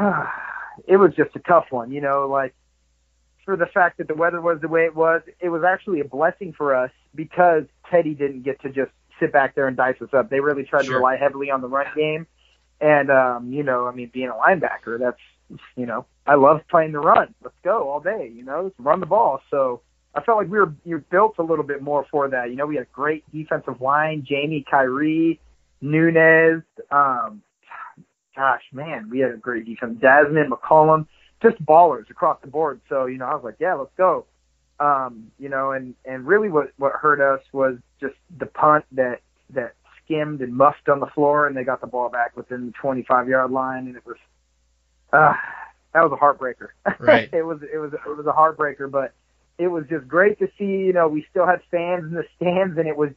it 0.87 0.97
was 0.97 1.13
just 1.15 1.35
a 1.35 1.39
tough 1.39 1.65
one. 1.69 1.91
You 1.91 2.01
know, 2.01 2.27
like 2.27 2.53
for 3.45 3.55
the 3.55 3.67
fact 3.67 3.97
that 3.99 4.07
the 4.07 4.15
weather 4.15 4.41
was 4.41 4.59
the 4.61 4.67
way 4.67 4.85
it 4.85 4.95
was, 4.95 5.21
it 5.39 5.49
was 5.49 5.63
actually 5.63 5.99
a 6.01 6.05
blessing 6.05 6.53
for 6.53 6.75
us 6.75 6.91
because 7.13 7.63
Teddy 7.89 8.13
didn't 8.13 8.43
get 8.43 8.61
to 8.61 8.69
just 8.69 8.91
sit 9.19 9.31
back 9.31 9.55
there 9.55 9.67
and 9.67 9.77
dice 9.77 10.01
us 10.01 10.09
up. 10.13 10.29
They 10.29 10.39
really 10.39 10.63
tried 10.63 10.85
sure. 10.85 10.93
to 10.93 10.97
rely 10.97 11.17
heavily 11.17 11.51
on 11.51 11.61
the 11.61 11.67
run 11.67 11.87
game. 11.95 12.27
And 12.81 13.09
um, 13.09 13.53
you 13.53 13.63
know, 13.63 13.87
I 13.87 13.91
mean, 13.93 14.09
being 14.13 14.29
a 14.29 14.33
linebacker, 14.33 14.99
that's 14.99 15.61
you 15.75 15.85
know, 15.85 16.05
I 16.25 16.35
love 16.35 16.61
playing 16.69 16.91
the 16.91 16.99
run. 16.99 17.33
Let's 17.43 17.55
go 17.63 17.89
all 17.89 17.99
day. 17.99 18.31
You 18.33 18.43
know, 18.43 18.63
Let's 18.63 18.75
run 18.79 18.99
the 18.99 19.05
ball. 19.05 19.41
So 19.49 19.81
I 20.13 20.21
felt 20.21 20.37
like 20.37 20.49
we 20.49 20.57
were 20.57 20.73
you 20.83 21.03
built 21.09 21.35
a 21.39 21.43
little 21.43 21.63
bit 21.63 21.81
more 21.81 22.05
for 22.11 22.27
that. 22.29 22.49
You 22.49 22.55
know, 22.55 22.65
we 22.65 22.75
had 22.75 22.83
a 22.83 22.93
great 22.93 23.23
defensive 23.31 23.79
line, 23.79 24.25
Jamie 24.27 24.65
Kyrie, 24.69 25.39
Nunez, 25.81 26.61
um, 26.91 27.41
gosh, 28.35 28.63
man, 28.71 29.09
we 29.09 29.19
had 29.19 29.31
a 29.31 29.37
great 29.37 29.65
defense. 29.65 29.99
Desmond, 29.99 30.51
McCollum, 30.51 31.07
just 31.41 31.63
ballers 31.63 32.09
across 32.09 32.39
the 32.41 32.47
board. 32.47 32.81
So, 32.89 33.05
you 33.05 33.17
know, 33.17 33.25
I 33.25 33.35
was 33.35 33.43
like, 33.43 33.55
yeah, 33.59 33.73
let's 33.75 33.91
go. 33.97 34.25
Um, 34.79 35.31
you 35.39 35.49
know, 35.49 35.71
and, 35.71 35.95
and 36.03 36.27
really 36.27 36.49
what, 36.49 36.71
what 36.77 36.93
hurt 36.93 37.21
us 37.21 37.41
was 37.53 37.77
just 38.01 38.15
the 38.37 38.45
punt 38.45 38.85
that, 38.93 39.21
that 39.51 39.73
skimmed 40.03 40.41
and 40.41 40.53
muffed 40.53 40.89
on 40.89 40.99
the 40.99 41.07
floor 41.07 41.47
and 41.47 41.55
they 41.55 41.63
got 41.63 41.81
the 41.81 41.87
ball 41.87 42.09
back 42.09 42.35
within 42.35 42.67
the 42.67 42.73
25 42.73 43.29
yard 43.29 43.51
line. 43.51 43.87
And 43.87 43.95
it 43.95 44.05
was, 44.05 44.17
uh, 45.13 45.33
that 45.93 46.01
was 46.01 46.11
a 46.11 46.21
heartbreaker. 46.21 46.69
Right. 46.99 47.29
it 47.33 47.43
was, 47.43 47.59
it 47.61 47.77
was, 47.77 47.93
it 47.93 48.17
was 48.17 48.25
a 48.25 48.33
heartbreaker, 48.33 48.91
but 48.91 49.13
it 49.57 49.67
was 49.67 49.85
just 49.89 50.07
great 50.07 50.37
to 50.39 50.49
see, 50.57 50.65
you 50.65 50.93
know, 50.93 51.07
we 51.07 51.25
still 51.29 51.45
had 51.45 51.61
fans 51.71 52.03
in 52.03 52.11
the 52.11 52.25
stands 52.35 52.77
and 52.77 52.87
it 52.87 52.97
was 52.97 53.11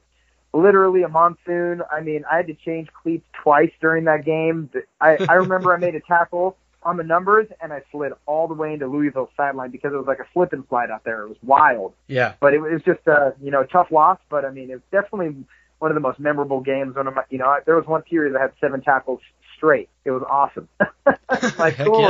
literally 0.52 1.02
a 1.02 1.08
monsoon. 1.08 1.82
I 1.90 2.00
mean, 2.00 2.24
I 2.30 2.36
had 2.38 2.46
to 2.48 2.54
change 2.54 2.88
cleats 3.02 3.26
twice 3.42 3.72
during 3.80 4.04
that 4.04 4.24
game. 4.24 4.70
I, 5.00 5.18
I 5.28 5.34
remember 5.34 5.74
I 5.74 5.78
made 5.78 5.94
a 5.94 6.00
tackle 6.00 6.56
on 6.82 6.96
the 6.96 7.02
numbers 7.02 7.48
and 7.60 7.72
I 7.72 7.82
slid 7.90 8.12
all 8.26 8.48
the 8.48 8.54
way 8.54 8.72
into 8.72 8.86
Louisville 8.86 9.30
sideline 9.36 9.70
because 9.70 9.92
it 9.92 9.96
was 9.96 10.06
like 10.06 10.20
a 10.20 10.26
slip 10.32 10.52
and 10.52 10.64
slide 10.68 10.90
out 10.90 11.04
there. 11.04 11.22
It 11.22 11.28
was 11.28 11.38
wild. 11.42 11.92
Yeah. 12.06 12.34
But 12.40 12.54
it 12.54 12.60
was 12.60 12.82
just 12.84 13.06
a, 13.06 13.34
you 13.42 13.50
know, 13.50 13.64
tough 13.64 13.90
loss. 13.90 14.18
But 14.30 14.44
I 14.44 14.50
mean, 14.50 14.70
it 14.70 14.74
was 14.74 14.82
definitely 14.90 15.44
one 15.80 15.90
of 15.90 15.94
the 15.94 16.00
most 16.00 16.18
memorable 16.18 16.60
games. 16.60 16.96
One 16.96 17.06
of 17.06 17.14
my, 17.14 17.24
you 17.30 17.38
know, 17.38 17.46
I, 17.46 17.60
there 17.66 17.76
was 17.76 17.86
one 17.86 18.02
period 18.02 18.36
I 18.36 18.42
had 18.42 18.52
seven 18.60 18.80
tackles 18.80 19.20
straight. 19.56 19.88
It 20.04 20.12
was 20.12 20.22
awesome. 20.28 20.68
like, 21.58 21.76
cool, 21.84 22.00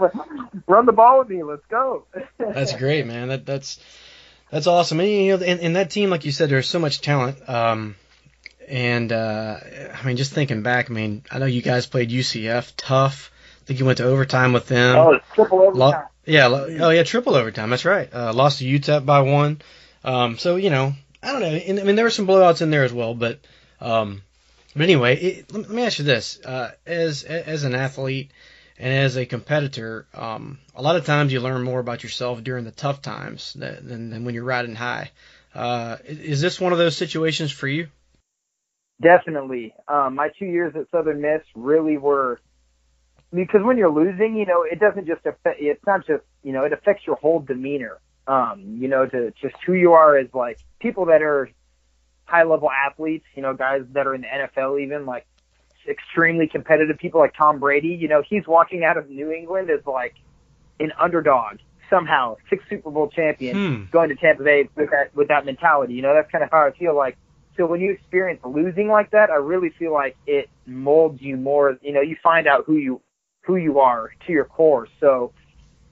yeah. 0.00 0.08
run 0.66 0.86
the 0.86 0.92
ball 0.92 1.18
with 1.18 1.28
me. 1.28 1.42
Let's 1.42 1.66
go. 1.68 2.04
That's 2.38 2.74
great, 2.76 3.06
man. 3.06 3.28
That 3.28 3.44
that's 3.44 3.80
that's 4.52 4.66
awesome. 4.66 5.00
And 5.00 5.08
you 5.08 5.36
know, 5.36 5.42
in, 5.42 5.58
in 5.60 5.72
that 5.72 5.90
team, 5.90 6.10
like 6.10 6.26
you 6.26 6.30
said, 6.30 6.50
there's 6.50 6.68
so 6.68 6.78
much 6.78 7.00
talent. 7.00 7.48
Um, 7.48 7.96
and 8.68 9.10
uh, 9.10 9.58
I 9.94 10.06
mean, 10.06 10.18
just 10.18 10.32
thinking 10.32 10.62
back, 10.62 10.90
I 10.90 10.92
mean, 10.92 11.24
I 11.30 11.38
know 11.38 11.46
you 11.46 11.62
guys 11.62 11.86
played 11.86 12.10
UCF 12.10 12.74
tough. 12.76 13.32
I 13.62 13.64
think 13.64 13.80
you 13.80 13.86
went 13.86 13.98
to 13.98 14.04
overtime 14.04 14.52
with 14.52 14.68
them. 14.68 14.96
Oh, 14.96 15.18
triple 15.34 15.62
overtime. 15.62 15.78
Lo- 15.78 16.02
yeah, 16.26 16.46
lo- 16.48 16.76
oh 16.80 16.90
yeah, 16.90 17.02
triple 17.02 17.34
overtime. 17.34 17.70
That's 17.70 17.86
right. 17.86 18.12
Uh, 18.12 18.34
lost 18.34 18.58
to 18.58 18.66
UTEP 18.66 19.06
by 19.06 19.22
one. 19.22 19.62
Um, 20.04 20.36
so 20.36 20.56
you 20.56 20.68
know, 20.68 20.92
I 21.22 21.32
don't 21.32 21.40
know. 21.40 21.48
And, 21.48 21.80
I 21.80 21.84
mean, 21.84 21.96
there 21.96 22.04
were 22.04 22.10
some 22.10 22.26
blowouts 22.26 22.60
in 22.60 22.70
there 22.70 22.84
as 22.84 22.92
well, 22.92 23.14
but 23.14 23.40
um, 23.80 24.20
but 24.76 24.82
anyway, 24.82 25.16
it, 25.16 25.52
let 25.52 25.70
me 25.70 25.82
ask 25.82 25.98
you 25.98 26.04
this: 26.04 26.38
uh, 26.44 26.72
as 26.86 27.24
as 27.24 27.64
an 27.64 27.74
athlete 27.74 28.30
and 28.82 28.92
as 28.92 29.16
a 29.16 29.24
competitor, 29.24 30.06
um, 30.12 30.58
a 30.74 30.82
lot 30.82 30.96
of 30.96 31.06
times 31.06 31.32
you 31.32 31.38
learn 31.38 31.62
more 31.62 31.78
about 31.78 32.02
yourself 32.02 32.42
during 32.42 32.64
the 32.64 32.72
tough 32.72 33.00
times 33.00 33.52
than, 33.52 33.86
than, 33.86 34.10
than 34.10 34.24
when 34.24 34.34
you're 34.34 34.42
riding 34.42 34.74
high. 34.74 35.12
Uh, 35.54 35.98
is 36.04 36.40
this 36.40 36.60
one 36.60 36.72
of 36.72 36.78
those 36.78 36.96
situations 36.96 37.52
for 37.52 37.68
you? 37.68 37.86
Definitely. 39.00 39.72
Um, 39.86 40.16
my 40.16 40.30
two 40.36 40.46
years 40.46 40.74
at 40.74 40.90
Southern 40.90 41.20
Miss 41.20 41.42
really 41.54 41.96
were 41.96 42.40
because 43.32 43.62
when 43.62 43.78
you're 43.78 43.88
losing, 43.88 44.34
you 44.34 44.46
know, 44.46 44.64
it 44.64 44.80
doesn't 44.80 45.06
just 45.06 45.24
affect. 45.26 45.60
It's 45.60 45.86
not 45.86 46.04
just 46.04 46.24
you 46.42 46.52
know, 46.52 46.64
it 46.64 46.72
affects 46.72 47.06
your 47.06 47.16
whole 47.16 47.38
demeanor. 47.38 48.00
Um, 48.26 48.78
you 48.80 48.88
know, 48.88 49.06
to 49.06 49.32
just 49.40 49.54
who 49.64 49.74
you 49.74 49.92
are 49.92 50.16
as 50.16 50.26
like 50.34 50.58
people 50.80 51.06
that 51.06 51.22
are 51.22 51.48
high 52.24 52.42
level 52.42 52.68
athletes. 52.68 53.26
You 53.36 53.42
know, 53.42 53.54
guys 53.54 53.82
that 53.92 54.08
are 54.08 54.14
in 54.14 54.22
the 54.22 54.26
NFL, 54.26 54.82
even 54.82 55.06
like 55.06 55.26
extremely 55.88 56.46
competitive 56.46 56.98
people 56.98 57.20
like 57.20 57.34
Tom 57.36 57.58
Brady. 57.58 57.88
You 57.88 58.08
know, 58.08 58.22
he's 58.28 58.46
walking 58.46 58.84
out 58.84 58.96
of 58.96 59.10
New 59.10 59.30
England 59.32 59.70
as 59.70 59.84
like 59.86 60.14
an 60.80 60.92
underdog 60.98 61.58
somehow, 61.90 62.36
six 62.48 62.64
Super 62.70 62.90
Bowl 62.90 63.08
champion, 63.08 63.56
Hmm. 63.56 63.84
going 63.90 64.08
to 64.08 64.14
Tampa 64.14 64.42
Bay 64.42 64.68
with 64.76 64.90
that 64.90 65.14
with 65.14 65.28
that 65.28 65.44
mentality. 65.44 65.94
You 65.94 66.02
know, 66.02 66.14
that's 66.14 66.30
kind 66.30 66.42
of 66.42 66.50
how 66.50 66.66
I 66.66 66.70
feel 66.72 66.96
like. 66.96 67.16
So 67.56 67.66
when 67.66 67.80
you 67.82 67.92
experience 67.92 68.40
losing 68.44 68.88
like 68.88 69.10
that, 69.10 69.28
I 69.30 69.34
really 69.34 69.68
feel 69.78 69.92
like 69.92 70.16
it 70.26 70.48
molds 70.66 71.20
you 71.20 71.36
more. 71.36 71.76
You 71.82 71.92
know, 71.92 72.00
you 72.00 72.16
find 72.22 72.46
out 72.46 72.64
who 72.66 72.76
you 72.76 73.00
who 73.42 73.56
you 73.56 73.80
are 73.80 74.12
to 74.26 74.32
your 74.32 74.44
core. 74.46 74.88
So, 75.00 75.32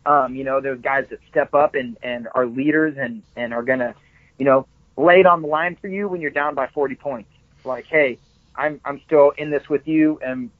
um, 0.07 0.35
you 0.35 0.45
know, 0.45 0.61
there's 0.61 0.81
guys 0.81 1.07
that 1.11 1.19
step 1.31 1.53
up 1.53 1.75
and 1.75 1.99
and 2.03 2.29
are 2.35 2.47
leaders 2.47 2.97
and 2.99 3.23
and 3.37 3.53
are 3.53 3.63
gonna, 3.63 3.95
you 4.39 4.47
know, 4.47 4.67
lay 4.97 5.21
it 5.21 5.27
on 5.27 5.43
the 5.43 5.49
line 5.49 5.77
for 5.81 5.89
you 5.89 6.09
when 6.09 6.23
you're 6.23 6.31
down 6.31 6.55
by 6.55 6.67
40 6.69 6.95
points. 6.95 7.31
Like, 7.65 7.85
hey, 7.87 8.19
I'm 8.57 8.81
I'm 8.85 9.01
still 9.07 9.31
in 9.39 9.51
this 9.51 9.69
with 9.69 9.87
you, 9.87 10.19
and 10.25 10.51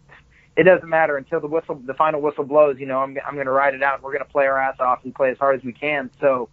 it 0.57 0.65
doesn't 0.65 0.89
matter 0.89 1.17
until 1.17 1.41
the 1.41 1.47
whistle, 1.47 1.81
the 1.87 1.95
final 1.95 2.21
whistle 2.21 2.45
blows. 2.45 2.79
You 2.79 2.87
know, 2.87 2.99
I'm 2.99 3.17
I'm 3.27 3.37
gonna 3.37 3.51
ride 3.51 3.75
it 3.75 3.83
out. 3.83 4.03
We're 4.03 4.13
gonna 4.13 4.25
play 4.25 4.47
our 4.47 4.59
ass 4.59 4.77
off 4.81 5.05
and 5.05 5.15
play 5.15 5.31
as 5.31 5.39
hard 5.39 5.59
as 5.59 5.65
we 5.65 5.73
can. 5.73 6.11
So, 6.21 6.49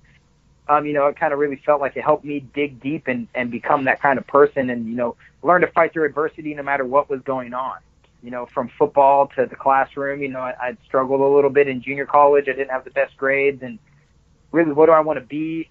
um, 0.67 0.85
you 0.85 0.93
know, 0.93 1.07
it 1.07 1.19
kind 1.19 1.33
of 1.33 1.39
really 1.39 1.61
felt 1.65 1.81
like 1.81 1.95
it 1.95 2.03
helped 2.03 2.25
me 2.25 2.39
dig 2.39 2.81
deep 2.81 3.07
and 3.07 3.27
and 3.35 3.51
become 3.51 3.85
that 3.85 4.01
kind 4.01 4.17
of 4.17 4.27
person, 4.27 4.69
and 4.69 4.87
you 4.87 4.95
know, 4.95 5.15
learn 5.43 5.61
to 5.61 5.67
fight 5.67 5.93
through 5.93 6.05
adversity 6.05 6.53
no 6.53 6.63
matter 6.63 6.85
what 6.85 7.09
was 7.09 7.21
going 7.21 7.53
on. 7.53 7.77
You 8.23 8.31
know, 8.31 8.47
from 8.47 8.69
football 8.77 9.27
to 9.35 9.45
the 9.45 9.55
classroom. 9.55 10.21
You 10.21 10.29
know, 10.29 10.39
I, 10.39 10.53
I'd 10.61 10.77
struggled 10.85 11.21
a 11.21 11.27
little 11.27 11.51
bit 11.51 11.67
in 11.67 11.81
junior 11.81 12.05
college. 12.05 12.45
I 12.47 12.53
didn't 12.53 12.71
have 12.71 12.83
the 12.83 12.91
best 12.91 13.15
grades, 13.15 13.61
and 13.61 13.79
really, 14.51 14.71
what 14.71 14.87
do 14.87 14.91
I 14.91 15.01
want 15.01 15.19
to 15.19 15.25
be 15.25 15.69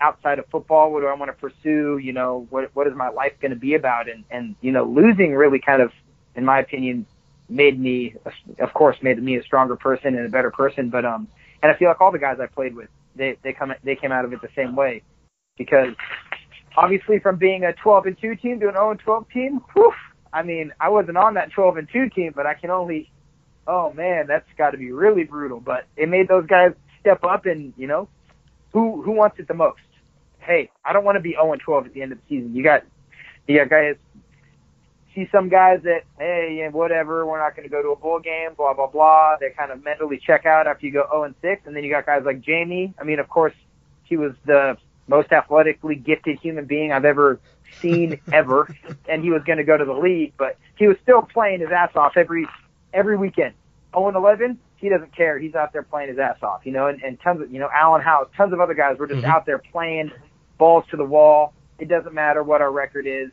outside 0.00 0.38
of 0.38 0.46
football? 0.50 0.92
What 0.92 1.00
do 1.00 1.06
I 1.06 1.14
want 1.14 1.30
to 1.30 1.36
pursue? 1.36 1.98
You 1.98 2.12
know, 2.12 2.46
what 2.50 2.70
what 2.74 2.86
is 2.86 2.94
my 2.94 3.08
life 3.08 3.32
going 3.40 3.52
to 3.52 3.58
be 3.58 3.74
about? 3.74 4.08
And 4.08 4.24
and 4.30 4.56
you 4.60 4.72
know, 4.72 4.84
losing 4.84 5.34
really 5.34 5.60
kind 5.60 5.82
of, 5.82 5.90
in 6.34 6.44
my 6.44 6.60
opinion, 6.60 7.06
made 7.48 7.80
me, 7.80 8.14
of 8.58 8.72
course, 8.74 8.96
made 9.02 9.22
me 9.22 9.36
a 9.36 9.42
stronger 9.42 9.76
person 9.76 10.16
and 10.16 10.26
a 10.26 10.28
better 10.28 10.50
person. 10.50 10.90
But 10.90 11.04
um, 11.04 11.28
and 11.62 11.72
I 11.72 11.76
feel 11.76 11.88
like 11.88 12.00
all 12.00 12.12
the 12.12 12.18
guys 12.18 12.38
I 12.40 12.46
played 12.46 12.74
with, 12.74 12.88
they 13.16 13.36
they 13.42 13.52
come 13.52 13.72
they 13.84 13.96
came 13.96 14.12
out 14.12 14.24
of 14.24 14.32
it 14.32 14.40
the 14.42 14.48
same 14.54 14.76
way, 14.76 15.02
because 15.56 15.94
obviously 16.76 17.18
from 17.18 17.36
being 17.36 17.64
a 17.64 17.72
12 17.72 18.06
and 18.06 18.20
2 18.20 18.36
team 18.36 18.60
to 18.60 18.68
an 18.68 18.74
0 18.74 18.92
and 18.92 19.00
12 19.00 19.30
team, 19.30 19.60
whew, 19.72 19.92
I 20.32 20.42
mean, 20.42 20.72
I 20.80 20.88
wasn't 20.88 21.16
on 21.16 21.34
that 21.34 21.50
12 21.52 21.76
and 21.78 21.88
2 21.92 22.10
team, 22.10 22.32
but 22.34 22.46
I 22.46 22.54
can 22.54 22.70
only, 22.70 23.10
oh 23.66 23.92
man, 23.92 24.26
that's 24.28 24.46
got 24.56 24.70
to 24.70 24.78
be 24.78 24.92
really 24.92 25.24
brutal. 25.24 25.60
But 25.60 25.86
it 25.96 26.08
made 26.08 26.28
those 26.28 26.46
guys 26.46 26.72
step 27.00 27.24
up, 27.24 27.46
and 27.46 27.72
you 27.76 27.86
know, 27.86 28.08
who 28.72 29.02
who 29.02 29.12
wants 29.12 29.38
it 29.38 29.48
the 29.48 29.54
most? 29.54 29.80
Hey, 30.48 30.70
I 30.82 30.94
don't 30.94 31.04
want 31.04 31.16
to 31.16 31.20
be 31.20 31.32
0 31.32 31.52
and 31.52 31.60
12 31.60 31.86
at 31.86 31.92
the 31.92 32.00
end 32.00 32.12
of 32.12 32.18
the 32.18 32.24
season. 32.36 32.56
You 32.56 32.64
got 32.64 32.82
you 33.46 33.58
got 33.58 33.68
guys. 33.68 33.96
See 35.14 35.28
some 35.30 35.48
guys 35.50 35.80
that 35.84 36.04
hey, 36.18 36.56
yeah, 36.58 36.68
whatever, 36.70 37.26
we're 37.26 37.38
not 37.38 37.54
going 37.54 37.68
to 37.68 37.70
go 37.70 37.82
to 37.82 37.90
a 37.90 37.96
bowl 37.96 38.18
game, 38.18 38.54
blah 38.56 38.72
blah 38.72 38.86
blah. 38.86 39.36
They 39.38 39.50
kind 39.50 39.70
of 39.70 39.84
mentally 39.84 40.18
check 40.18 40.46
out 40.46 40.66
after 40.66 40.86
you 40.86 40.92
go 40.92 41.06
0 41.10 41.24
and 41.24 41.34
6, 41.42 41.62
and 41.66 41.76
then 41.76 41.84
you 41.84 41.90
got 41.90 42.06
guys 42.06 42.22
like 42.24 42.40
Jamie. 42.40 42.94
I 42.98 43.04
mean, 43.04 43.18
of 43.18 43.28
course, 43.28 43.52
he 44.04 44.16
was 44.16 44.32
the 44.46 44.78
most 45.06 45.30
athletically 45.32 45.96
gifted 45.96 46.38
human 46.38 46.64
being 46.64 46.92
I've 46.92 47.04
ever 47.04 47.40
seen 47.82 48.18
ever, 48.32 48.74
and 49.06 49.22
he 49.22 49.30
was 49.30 49.42
going 49.44 49.58
to 49.58 49.64
go 49.64 49.76
to 49.76 49.84
the 49.84 49.92
league, 49.92 50.32
but 50.38 50.56
he 50.76 50.86
was 50.86 50.96
still 51.02 51.20
playing 51.22 51.60
his 51.60 51.70
ass 51.70 51.90
off 51.94 52.16
every 52.16 52.46
every 52.94 53.18
weekend. 53.18 53.52
0 53.92 54.08
and 54.08 54.16
11, 54.16 54.58
he 54.76 54.88
doesn't 54.88 55.14
care. 55.14 55.38
He's 55.38 55.54
out 55.54 55.72
there 55.72 55.82
playing 55.82 56.10
his 56.10 56.18
ass 56.18 56.36
off, 56.42 56.60
you 56.64 56.72
know. 56.72 56.86
And, 56.86 57.02
and 57.02 57.20
tons 57.20 57.42
of 57.42 57.52
you 57.52 57.58
know 57.58 57.68
Alan 57.74 58.02
House, 58.02 58.28
tons 58.36 58.52
of 58.52 58.60
other 58.60 58.74
guys 58.74 58.98
were 58.98 59.06
just 59.06 59.22
Mhm. 59.22 59.28
out 59.28 59.46
there 59.46 59.58
playing 59.58 60.12
balls 60.58 60.84
to 60.90 60.96
the 60.96 61.04
wall. 61.04 61.54
It 61.78 61.88
doesn't 61.88 62.14
matter 62.14 62.42
what 62.42 62.60
our 62.60 62.70
record 62.70 63.06
is. 63.06 63.30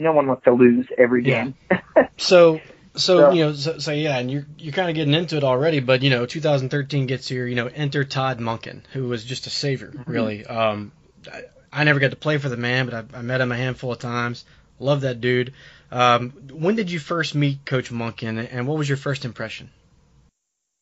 No 0.00 0.12
one 0.12 0.26
wants 0.26 0.44
to 0.44 0.52
lose 0.52 0.86
every 0.96 1.24
Yeah. 1.24 1.44
game. 1.44 1.54
So, 2.16 2.60
so 2.94 3.18
So- 3.18 3.30
you 3.32 3.44
know, 3.44 3.52
so, 3.52 3.78
so 3.78 3.92
yeah, 3.92 4.18
and 4.18 4.30
you're 4.30 4.46
you're 4.58 4.72
kind 4.72 4.88
of 4.90 4.94
getting 4.96 5.14
into 5.14 5.36
it 5.36 5.44
already, 5.44 5.80
but 5.80 6.02
you 6.02 6.10
know, 6.10 6.26
2013 6.26 7.06
gets 7.06 7.28
here. 7.28 7.46
You 7.46 7.54
know, 7.54 7.66
enter 7.68 8.04
Todd 8.04 8.38
Monken, 8.40 8.82
who 8.92 9.08
was 9.08 9.24
just 9.24 9.46
a 9.46 9.50
savior, 9.50 9.92
really. 10.06 10.44
Um, 10.44 10.92
I, 11.32 11.42
I 11.72 11.84
never 11.84 12.00
got 12.00 12.10
to 12.10 12.16
play 12.16 12.38
for 12.38 12.48
the 12.48 12.56
man, 12.56 12.86
but 12.86 12.94
I, 12.94 13.18
I 13.18 13.22
met 13.22 13.40
him 13.40 13.52
a 13.52 13.56
handful 13.56 13.92
of 13.92 13.98
times. 13.98 14.44
Love 14.80 15.02
that 15.02 15.20
dude. 15.20 15.52
Um, 15.90 16.30
when 16.52 16.74
did 16.76 16.90
you 16.90 16.98
first 16.98 17.34
meet 17.34 17.64
Coach 17.64 17.90
Monken, 17.90 18.48
and 18.50 18.66
what 18.66 18.78
was 18.78 18.88
your 18.88 18.98
first 18.98 19.24
impression? 19.24 19.70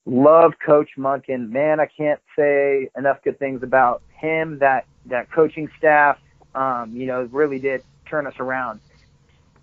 love 0.09 0.53
Coach 0.65 0.91
Monken. 0.97 1.51
Man, 1.51 1.81
I 1.81 1.87
can't 1.87 2.21
say 2.39 2.89
enough 2.97 3.19
good 3.25 3.39
things 3.39 3.63
about 3.63 4.03
him. 4.21 4.61
That 4.61 4.87
that 5.09 5.31
coaching 5.31 5.69
staff, 5.79 6.19
um, 6.55 6.93
you 6.95 7.07
know, 7.07 7.29
really 7.33 7.59
did 7.59 7.83
turn 8.09 8.27
us 8.27 8.35
around. 8.39 8.81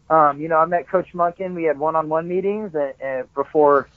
Um, 0.10 0.40
you 0.40 0.48
know, 0.48 0.58
I 0.58 0.66
met 0.66 0.88
Coach 0.88 1.08
Monken. 1.14 1.56
We 1.56 1.64
had 1.64 1.80
one-on-one 1.80 2.28
meetings 2.28 2.76
uh, 2.76 2.92
uh, 3.04 3.24
before 3.34 3.88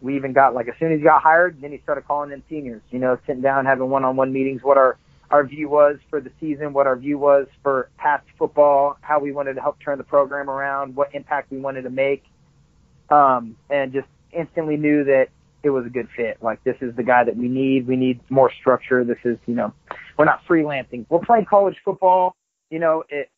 we 0.00 0.16
even 0.16 0.32
got 0.32 0.54
like 0.54 0.68
as 0.68 0.74
soon 0.78 0.92
as 0.92 0.98
he 0.98 1.04
got 1.04 1.22
hired, 1.22 1.60
then 1.60 1.72
he 1.72 1.78
started 1.78 2.06
calling 2.06 2.30
in 2.30 2.42
seniors. 2.48 2.82
You 2.90 2.98
know, 2.98 3.18
sitting 3.26 3.42
down 3.42 3.66
having 3.66 3.88
one-on-one 3.88 4.32
meetings. 4.32 4.62
What 4.62 4.78
our 4.78 4.96
our 5.30 5.44
view 5.44 5.68
was 5.68 5.98
for 6.08 6.20
the 6.20 6.30
season, 6.38 6.72
what 6.72 6.86
our 6.86 6.96
view 6.96 7.18
was 7.18 7.48
for 7.62 7.88
past 7.98 8.24
football, 8.38 8.96
how 9.00 9.18
we 9.18 9.32
wanted 9.32 9.54
to 9.54 9.60
help 9.60 9.76
turn 9.80 9.98
the 9.98 10.04
program 10.04 10.48
around, 10.48 10.94
what 10.94 11.14
impact 11.14 11.50
we 11.50 11.58
wanted 11.58 11.82
to 11.82 11.90
make, 11.90 12.24
um, 13.10 13.56
and 13.68 13.92
just 13.92 14.06
instantly 14.32 14.76
knew 14.76 15.02
that 15.04 15.28
it 15.62 15.70
was 15.70 15.86
a 15.86 15.88
good 15.88 16.08
fit. 16.16 16.38
Like 16.42 16.62
this 16.64 16.76
is 16.80 16.94
the 16.96 17.02
guy 17.02 17.24
that 17.24 17.36
we 17.36 17.48
need. 17.48 17.86
We 17.86 17.96
need 17.96 18.20
more 18.30 18.50
structure. 18.60 19.04
This 19.04 19.18
is, 19.24 19.38
you 19.46 19.54
know, 19.54 19.72
we're 20.18 20.24
not 20.24 20.40
freelancing. 20.48 21.06
We're 21.08 21.24
playing 21.24 21.46
college 21.46 21.76
football. 21.84 22.36
You 22.70 22.78
know, 22.78 23.04
it 23.08 23.30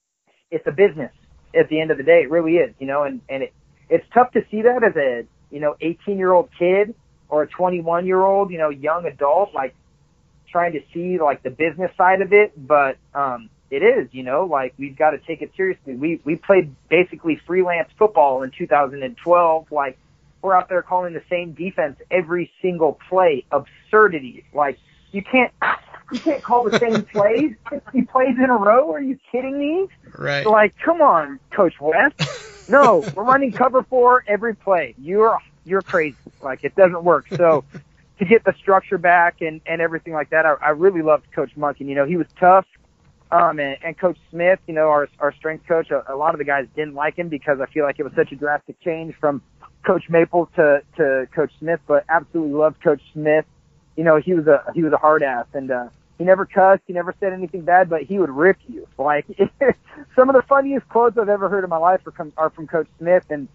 it's 0.50 0.66
a 0.66 0.72
business 0.72 1.12
at 1.58 1.68
the 1.68 1.80
end 1.80 1.90
of 1.90 1.96
the 1.96 2.02
day. 2.02 2.22
It 2.22 2.30
really 2.30 2.56
is, 2.56 2.74
you 2.78 2.86
know, 2.86 3.04
and 3.04 3.20
and 3.28 3.42
it 3.44 3.52
it's 3.88 4.04
tough 4.12 4.32
to 4.32 4.44
see 4.50 4.62
that 4.62 4.84
as 4.84 4.96
a, 4.96 5.24
you 5.50 5.60
know, 5.60 5.76
18 5.80 6.18
year 6.18 6.32
old 6.32 6.50
kid 6.58 6.94
or 7.28 7.42
a 7.42 7.48
21 7.48 8.06
year 8.06 8.20
old, 8.22 8.50
you 8.50 8.58
know, 8.58 8.68
young 8.68 9.06
adult 9.06 9.54
like 9.54 9.74
trying 10.50 10.72
to 10.72 10.80
see 10.92 11.18
like 11.18 11.42
the 11.42 11.50
business 11.50 11.90
side 11.96 12.20
of 12.20 12.32
it, 12.32 12.52
but 12.56 12.96
um 13.14 13.50
it 13.70 13.82
is, 13.82 14.08
you 14.12 14.22
know, 14.22 14.44
like 14.44 14.72
we've 14.78 14.96
got 14.96 15.10
to 15.10 15.18
take 15.18 15.42
it 15.42 15.52
seriously. 15.56 15.94
We 15.94 16.20
we 16.24 16.36
played 16.36 16.74
basically 16.88 17.40
freelance 17.46 17.90
football 17.98 18.42
in 18.42 18.50
2012 18.56 19.72
like 19.72 19.98
we're 20.42 20.54
out 20.54 20.68
there 20.68 20.82
calling 20.82 21.14
the 21.14 21.22
same 21.28 21.52
defense 21.52 21.98
every 22.10 22.50
single 22.62 22.98
play. 23.08 23.44
Absurdity. 23.50 24.44
Like 24.52 24.78
you 25.12 25.22
can't 25.22 25.52
you 26.12 26.18
can't 26.20 26.42
call 26.42 26.68
the 26.68 26.78
same 26.78 27.02
plays 27.12 27.54
60 27.70 28.02
plays 28.02 28.36
in 28.42 28.50
a 28.50 28.56
row. 28.56 28.92
Are 28.92 29.00
you 29.00 29.18
kidding 29.30 29.58
me? 29.58 29.88
Right. 30.16 30.46
Like, 30.46 30.74
come 30.78 31.00
on, 31.00 31.38
Coach 31.50 31.74
West. 31.80 32.68
No, 32.68 33.04
we're 33.14 33.24
running 33.24 33.52
cover 33.52 33.82
four 33.82 34.24
every 34.26 34.54
play. 34.54 34.94
You're 34.98 35.38
you're 35.64 35.82
crazy. 35.82 36.16
Like 36.42 36.64
it 36.64 36.74
doesn't 36.76 37.02
work. 37.02 37.26
So 37.34 37.64
to 38.18 38.24
get 38.24 38.44
the 38.44 38.54
structure 38.58 38.98
back 38.98 39.40
and 39.40 39.60
and 39.66 39.80
everything 39.80 40.12
like 40.12 40.30
that, 40.30 40.44
I, 40.46 40.54
I 40.62 40.70
really 40.70 41.02
loved 41.02 41.30
Coach 41.32 41.50
Monken. 41.56 41.86
You 41.86 41.94
know, 41.94 42.04
he 42.04 42.16
was 42.16 42.26
tough. 42.38 42.66
Um, 43.30 43.58
and, 43.58 43.76
and 43.82 43.98
Coach 43.98 44.16
Smith, 44.30 44.58
you 44.66 44.74
know, 44.74 44.88
our 44.88 45.08
our 45.18 45.32
strength 45.34 45.66
coach, 45.66 45.90
a, 45.90 46.02
a 46.12 46.16
lot 46.16 46.34
of 46.34 46.38
the 46.38 46.44
guys 46.44 46.66
didn't 46.74 46.94
like 46.94 47.16
him 47.18 47.28
because 47.28 47.60
I 47.60 47.66
feel 47.66 47.84
like 47.84 47.98
it 47.98 48.02
was 48.02 48.12
such 48.14 48.32
a 48.32 48.36
drastic 48.36 48.80
change 48.80 49.14
from 49.20 49.42
Coach 49.86 50.08
Maple 50.08 50.46
to 50.56 50.82
to 50.96 51.28
Coach 51.34 51.52
Smith, 51.58 51.80
but 51.86 52.04
absolutely 52.08 52.54
loved 52.54 52.82
Coach 52.82 53.02
Smith. 53.12 53.44
You 53.96 54.04
know, 54.04 54.16
he 54.16 54.34
was 54.34 54.46
a 54.46 54.64
he 54.74 54.82
was 54.82 54.92
a 54.92 54.96
hard 54.96 55.22
ass, 55.22 55.46
and 55.54 55.70
uh, 55.70 55.88
he 56.18 56.24
never 56.24 56.44
cussed, 56.46 56.82
he 56.86 56.92
never 56.92 57.14
said 57.20 57.32
anything 57.32 57.62
bad, 57.62 57.88
but 57.88 58.02
he 58.02 58.18
would 58.18 58.30
rip 58.30 58.58
you. 58.66 58.86
Like 58.98 59.26
some 60.16 60.28
of 60.28 60.34
the 60.34 60.42
funniest 60.48 60.88
quotes 60.88 61.16
I've 61.16 61.28
ever 61.28 61.48
heard 61.48 61.62
in 61.62 61.70
my 61.70 61.76
life 61.76 62.00
are, 62.04 62.32
are 62.36 62.50
from 62.50 62.66
Coach 62.66 62.88
Smith, 62.98 63.22
and 63.30 63.46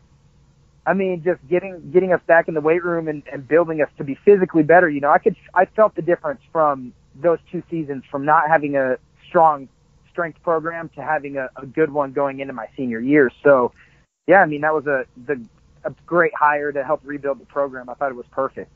I 0.85 0.93
mean, 0.93 1.21
just 1.23 1.45
getting 1.49 1.91
getting 1.91 2.13
us 2.13 2.21
back 2.27 2.47
in 2.47 2.53
the 2.53 2.61
weight 2.61 2.83
room 2.83 3.07
and, 3.07 3.23
and 3.31 3.47
building 3.47 3.81
us 3.81 3.89
to 3.97 4.03
be 4.03 4.15
physically 4.25 4.63
better. 4.63 4.89
You 4.89 5.01
know, 5.01 5.09
I 5.09 5.17
could 5.17 5.35
I 5.53 5.65
felt 5.65 5.95
the 5.95 6.01
difference 6.01 6.41
from 6.51 6.93
those 7.15 7.39
two 7.51 7.61
seasons 7.69 8.03
from 8.09 8.25
not 8.25 8.47
having 8.47 8.75
a 8.75 8.97
strong 9.27 9.67
strength 10.09 10.41
program 10.43 10.89
to 10.95 11.01
having 11.01 11.37
a, 11.37 11.49
a 11.55 11.65
good 11.65 11.91
one 11.91 12.13
going 12.13 12.39
into 12.39 12.53
my 12.53 12.67
senior 12.77 12.99
year. 12.99 13.31
So, 13.43 13.73
yeah, 14.27 14.41
I 14.41 14.45
mean 14.45 14.61
that 14.61 14.73
was 14.73 14.87
a 14.87 15.05
the 15.25 15.41
a 15.83 15.93
great 16.05 16.33
hire 16.35 16.71
to 16.71 16.83
help 16.83 17.01
rebuild 17.03 17.39
the 17.39 17.45
program. 17.45 17.89
I 17.89 17.93
thought 17.93 18.11
it 18.11 18.15
was 18.15 18.25
perfect. 18.31 18.75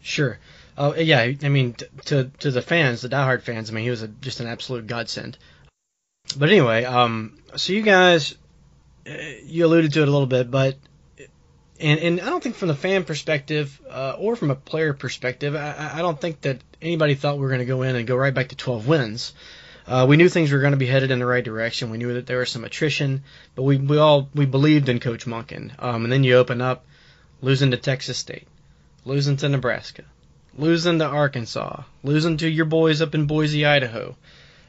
Sure. 0.00 0.38
Oh 0.78 0.94
yeah, 0.94 1.32
I 1.42 1.48
mean 1.48 1.74
to 2.06 2.30
to 2.38 2.50
the 2.50 2.62
fans, 2.62 3.02
the 3.02 3.08
diehard 3.08 3.42
fans. 3.42 3.70
I 3.70 3.72
mean 3.72 3.84
he 3.84 3.90
was 3.90 4.02
a, 4.02 4.08
just 4.08 4.40
an 4.40 4.46
absolute 4.46 4.86
godsend. 4.86 5.38
But 6.36 6.48
anyway, 6.48 6.84
um, 6.84 7.38
so 7.56 7.72
you 7.72 7.82
guys, 7.82 8.34
uh, 9.08 9.12
you 9.44 9.64
alluded 9.64 9.92
to 9.92 10.02
it 10.02 10.08
a 10.08 10.10
little 10.10 10.26
bit, 10.26 10.50
but 10.50 10.76
and 11.80 12.00
and 12.00 12.20
I 12.20 12.30
don't 12.30 12.42
think 12.42 12.56
from 12.56 12.68
the 12.68 12.74
fan 12.74 13.04
perspective 13.04 13.80
uh, 13.88 14.16
or 14.18 14.36
from 14.36 14.50
a 14.50 14.54
player 14.54 14.92
perspective, 14.92 15.54
I, 15.54 15.92
I 15.94 16.02
don't 16.02 16.20
think 16.20 16.42
that 16.42 16.60
anybody 16.80 17.14
thought 17.14 17.36
we 17.36 17.42
were 17.42 17.48
going 17.48 17.60
to 17.60 17.66
go 17.66 17.82
in 17.82 17.96
and 17.96 18.06
go 18.06 18.16
right 18.16 18.34
back 18.34 18.48
to 18.48 18.56
12 18.56 18.86
wins. 18.86 19.32
Uh, 19.86 20.04
we 20.08 20.16
knew 20.16 20.28
things 20.28 20.50
were 20.50 20.58
going 20.58 20.72
to 20.72 20.76
be 20.76 20.86
headed 20.86 21.10
in 21.10 21.18
the 21.18 21.26
right 21.26 21.44
direction. 21.44 21.90
We 21.90 21.98
knew 21.98 22.14
that 22.14 22.26
there 22.26 22.38
was 22.38 22.50
some 22.50 22.64
attrition, 22.64 23.22
but 23.54 23.62
we, 23.62 23.76
we 23.76 23.98
all 23.98 24.28
we 24.34 24.44
believed 24.46 24.88
in 24.88 24.98
Coach 24.98 25.26
Monken. 25.26 25.72
Um, 25.78 26.04
and 26.04 26.12
then 26.12 26.24
you 26.24 26.36
open 26.36 26.60
up 26.60 26.84
losing 27.40 27.70
to 27.70 27.76
Texas 27.76 28.18
State, 28.18 28.48
losing 29.04 29.36
to 29.38 29.48
Nebraska, 29.48 30.02
losing 30.58 30.98
to 30.98 31.06
Arkansas, 31.06 31.82
losing 32.02 32.36
to 32.38 32.48
your 32.48 32.64
boys 32.64 33.00
up 33.00 33.14
in 33.14 33.26
Boise, 33.26 33.64
Idaho. 33.64 34.16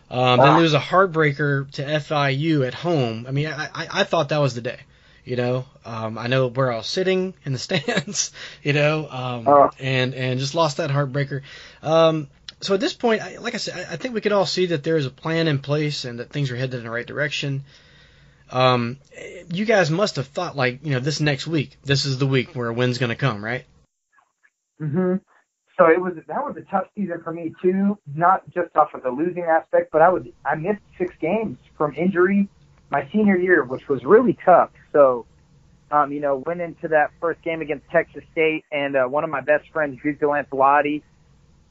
Um, 0.09 0.39
then 0.39 0.57
lose 0.57 0.73
a 0.73 0.79
heartbreaker 0.79 1.69
to 1.71 1.83
FIU 1.83 2.65
at 2.65 2.73
home. 2.73 3.25
I 3.27 3.31
mean, 3.31 3.47
I, 3.47 3.65
I, 3.73 3.87
I 3.91 4.03
thought 4.03 4.29
that 4.29 4.37
was 4.37 4.55
the 4.55 4.61
day. 4.61 4.79
You 5.25 5.35
know, 5.35 5.65
um, 5.83 6.17
I 6.17 6.27
know 6.27 6.47
where 6.47 6.71
I 6.71 6.77
was 6.77 6.87
sitting 6.87 7.33
in 7.43 7.51
the 7.51 7.59
stands. 7.59 8.31
You 8.63 8.73
know, 8.73 9.09
um, 9.09 9.71
and 9.79 10.13
and 10.13 10.39
just 10.39 10.55
lost 10.55 10.77
that 10.77 10.89
heartbreaker. 10.89 11.41
Um, 11.81 12.27
so 12.61 12.73
at 12.73 12.79
this 12.79 12.93
point, 12.93 13.21
I, 13.21 13.37
like 13.37 13.53
I 13.55 13.57
said, 13.57 13.87
I, 13.87 13.93
I 13.93 13.95
think 13.97 14.13
we 14.13 14.21
could 14.21 14.31
all 14.31 14.45
see 14.45 14.67
that 14.67 14.83
there 14.83 14.97
is 14.97 15.05
a 15.05 15.11
plan 15.11 15.47
in 15.47 15.59
place 15.59 16.05
and 16.05 16.19
that 16.19 16.29
things 16.29 16.51
are 16.51 16.55
headed 16.55 16.75
in 16.75 16.83
the 16.83 16.89
right 16.89 17.05
direction. 17.05 17.63
Um, 18.49 18.97
you 19.51 19.65
guys 19.65 19.91
must 19.91 20.15
have 20.15 20.27
thought 20.27 20.55
like, 20.55 20.85
you 20.85 20.91
know, 20.91 20.99
this 20.99 21.19
next 21.19 21.47
week, 21.47 21.77
this 21.83 22.05
is 22.05 22.17
the 22.17 22.27
week 22.27 22.55
where 22.55 22.69
a 22.69 22.73
win's 22.73 22.97
going 22.97 23.09
to 23.09 23.15
come, 23.15 23.43
right? 23.43 23.65
Mhm. 24.81 25.21
So 25.77 25.85
it 25.85 26.01
was 26.01 26.13
that 26.27 26.43
was 26.43 26.55
a 26.57 26.61
tough 26.71 26.87
season 26.95 27.21
for 27.23 27.31
me 27.31 27.53
too, 27.61 27.99
not 28.15 28.49
just 28.49 28.75
off 28.75 28.93
of 28.95 29.03
the 29.03 29.11
losing 29.11 29.43
aspect, 29.43 29.91
but 29.91 30.01
I 30.01 30.09
was 30.09 30.23
I 30.43 30.55
missed 30.55 30.81
six 30.97 31.13
games 31.19 31.57
from 31.77 31.93
injury 31.93 32.47
my 32.89 33.07
senior 33.11 33.37
year, 33.37 33.63
which 33.63 33.87
was 33.87 34.03
really 34.03 34.37
tough. 34.45 34.71
So, 34.93 35.25
um, 35.91 36.11
you 36.11 36.19
know, 36.19 36.37
went 36.45 36.61
into 36.61 36.87
that 36.89 37.11
first 37.19 37.41
game 37.43 37.61
against 37.61 37.89
Texas 37.91 38.23
State, 38.31 38.63
and 38.71 38.95
uh, 38.95 39.05
one 39.05 39.23
of 39.23 39.29
my 39.29 39.41
best 39.41 39.69
friends, 39.71 39.99
Victor 40.03 40.27
Lancelotti, 40.27 41.03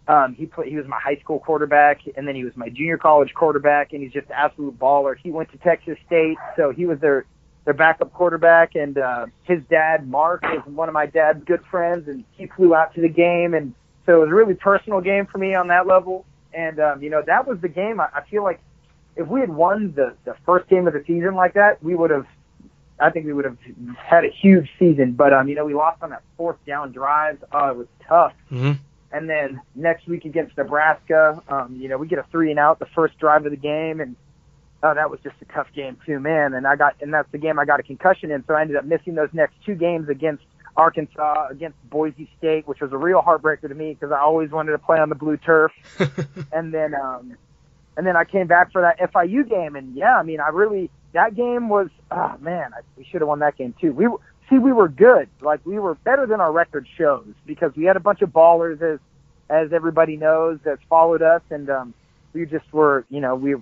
um, 0.08 0.34
he 0.34 0.46
played, 0.46 0.68
he 0.68 0.76
was 0.76 0.86
my 0.86 1.00
high 1.00 1.16
school 1.16 1.40
quarterback, 1.40 2.02
and 2.16 2.28
then 2.28 2.36
he 2.36 2.44
was 2.44 2.56
my 2.56 2.68
junior 2.68 2.96
college 2.96 3.34
quarterback, 3.34 3.92
and 3.92 4.02
he's 4.02 4.12
just 4.12 4.30
absolute 4.30 4.78
baller. 4.78 5.16
He 5.20 5.30
went 5.30 5.50
to 5.52 5.58
Texas 5.58 5.98
State, 6.06 6.38
so 6.56 6.70
he 6.70 6.86
was 6.86 6.98
their 7.00 7.26
their 7.64 7.74
backup 7.74 8.12
quarterback, 8.12 8.76
and 8.76 8.96
uh, 8.96 9.26
his 9.42 9.60
dad, 9.68 10.08
Mark, 10.08 10.44
is 10.54 10.60
one 10.66 10.88
of 10.88 10.92
my 10.92 11.06
dad's 11.06 11.42
good 11.44 11.64
friends, 11.68 12.06
and 12.06 12.24
he 12.32 12.46
flew 12.46 12.76
out 12.76 12.94
to 12.94 13.00
the 13.00 13.08
game, 13.08 13.54
and 13.54 13.74
so 14.06 14.18
it 14.18 14.20
was 14.20 14.28
a 14.30 14.34
really 14.34 14.54
personal 14.54 15.00
game 15.00 15.26
for 15.26 15.38
me 15.38 15.54
on 15.54 15.66
that 15.68 15.86
level. 15.88 16.24
And 16.54 16.78
um, 16.78 17.02
you 17.02 17.10
know, 17.10 17.22
that 17.26 17.46
was 17.46 17.58
the 17.60 17.68
game. 17.68 17.98
I, 17.98 18.08
I 18.14 18.22
feel 18.30 18.44
like 18.44 18.60
if 19.16 19.26
we 19.26 19.40
had 19.40 19.50
won 19.50 19.92
the 19.96 20.14
the 20.24 20.36
first 20.46 20.68
game 20.68 20.86
of 20.86 20.92
the 20.92 21.02
season 21.06 21.34
like 21.34 21.54
that, 21.54 21.82
we 21.82 21.94
would 21.96 22.10
have. 22.10 22.26
I 22.98 23.10
think 23.10 23.26
we 23.26 23.34
would 23.34 23.44
have 23.44 23.58
had 23.98 24.24
a 24.24 24.30
huge 24.30 24.70
season, 24.78 25.12
but 25.12 25.32
um, 25.32 25.48
you 25.48 25.54
know, 25.54 25.66
we 25.66 25.74
lost 25.74 26.02
on 26.02 26.10
that 26.10 26.22
fourth 26.36 26.56
down 26.66 26.92
drive. 26.92 27.42
Uh, 27.52 27.72
it 27.72 27.76
was 27.76 27.86
tough. 28.08 28.32
Mm-hmm. 28.50 28.72
And 29.12 29.30
then 29.30 29.60
next 29.74 30.06
week 30.06 30.24
against 30.24 30.56
Nebraska, 30.56 31.42
um, 31.48 31.76
you 31.78 31.88
know, 31.88 31.96
we 31.96 32.08
get 32.08 32.18
a 32.18 32.26
three 32.30 32.50
and 32.50 32.58
out 32.58 32.78
the 32.78 32.86
first 32.86 33.18
drive 33.18 33.44
of 33.44 33.50
the 33.52 33.56
game, 33.56 34.00
and 34.00 34.16
oh, 34.82 34.94
that 34.94 35.10
was 35.10 35.20
just 35.22 35.36
a 35.40 35.44
tough 35.46 35.68
game 35.74 35.96
too, 36.04 36.18
man. 36.18 36.54
And 36.54 36.66
I 36.66 36.76
got, 36.76 36.96
and 37.00 37.14
that's 37.14 37.30
the 37.30 37.38
game 37.38 37.58
I 37.58 37.64
got 37.64 37.80
a 37.80 37.82
concussion 37.82 38.30
in, 38.30 38.44
so 38.46 38.54
I 38.54 38.62
ended 38.62 38.76
up 38.76 38.84
missing 38.84 39.14
those 39.14 39.30
next 39.32 39.54
two 39.64 39.74
games 39.74 40.08
against 40.08 40.44
Arkansas, 40.76 41.48
against 41.50 41.78
Boise 41.88 42.28
State, 42.38 42.66
which 42.66 42.80
was 42.80 42.92
a 42.92 42.98
real 42.98 43.22
heartbreaker 43.22 43.68
to 43.68 43.74
me 43.74 43.94
because 43.94 44.12
I 44.12 44.20
always 44.20 44.50
wanted 44.50 44.72
to 44.72 44.78
play 44.78 44.98
on 44.98 45.08
the 45.08 45.14
blue 45.14 45.36
turf. 45.36 45.72
and 46.52 46.74
then, 46.74 46.94
um, 46.94 47.36
and 47.96 48.06
then 48.06 48.16
I 48.16 48.24
came 48.24 48.46
back 48.46 48.72
for 48.72 48.82
that 48.82 48.98
FIU 49.12 49.48
game, 49.48 49.76
and 49.76 49.94
yeah, 49.96 50.18
I 50.18 50.22
mean, 50.22 50.40
I 50.40 50.48
really 50.48 50.90
that 51.16 51.34
game 51.34 51.68
was, 51.68 51.88
oh 52.10 52.34
man, 52.40 52.72
I, 52.74 52.80
we 52.96 53.04
should 53.04 53.22
have 53.22 53.28
won 53.28 53.38
that 53.38 53.56
game 53.56 53.74
too. 53.80 53.92
We 53.92 54.06
see, 54.50 54.58
we 54.58 54.72
were 54.72 54.88
good, 54.88 55.28
like 55.40 55.64
we 55.64 55.78
were 55.78 55.94
better 55.94 56.26
than 56.26 56.40
our 56.40 56.52
record 56.52 56.86
shows 56.96 57.26
because 57.46 57.72
we 57.76 57.84
had 57.84 57.96
a 57.96 58.00
bunch 58.00 58.22
of 58.22 58.30
ballers, 58.30 58.80
as 58.82 58.98
as 59.48 59.72
everybody 59.72 60.16
knows, 60.16 60.58
that's 60.64 60.82
followed 60.88 61.22
us, 61.22 61.42
and 61.50 61.70
um, 61.70 61.94
we 62.32 62.46
just 62.46 62.70
were, 62.72 63.04
you 63.10 63.20
know, 63.20 63.34
we 63.36 63.54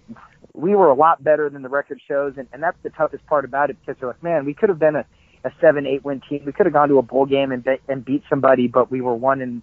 we 0.55 0.75
were 0.75 0.89
a 0.89 0.95
lot 0.95 1.23
better 1.23 1.51
than 1.51 1.63
the 1.63 1.69
record 1.69 2.01
shows, 2.09 2.35
and, 2.37 2.47
and 2.53 2.63
that's 2.63 2.79
the 2.83 2.91
toughest 2.91 3.27
part 3.27 3.45
about 3.45 3.71
it 3.71 3.77
because 3.81 3.99
they're 4.01 4.09
like, 4.11 4.23
man, 4.23 4.45
we 4.45 4.55
could 4.55 4.69
have 4.69 4.79
been 4.79 4.97
a 4.97 5.05
a 5.45 5.51
seven, 5.61 5.87
eight 5.87 6.03
win 6.05 6.23
team. 6.29 6.43
We 6.47 6.53
could 6.53 6.65
have 6.67 6.73
gone 6.73 6.89
to 6.89 6.99
a 6.99 7.03
bowl 7.03 7.27
game 7.27 7.53
and 7.53 7.63
be, 7.63 7.77
and 7.89 8.03
beat 8.05 8.23
somebody, 8.31 8.67
but 8.67 8.91
we 8.91 9.01
were 9.03 9.15
one 9.15 9.43
in 9.43 9.63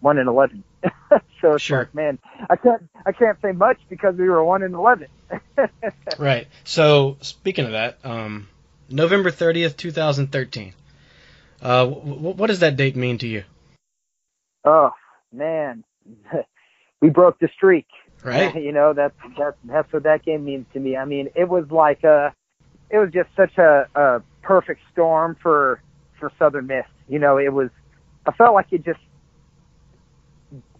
one 0.00 0.18
in 0.18 0.28
eleven. 0.28 0.62
so 1.40 1.54
it's 1.54 1.62
Sure. 1.62 1.78
like, 1.80 1.94
man, 1.94 2.18
I 2.50 2.56
can't 2.56 2.82
I 3.06 3.12
can't 3.12 3.38
say 3.40 3.52
much 3.52 3.78
because 3.88 4.14
we 4.16 4.28
were 4.28 4.44
one 4.44 4.62
in 4.62 4.74
eleven. 4.74 5.08
Right. 6.18 6.48
So 6.64 7.16
speaking 7.22 7.64
of 7.64 7.72
that, 7.72 7.98
um, 8.04 8.48
November 8.90 9.30
30th, 9.30 9.76
2013. 9.76 10.74
Uh, 11.60 11.84
w- 11.84 12.14
w- 12.14 12.34
what 12.36 12.48
does 12.48 12.60
that 12.60 12.76
date 12.76 12.96
mean 12.96 13.18
to 13.18 13.26
you? 13.26 13.44
oh 14.64 14.90
man, 15.32 15.84
we 17.00 17.10
broke 17.10 17.38
the 17.38 17.48
streak. 17.54 17.86
Right. 18.24 18.54
You 18.62 18.72
know 18.72 18.92
that's 18.92 19.14
that's 19.36 19.56
that's 19.64 19.92
what 19.92 20.04
that 20.04 20.24
game 20.24 20.44
means 20.44 20.66
to 20.74 20.80
me. 20.80 20.96
I 20.96 21.04
mean, 21.04 21.28
it 21.34 21.48
was 21.48 21.64
like 21.70 22.04
a, 22.04 22.34
it 22.90 22.98
was 22.98 23.10
just 23.12 23.28
such 23.36 23.58
a, 23.58 23.88
a 23.94 24.22
perfect 24.42 24.80
storm 24.92 25.36
for 25.42 25.80
for 26.20 26.30
Southern 26.38 26.66
Miss. 26.66 26.84
You 27.08 27.18
know, 27.18 27.38
it 27.38 27.52
was. 27.52 27.70
I 28.24 28.32
felt 28.32 28.54
like 28.54 28.66
it 28.70 28.84
just 28.84 29.00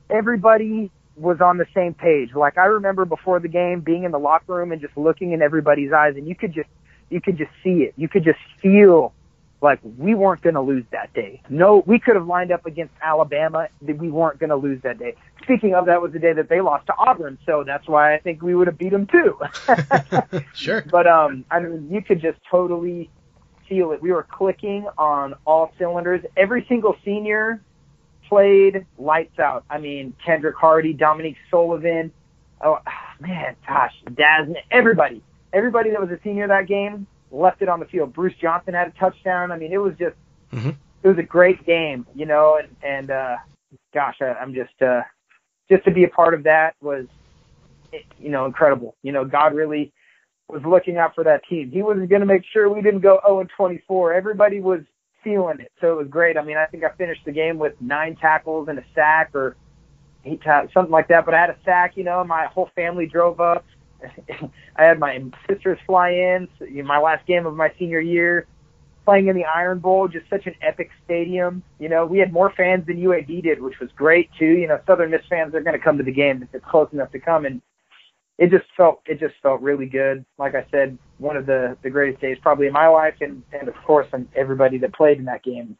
everybody 0.08 0.92
was 1.16 1.40
on 1.40 1.58
the 1.58 1.66
same 1.74 1.94
page. 1.94 2.30
Like 2.34 2.56
I 2.58 2.66
remember 2.66 3.04
before 3.04 3.40
the 3.40 3.48
game 3.48 3.80
being 3.80 4.04
in 4.04 4.12
the 4.12 4.18
locker 4.20 4.54
room 4.54 4.70
and 4.70 4.80
just 4.80 4.96
looking 4.96 5.32
in 5.32 5.42
everybody's 5.42 5.92
eyes, 5.92 6.14
and 6.16 6.28
you 6.28 6.36
could 6.36 6.54
just 6.54 6.68
you 7.12 7.20
could 7.20 7.38
just 7.38 7.50
see 7.62 7.82
it. 7.82 7.94
You 7.96 8.08
could 8.08 8.24
just 8.24 8.38
feel 8.60 9.12
like 9.60 9.78
we 9.96 10.14
weren't 10.14 10.42
going 10.42 10.56
to 10.56 10.60
lose 10.60 10.84
that 10.90 11.14
day. 11.14 11.40
No, 11.48 11.84
we 11.86 12.00
could 12.00 12.16
have 12.16 12.26
lined 12.26 12.50
up 12.50 12.66
against 12.66 12.92
Alabama. 13.00 13.68
That 13.82 13.98
we 13.98 14.10
weren't 14.10 14.40
going 14.40 14.50
to 14.50 14.56
lose 14.56 14.82
that 14.82 14.98
day. 14.98 15.14
Speaking 15.44 15.74
of, 15.74 15.86
that 15.86 16.02
was 16.02 16.12
the 16.12 16.18
day 16.18 16.32
that 16.32 16.48
they 16.48 16.60
lost 16.60 16.86
to 16.86 16.94
Auburn, 16.96 17.38
so 17.46 17.62
that's 17.64 17.86
why 17.88 18.14
I 18.14 18.18
think 18.18 18.42
we 18.42 18.54
would 18.54 18.66
have 18.66 18.78
beat 18.78 18.90
them 18.90 19.06
too. 19.06 19.38
Sure. 20.54 20.82
But 20.90 21.06
um, 21.06 21.44
I 21.50 21.60
mean, 21.60 21.88
you 21.90 22.02
could 22.02 22.20
just 22.20 22.38
totally 22.50 23.10
feel 23.68 23.92
it. 23.92 24.02
We 24.02 24.12
were 24.12 24.26
clicking 24.30 24.86
on 24.98 25.34
all 25.46 25.72
cylinders. 25.78 26.24
Every 26.36 26.64
single 26.68 26.96
senior 27.04 27.60
played 28.28 28.86
lights 28.98 29.38
out. 29.38 29.64
I 29.68 29.78
mean, 29.78 30.14
Kendrick 30.24 30.56
Hardy, 30.56 30.92
Dominique 30.92 31.36
Sullivan. 31.50 32.12
Oh 32.64 32.78
man, 33.20 33.56
gosh, 33.66 33.92
Daz, 34.14 34.48
everybody, 34.70 35.22
everybody 35.52 35.90
that 35.90 36.00
was 36.00 36.10
a 36.10 36.18
senior 36.24 36.46
that 36.48 36.66
game 36.66 37.06
left 37.30 37.62
it 37.62 37.68
on 37.68 37.80
the 37.80 37.86
field. 37.86 38.12
Bruce 38.12 38.34
Johnson 38.40 38.74
had 38.74 38.88
a 38.88 38.90
touchdown. 38.92 39.50
I 39.52 39.56
mean, 39.56 39.72
it 39.72 39.78
was 39.78 39.94
just, 39.98 40.16
Mhm. 40.52 40.76
it 41.02 41.08
was 41.08 41.18
a 41.18 41.22
great 41.22 41.64
game, 41.64 42.06
you 42.14 42.26
know. 42.26 42.56
And 42.56 42.76
and 42.82 43.10
uh, 43.10 43.36
gosh, 43.94 44.16
I, 44.20 44.34
I'm 44.34 44.54
just 44.54 44.80
uh, 44.82 45.02
just 45.70 45.84
to 45.84 45.90
be 45.90 46.04
a 46.04 46.08
part 46.08 46.34
of 46.34 46.42
that 46.44 46.74
was, 46.80 47.06
you 48.18 48.30
know, 48.30 48.46
incredible. 48.46 48.96
You 49.02 49.12
know, 49.12 49.24
God 49.24 49.54
really 49.54 49.92
was 50.48 50.62
looking 50.64 50.98
out 50.98 51.14
for 51.14 51.24
that 51.24 51.44
team. 51.48 51.70
He 51.70 51.82
was 51.82 51.96
going 51.96 52.20
to 52.20 52.26
make 52.26 52.44
sure 52.52 52.68
we 52.68 52.82
didn't 52.82 53.00
go 53.00 53.20
0 53.26 53.40
and 53.40 53.50
24. 53.56 54.12
Everybody 54.12 54.60
was 54.60 54.80
feeling 55.24 55.60
it, 55.60 55.72
so 55.80 55.92
it 55.92 55.96
was 55.96 56.08
great. 56.08 56.36
I 56.36 56.42
mean, 56.42 56.56
I 56.56 56.66
think 56.66 56.84
I 56.84 56.90
finished 56.90 57.24
the 57.24 57.32
game 57.32 57.58
with 57.58 57.74
nine 57.80 58.16
tackles 58.16 58.68
and 58.68 58.78
a 58.78 58.84
sack, 58.94 59.30
or 59.34 59.56
eight 60.24 60.42
ta- 60.42 60.66
something 60.74 60.90
like 60.92 61.08
that. 61.08 61.24
But 61.24 61.34
I 61.34 61.40
had 61.40 61.50
a 61.50 61.56
sack. 61.64 61.96
You 61.96 62.04
know, 62.04 62.22
my 62.24 62.46
whole 62.46 62.70
family 62.74 63.06
drove 63.06 63.40
up. 63.40 63.64
I 64.76 64.82
had 64.84 64.98
my 64.98 65.22
sisters 65.48 65.78
fly 65.86 66.10
in. 66.10 66.48
So, 66.58 66.64
you 66.64 66.82
know, 66.82 66.88
my 66.88 66.98
last 66.98 67.26
game 67.26 67.46
of 67.46 67.54
my 67.54 67.72
senior 67.78 68.00
year, 68.00 68.46
playing 69.04 69.28
in 69.28 69.36
the 69.36 69.44
Iron 69.44 69.78
Bowl, 69.78 70.08
just 70.08 70.28
such 70.30 70.46
an 70.46 70.54
epic 70.62 70.90
stadium. 71.04 71.62
You 71.78 71.88
know, 71.88 72.06
we 72.06 72.18
had 72.18 72.32
more 72.32 72.52
fans 72.56 72.86
than 72.86 72.98
UAB 72.98 73.42
did, 73.42 73.60
which 73.60 73.80
was 73.80 73.90
great 73.96 74.30
too. 74.38 74.46
You 74.46 74.68
know, 74.68 74.80
Southern 74.86 75.10
Miss 75.10 75.22
fans 75.28 75.54
are 75.54 75.60
going 75.60 75.76
to 75.76 75.82
come 75.84 75.98
to 75.98 76.04
the 76.04 76.12
game 76.12 76.42
if 76.42 76.54
it's 76.54 76.64
close 76.64 76.88
enough 76.92 77.10
to 77.12 77.18
come. 77.18 77.44
And 77.44 77.60
it 78.38 78.50
just 78.50 78.64
felt 78.76 79.00
it 79.06 79.20
just 79.20 79.34
felt 79.42 79.60
really 79.60 79.86
good. 79.86 80.24
Like 80.38 80.54
I 80.54 80.66
said, 80.70 80.98
one 81.18 81.36
of 81.36 81.46
the 81.46 81.76
the 81.82 81.90
greatest 81.90 82.20
days 82.20 82.38
probably 82.42 82.66
in 82.66 82.72
my 82.72 82.88
life, 82.88 83.14
and 83.20 83.42
and 83.52 83.68
of 83.68 83.74
course, 83.86 84.06
and 84.12 84.28
everybody 84.34 84.78
that 84.78 84.94
played 84.94 85.18
in 85.18 85.24
that 85.26 85.42
game. 85.42 85.76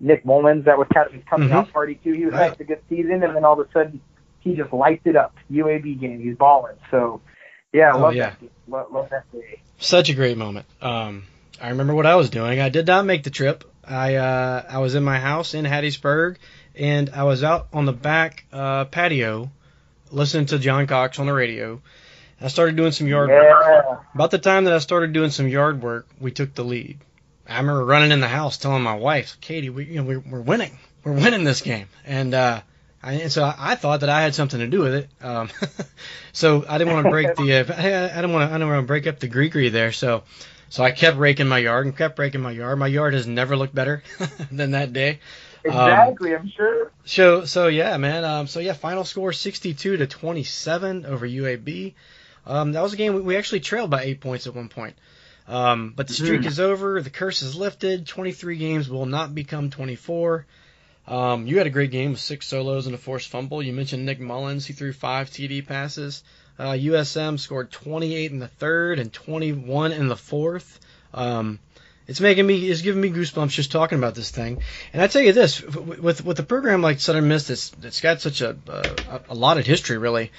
Nick 0.00 0.24
Mullens, 0.24 0.64
that 0.64 0.76
was 0.76 0.88
kind 0.92 1.06
of 1.06 1.12
his 1.12 1.22
coming 1.30 1.48
Mhm. 1.48 1.52
out 1.52 1.72
party 1.72 1.94
too. 2.02 2.12
He 2.12 2.24
was 2.24 2.34
Right. 2.34 2.50
having 2.50 2.60
a 2.60 2.64
good 2.64 2.82
season, 2.88 3.22
and 3.22 3.34
then 3.34 3.44
all 3.44 3.58
of 3.58 3.66
a 3.66 3.70
sudden, 3.72 4.00
he 4.40 4.54
just 4.56 4.72
lights 4.72 5.06
it 5.06 5.14
up. 5.16 5.34
UAB 5.50 5.94
game, 5.94 6.20
he's 6.20 6.36
balling. 6.36 6.76
So, 6.90 7.20
yeah, 7.74 7.90
I 7.90 7.96
Oh, 7.96 8.00
love 8.00 8.14
yeah. 8.14 8.30
that. 8.30 8.38
Love, 8.68 8.86
love 8.92 9.10
that 9.10 9.30
day. 9.32 9.60
Such 9.78 10.08
a 10.08 10.14
great 10.14 10.38
moment. 10.38 10.64
Um, 10.80 11.24
I 11.60 11.68
remember 11.68 11.94
what 11.94 12.06
I 12.06 12.14
was 12.16 12.30
doing. 12.30 12.60
I 12.60 12.70
did 12.70 12.86
not 12.86 13.04
make 13.04 13.22
the 13.24 13.30
trip. 13.30 13.64
I 13.86 14.14
uh, 14.14 14.64
I 14.70 14.78
was 14.78 14.94
in 14.94 15.04
my 15.04 15.18
house 15.18 15.52
in 15.52 15.66
Hattiesburg, 15.66 16.36
and 16.74 17.10
I 17.10 17.24
was 17.24 17.44
out 17.44 17.68
on 17.72 17.84
the 17.84 17.92
back 17.92 18.46
uh, 18.52 18.86
patio 18.86 19.50
listening 20.10 20.46
to 20.46 20.58
John 20.58 20.86
Cox 20.86 21.18
on 21.18 21.26
the 21.26 21.34
radio. 21.34 21.82
I 22.40 22.48
started 22.48 22.76
doing 22.76 22.92
some 22.92 23.06
yard 23.06 23.28
work. 23.30 24.00
About 24.14 24.30
the 24.30 24.38
time 24.38 24.64
that 24.64 24.72
I 24.74 24.78
started 24.78 25.12
doing 25.12 25.30
some 25.30 25.48
yard 25.48 25.82
work, 25.82 26.06
we 26.20 26.30
took 26.30 26.54
the 26.54 26.64
lead. 26.64 26.98
I 27.48 27.58
remember 27.58 27.84
running 27.84 28.10
in 28.10 28.20
the 28.20 28.28
house 28.28 28.56
telling 28.58 28.82
my 28.82 28.94
wife, 28.94 29.36
Katie, 29.40 29.70
we, 29.70 29.84
you 29.84 29.96
know, 29.96 30.04
we're, 30.04 30.18
we're 30.20 30.40
winning. 30.40 30.78
We're 31.04 31.12
winning 31.12 31.44
this 31.44 31.60
game. 31.60 31.88
And, 32.06 32.32
uh, 32.34 32.60
I, 33.04 33.12
and 33.14 33.32
so 33.32 33.44
I, 33.44 33.54
I 33.58 33.74
thought 33.74 34.00
that 34.00 34.08
I 34.08 34.22
had 34.22 34.34
something 34.34 34.60
to 34.60 34.66
do 34.66 34.80
with 34.80 34.94
it. 34.94 35.10
Um, 35.20 35.50
so 36.32 36.64
I 36.68 36.78
didn't 36.78 36.94
want 36.94 37.04
to 37.04 37.10
break 37.10 37.36
the, 37.36 37.52
uh, 37.52 37.64
I, 37.76 38.10
I 38.12 38.20
didn't 38.20 38.32
want 38.32 38.48
to, 38.48 38.54
I 38.54 38.58
didn't 38.58 38.68
want 38.68 38.82
to 38.82 38.86
break 38.86 39.06
up 39.06 39.20
the 39.20 39.28
Greekery 39.28 39.70
there. 39.70 39.92
So, 39.92 40.22
so 40.70 40.82
I 40.82 40.90
kept 40.90 41.18
raking 41.18 41.46
my 41.46 41.58
yard 41.58 41.86
and 41.86 41.96
kept 41.96 42.18
raking 42.18 42.40
my 42.40 42.50
yard. 42.50 42.78
My 42.78 42.86
yard 42.86 43.14
has 43.14 43.26
never 43.26 43.56
looked 43.56 43.74
better 43.74 44.02
than 44.50 44.72
that 44.72 44.92
day. 44.92 45.20
Exactly, 45.64 46.34
I'm 46.34 46.48
sure. 46.50 46.90
So 47.06 47.44
so 47.46 47.68
yeah, 47.68 47.96
man. 47.96 48.24
Um, 48.24 48.46
so 48.46 48.60
yeah, 48.60 48.74
final 48.74 49.04
score 49.04 49.32
62 49.32 49.96
to 49.96 50.06
27 50.06 51.06
over 51.06 51.26
UAB. 51.26 51.94
Um, 52.46 52.72
that 52.72 52.82
was 52.82 52.92
a 52.92 52.96
game 52.96 53.14
we, 53.14 53.22
we 53.22 53.36
actually 53.36 53.60
trailed 53.60 53.88
by 53.88 54.02
eight 54.02 54.20
points 54.20 54.46
at 54.46 54.54
one 54.54 54.68
point. 54.68 54.94
Um, 55.48 55.92
but 55.96 56.06
the 56.08 56.14
streak 56.14 56.42
Mhm. 56.42 56.46
is 56.46 56.60
over. 56.60 57.00
The 57.00 57.10
curse 57.10 57.42
is 57.42 57.54
lifted. 57.56 58.06
23 58.06 58.56
games 58.56 58.88
will 58.90 59.06
not 59.06 59.34
become 59.34 59.70
24. 59.70 60.44
Um, 61.06 61.46
you 61.46 61.58
had 61.58 61.66
a 61.66 61.70
great 61.70 61.90
game 61.90 62.12
with 62.12 62.20
six 62.20 62.46
solos 62.46 62.86
and 62.86 62.94
a 62.94 62.98
forced 62.98 63.28
fumble. 63.28 63.62
You 63.62 63.72
mentioned 63.72 64.06
Nick 64.06 64.20
Mullens. 64.20 64.66
He 64.66 64.72
threw 64.72 64.92
five 64.92 65.30
TD 65.30 65.66
passes. 65.66 66.22
Uh, 66.58 66.70
USM 66.70 67.38
scored 67.38 67.70
28 67.70 68.30
in 68.30 68.38
the 68.38 68.48
third 68.48 68.98
and 68.98 69.12
21 69.12 69.92
in 69.92 70.08
the 70.08 70.16
fourth. 70.16 70.80
Um, 71.12 71.58
it's 72.06 72.20
making 72.20 72.46
me, 72.46 72.68
it's 72.68 72.82
giving 72.82 73.00
me 73.00 73.10
goosebumps 73.10 73.50
just 73.50 73.72
talking 73.72 73.98
about 73.98 74.14
this 74.14 74.30
thing. 74.30 74.62
And 74.92 75.02
I 75.02 75.06
tell 75.06 75.22
you 75.22 75.32
this, 75.32 75.62
with 75.62 76.24
with 76.24 76.38
a 76.38 76.42
program 76.42 76.82
like 76.82 77.00
Southern 77.00 77.28
Miss 77.28 77.48
that's 77.48 77.70
that's 77.70 78.00
got 78.00 78.20
such 78.20 78.40
a 78.40 78.56
a, 78.68 79.20
a 79.30 79.34
lauded 79.34 79.66
history, 79.66 79.96
really, 79.96 80.30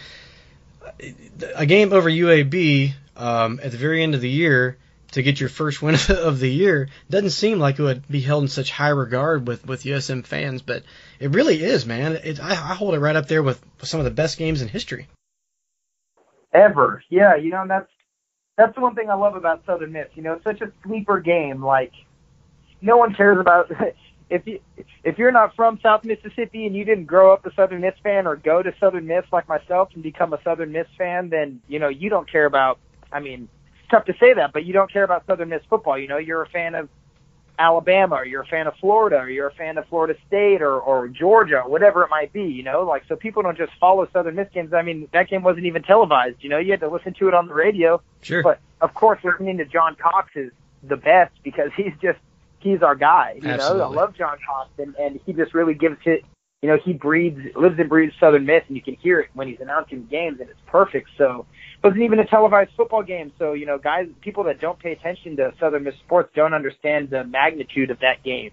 a 1.56 1.66
game 1.66 1.92
over 1.92 2.10
UAB 2.10 2.94
um, 3.18 3.60
at 3.64 3.72
the 3.72 3.78
very 3.78 4.04
end 4.04 4.14
of 4.14 4.22
the 4.22 4.30
year 4.30 4.78
to 5.16 5.24
get 5.24 5.40
your 5.40 5.48
first 5.48 5.82
win 5.82 5.96
of 6.10 6.40
the 6.40 6.52
year 6.52 6.90
doesn't 7.10 7.30
seem 7.30 7.58
like 7.58 7.80
it 7.80 7.84
would 7.84 8.06
be 8.08 8.20
held 8.20 8.44
in 8.44 8.50
such 8.50 8.70
high 8.70 8.90
regard 8.90 9.48
with 9.48 9.66
with 9.66 9.84
USM 9.84 10.26
fans, 10.26 10.62
but 10.62 10.84
it 11.22 11.32
really 11.32 11.64
is, 11.64 11.86
man. 11.86 12.20
It, 12.22 12.40
I, 12.42 12.52
I 12.52 12.76
hold 12.76 12.96
it 12.96 13.00
right 13.00 13.16
up 13.16 13.30
there 13.30 13.42
with 13.42 13.64
some 13.82 14.02
of 14.02 14.04
the 14.04 14.12
best 14.12 14.38
games 14.38 14.62
in 14.62 14.68
history. 14.68 15.08
ever. 16.54 17.02
Yeah, 17.10 17.36
you 17.36 17.50
know, 17.50 17.62
and 17.62 17.72
that's 17.72 17.90
that's 18.58 18.76
the 18.76 18.82
one 18.82 18.94
thing 18.94 19.10
I 19.10 19.14
love 19.16 19.36
about 19.36 19.66
Southern 19.66 19.94
Miss. 19.94 20.08
You 20.16 20.24
know, 20.24 20.34
it's 20.34 20.44
such 20.44 20.60
a 20.60 20.72
sleeper 20.84 21.22
game. 21.22 21.64
Like 21.64 21.94
no 22.82 22.98
one 22.98 23.14
cares 23.14 23.40
about 23.40 23.72
if 24.30 24.46
you 24.46 24.60
if 25.06 25.18
you're 25.18 25.32
not 25.32 25.56
from 25.56 25.80
South 25.82 26.04
Mississippi 26.04 26.66
and 26.66 26.76
you 26.76 26.84
didn't 26.84 27.06
grow 27.06 27.32
up 27.32 27.46
a 27.46 27.54
Southern 27.54 27.80
Miss 27.80 27.96
fan 28.04 28.28
or 28.28 28.36
go 28.36 28.62
to 28.62 28.74
Southern 28.82 29.08
Miss 29.08 29.24
like 29.32 29.48
myself 29.48 29.92
and 29.94 30.04
become 30.04 30.34
a 30.34 30.42
Southern 30.44 30.74
Miss 30.74 30.88
fan, 30.98 31.30
then 31.30 31.62
you 31.70 31.80
know 31.80 31.88
you 31.88 32.10
don't 32.10 32.30
care 32.30 32.46
about. 32.46 32.80
I 33.14 33.22
mean, 33.22 33.48
tough 33.90 34.06
to 34.06 34.14
say 34.20 34.34
that, 34.34 34.54
but 34.54 34.66
you 34.66 34.74
don't 34.74 34.92
care 34.92 35.04
about 35.04 35.26
Southern 35.26 35.50
Miss 35.50 35.62
football. 35.70 35.98
You 35.98 36.08
know, 36.08 36.18
you're 36.18 36.42
a 36.42 36.50
fan 36.50 36.76
of 36.76 36.90
Alabama 37.58 38.16
or 38.16 38.26
you're 38.26 38.42
a 38.42 38.48
fan 38.48 38.68
of 38.68 38.76
Florida 38.80 39.18
or 39.18 39.30
you're 39.30 39.48
a 39.48 39.54
fan 39.54 39.78
of 39.78 39.88
Florida 39.88 40.16
State 40.28 40.62
or, 40.62 40.80
or 40.80 41.08
Georgia, 41.08 41.64
whatever 41.66 42.04
it 42.04 42.10
might 42.10 42.34
be, 42.34 42.44
you 42.44 42.64
know, 42.64 42.84
like 42.84 43.04
so 43.08 43.16
people 43.16 43.44
don't 43.44 43.58
just 43.58 43.72
follow 43.80 44.08
Southern 44.12 44.36
Miss 44.36 44.48
games. 44.54 44.74
I 44.74 44.82
mean, 44.82 45.08
that 45.14 45.30
game 45.30 45.44
wasn't 45.44 45.66
even 45.66 45.84
televised, 45.84 46.38
you 46.42 46.50
know, 46.50 46.58
you 46.58 46.72
had 46.72 46.82
to 46.82 46.90
listen 46.90 47.14
to 47.16 47.28
it 47.28 47.34
on 47.34 47.48
the 47.48 47.54
radio. 47.54 48.02
Sure. 48.22 48.44
But 48.44 48.60
of 48.82 48.94
course 48.94 49.20
listening 49.24 49.58
to 49.58 49.66
John 49.66 49.96
Cox 49.96 50.32
is 50.36 50.52
the 50.84 50.98
best 50.98 51.34
because 51.44 51.72
he's 51.78 51.94
just 52.02 52.20
he's 52.60 52.82
our 52.82 52.96
guy. 52.96 53.40
You 53.42 53.48
know, 53.48 53.84
I 53.84 53.88
love 53.88 54.16
John 54.16 54.38
Cox 54.46 54.70
and, 54.78 54.96
and 54.96 55.20
he 55.26 55.34
just 55.34 55.54
really 55.54 55.76
gives 55.76 55.98
it 56.06 56.26
you 56.66 56.72
know, 56.72 56.80
he 56.84 56.94
breathes 56.94 57.40
lives 57.56 57.76
and 57.78 57.88
breathes 57.88 58.14
Southern 58.20 58.44
Miss 58.44 58.64
and 58.68 58.76
you 58.76 58.82
can 58.82 58.96
hear 58.96 59.20
it 59.20 59.30
when 59.36 59.48
he's 59.48 59.60
announcing 59.62 60.08
games 60.10 60.40
and 60.40 60.50
it's 60.50 60.60
perfect. 60.66 61.08
So 61.16 61.46
wasn't 61.84 62.02
even 62.02 62.18
a 62.18 62.26
televised 62.26 62.72
football 62.76 63.04
game. 63.04 63.32
So, 63.38 63.54
you 63.54 63.68
know, 63.68 63.78
guys 63.78 64.08
people 64.22 64.44
that 64.46 64.60
don't 64.60 64.80
pay 64.80 64.92
attention 64.94 65.36
to 65.38 65.54
Southern 65.60 65.84
Miss 65.84 65.94
sports 66.08 66.32
don't 66.36 66.56
understand 66.56 67.12
the 67.12 67.24
magnitude 67.24 67.92
of 67.92 68.00
that 68.00 68.24
game. 68.24 68.50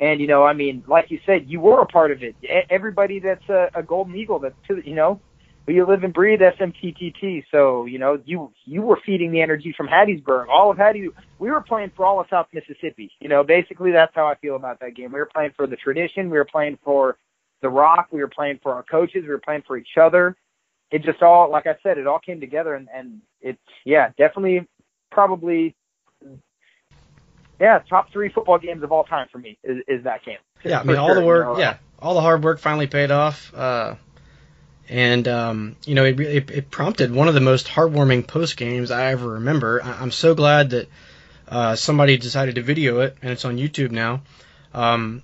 And 0.00 0.20
you 0.20 0.26
know, 0.26 0.44
I 0.44 0.52
mean, 0.52 0.84
like 0.86 1.10
you 1.10 1.18
said, 1.24 1.46
you 1.48 1.60
were 1.60 1.80
a 1.80 1.86
part 1.86 2.10
of 2.10 2.22
it. 2.22 2.36
Everybody 2.68 3.20
that's 3.20 3.48
a, 3.48 3.70
a 3.74 3.82
Golden 3.82 4.14
Eagle, 4.16 4.38
that's 4.38 4.54
to, 4.68 4.86
you 4.86 4.94
know, 4.94 5.18
you 5.66 5.86
live 5.86 6.04
and 6.04 6.12
breathe 6.12 6.40
SMTTT. 6.40 7.44
So 7.50 7.86
you 7.86 7.98
know, 7.98 8.20
you 8.24 8.52
you 8.64 8.82
were 8.82 8.98
feeding 9.04 9.32
the 9.32 9.40
energy 9.40 9.74
from 9.76 9.88
Hattiesburg. 9.88 10.48
All 10.48 10.70
of 10.70 10.76
Hattie, 10.76 11.08
we 11.38 11.50
were 11.50 11.60
playing 11.60 11.92
for 11.96 12.04
all 12.04 12.20
of 12.20 12.26
South 12.28 12.46
Mississippi. 12.52 13.10
You 13.20 13.28
know, 13.28 13.42
basically 13.42 13.92
that's 13.92 14.12
how 14.14 14.26
I 14.26 14.34
feel 14.36 14.56
about 14.56 14.80
that 14.80 14.94
game. 14.94 15.12
We 15.12 15.18
were 15.18 15.30
playing 15.32 15.52
for 15.56 15.66
the 15.66 15.76
tradition. 15.76 16.30
We 16.30 16.38
were 16.38 16.44
playing 16.44 16.78
for 16.84 17.16
the 17.62 17.68
Rock. 17.68 18.08
We 18.10 18.20
were 18.20 18.28
playing 18.28 18.60
for 18.62 18.74
our 18.74 18.82
coaches. 18.82 19.22
We 19.22 19.28
were 19.28 19.38
playing 19.38 19.62
for 19.66 19.76
each 19.76 19.96
other. 20.00 20.36
It 20.90 21.02
just 21.02 21.22
all, 21.22 21.50
like 21.50 21.66
I 21.66 21.76
said, 21.82 21.98
it 21.98 22.06
all 22.06 22.18
came 22.18 22.40
together, 22.40 22.74
and 22.74 22.88
and 22.92 23.20
it's 23.40 23.58
yeah, 23.84 24.10
definitely, 24.18 24.66
probably. 25.10 25.76
Yeah, 27.60 27.80
top 27.90 28.10
three 28.10 28.30
football 28.30 28.58
games 28.58 28.82
of 28.82 28.90
all 28.90 29.04
time 29.04 29.28
for 29.30 29.38
me 29.38 29.58
is, 29.62 29.82
is 29.86 30.04
that 30.04 30.24
game. 30.24 30.38
Yeah, 30.64 30.80
I 30.80 30.82
mean, 30.82 30.96
all 30.96 31.08
sure, 31.08 31.16
the 31.16 31.20
you 31.20 31.26
work, 31.26 31.46
know. 31.46 31.58
yeah, 31.58 31.76
all 31.98 32.14
the 32.14 32.22
hard 32.22 32.42
work 32.42 32.58
finally 32.58 32.86
paid 32.86 33.10
off. 33.10 33.52
Uh, 33.54 33.96
and 34.88 35.28
um, 35.28 35.76
you 35.84 35.94
know, 35.94 36.04
it, 36.04 36.18
it, 36.18 36.50
it 36.50 36.70
prompted 36.70 37.12
one 37.12 37.28
of 37.28 37.34
the 37.34 37.40
most 37.40 37.68
heartwarming 37.68 38.26
post 38.26 38.56
games 38.56 38.90
I 38.90 39.12
ever 39.12 39.34
remember. 39.34 39.82
I, 39.84 39.92
I'm 40.00 40.10
so 40.10 40.34
glad 40.34 40.70
that 40.70 40.88
uh, 41.48 41.76
somebody 41.76 42.16
decided 42.16 42.56
to 42.56 42.62
video 42.62 43.00
it, 43.00 43.16
and 43.22 43.30
it's 43.30 43.44
on 43.44 43.56
YouTube 43.58 43.90
now. 43.90 44.22
Um, 44.72 45.22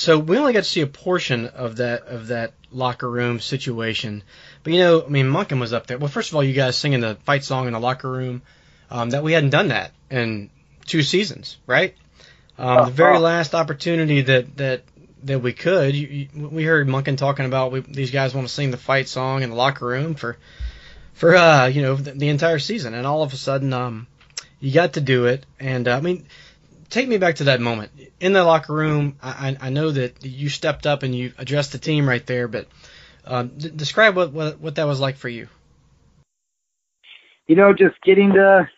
so 0.00 0.18
we 0.18 0.38
only 0.38 0.52
got 0.52 0.60
to 0.64 0.68
see 0.68 0.80
a 0.80 0.86
portion 0.86 1.46
of 1.46 1.76
that 1.76 2.06
of 2.06 2.28
that 2.28 2.52
locker 2.72 3.08
room 3.10 3.40
situation, 3.40 4.22
but 4.62 4.72
you 4.72 4.78
know, 4.80 5.04
I 5.04 5.08
mean, 5.08 5.26
Monken 5.26 5.60
was 5.60 5.72
up 5.72 5.86
there. 5.86 5.98
Well, 5.98 6.08
first 6.08 6.30
of 6.30 6.36
all, 6.36 6.44
you 6.44 6.54
guys 6.54 6.76
singing 6.76 7.00
the 7.00 7.16
fight 7.24 7.44
song 7.44 7.66
in 7.66 7.72
the 7.72 7.80
locker 7.80 8.10
room, 8.10 8.42
um, 8.90 9.10
that 9.10 9.22
we 9.22 9.32
hadn't 9.32 9.50
done 9.50 9.68
that 9.68 9.92
in 10.10 10.50
two 10.86 11.02
seasons, 11.02 11.58
right? 11.66 11.94
Um, 12.58 12.84
the 12.84 12.90
very 12.90 13.14
Uh-huh. 13.16 13.24
last 13.24 13.54
opportunity 13.54 14.22
that 14.22 14.56
that 14.56 14.82
that 15.24 15.40
we 15.40 15.52
could, 15.52 15.94
you, 15.94 16.06
you, 16.34 16.48
we 16.48 16.64
heard 16.64 16.88
Monken 16.88 17.16
talking 17.18 17.44
about 17.44 17.72
we, 17.72 17.80
these 17.80 18.10
guys 18.10 18.34
want 18.34 18.48
to 18.48 18.52
sing 18.54 18.70
the 18.70 18.78
fight 18.78 19.06
song 19.08 19.42
in 19.42 19.50
the 19.50 19.56
locker 19.56 19.86
room 19.86 20.14
for 20.14 20.36
for 21.14 21.36
uh, 21.36 21.66
you 21.66 21.82
know 21.82 21.94
the, 21.96 22.12
the 22.12 22.28
entire 22.28 22.58
season, 22.58 22.94
and 22.94 23.06
all 23.06 23.22
of 23.22 23.32
a 23.32 23.36
sudden, 23.36 23.72
um, 23.74 24.06
you 24.60 24.72
got 24.72 24.94
to 24.94 25.00
do 25.00 25.26
it. 25.26 25.44
And 25.58 25.88
uh, 25.88 25.96
I 25.96 26.00
mean, 26.00 26.26
take 26.90 27.08
me 27.08 27.18
back 27.18 27.36
to 27.36 27.44
that 27.44 27.60
moment 27.60 27.92
in 28.20 28.32
the 28.34 28.44
locker 28.44 28.74
room. 28.74 29.16
I, 29.22 29.56
I 29.60 29.68
I 29.68 29.70
know 29.70 29.90
that 29.92 30.24
you 30.24 30.48
stepped 30.50 30.86
up 30.86 31.02
and 31.02 31.14
you 31.14 31.32
addressed 31.38 31.72
the 31.72 31.78
team 31.78 32.08
right 32.08 32.26
there, 32.26 32.48
but 32.48 32.68
um, 33.24 33.48
d- 33.56 33.70
describe 33.74 34.16
what, 34.16 34.32
what 34.32 34.60
what 34.60 34.74
that 34.76 34.86
was 34.86 35.00
like 35.00 35.16
for 35.16 35.28
you. 35.28 35.48
you 37.48 37.56
know, 37.56 37.72
just 37.74 38.00
getting 38.02 38.32
to. 38.34 38.68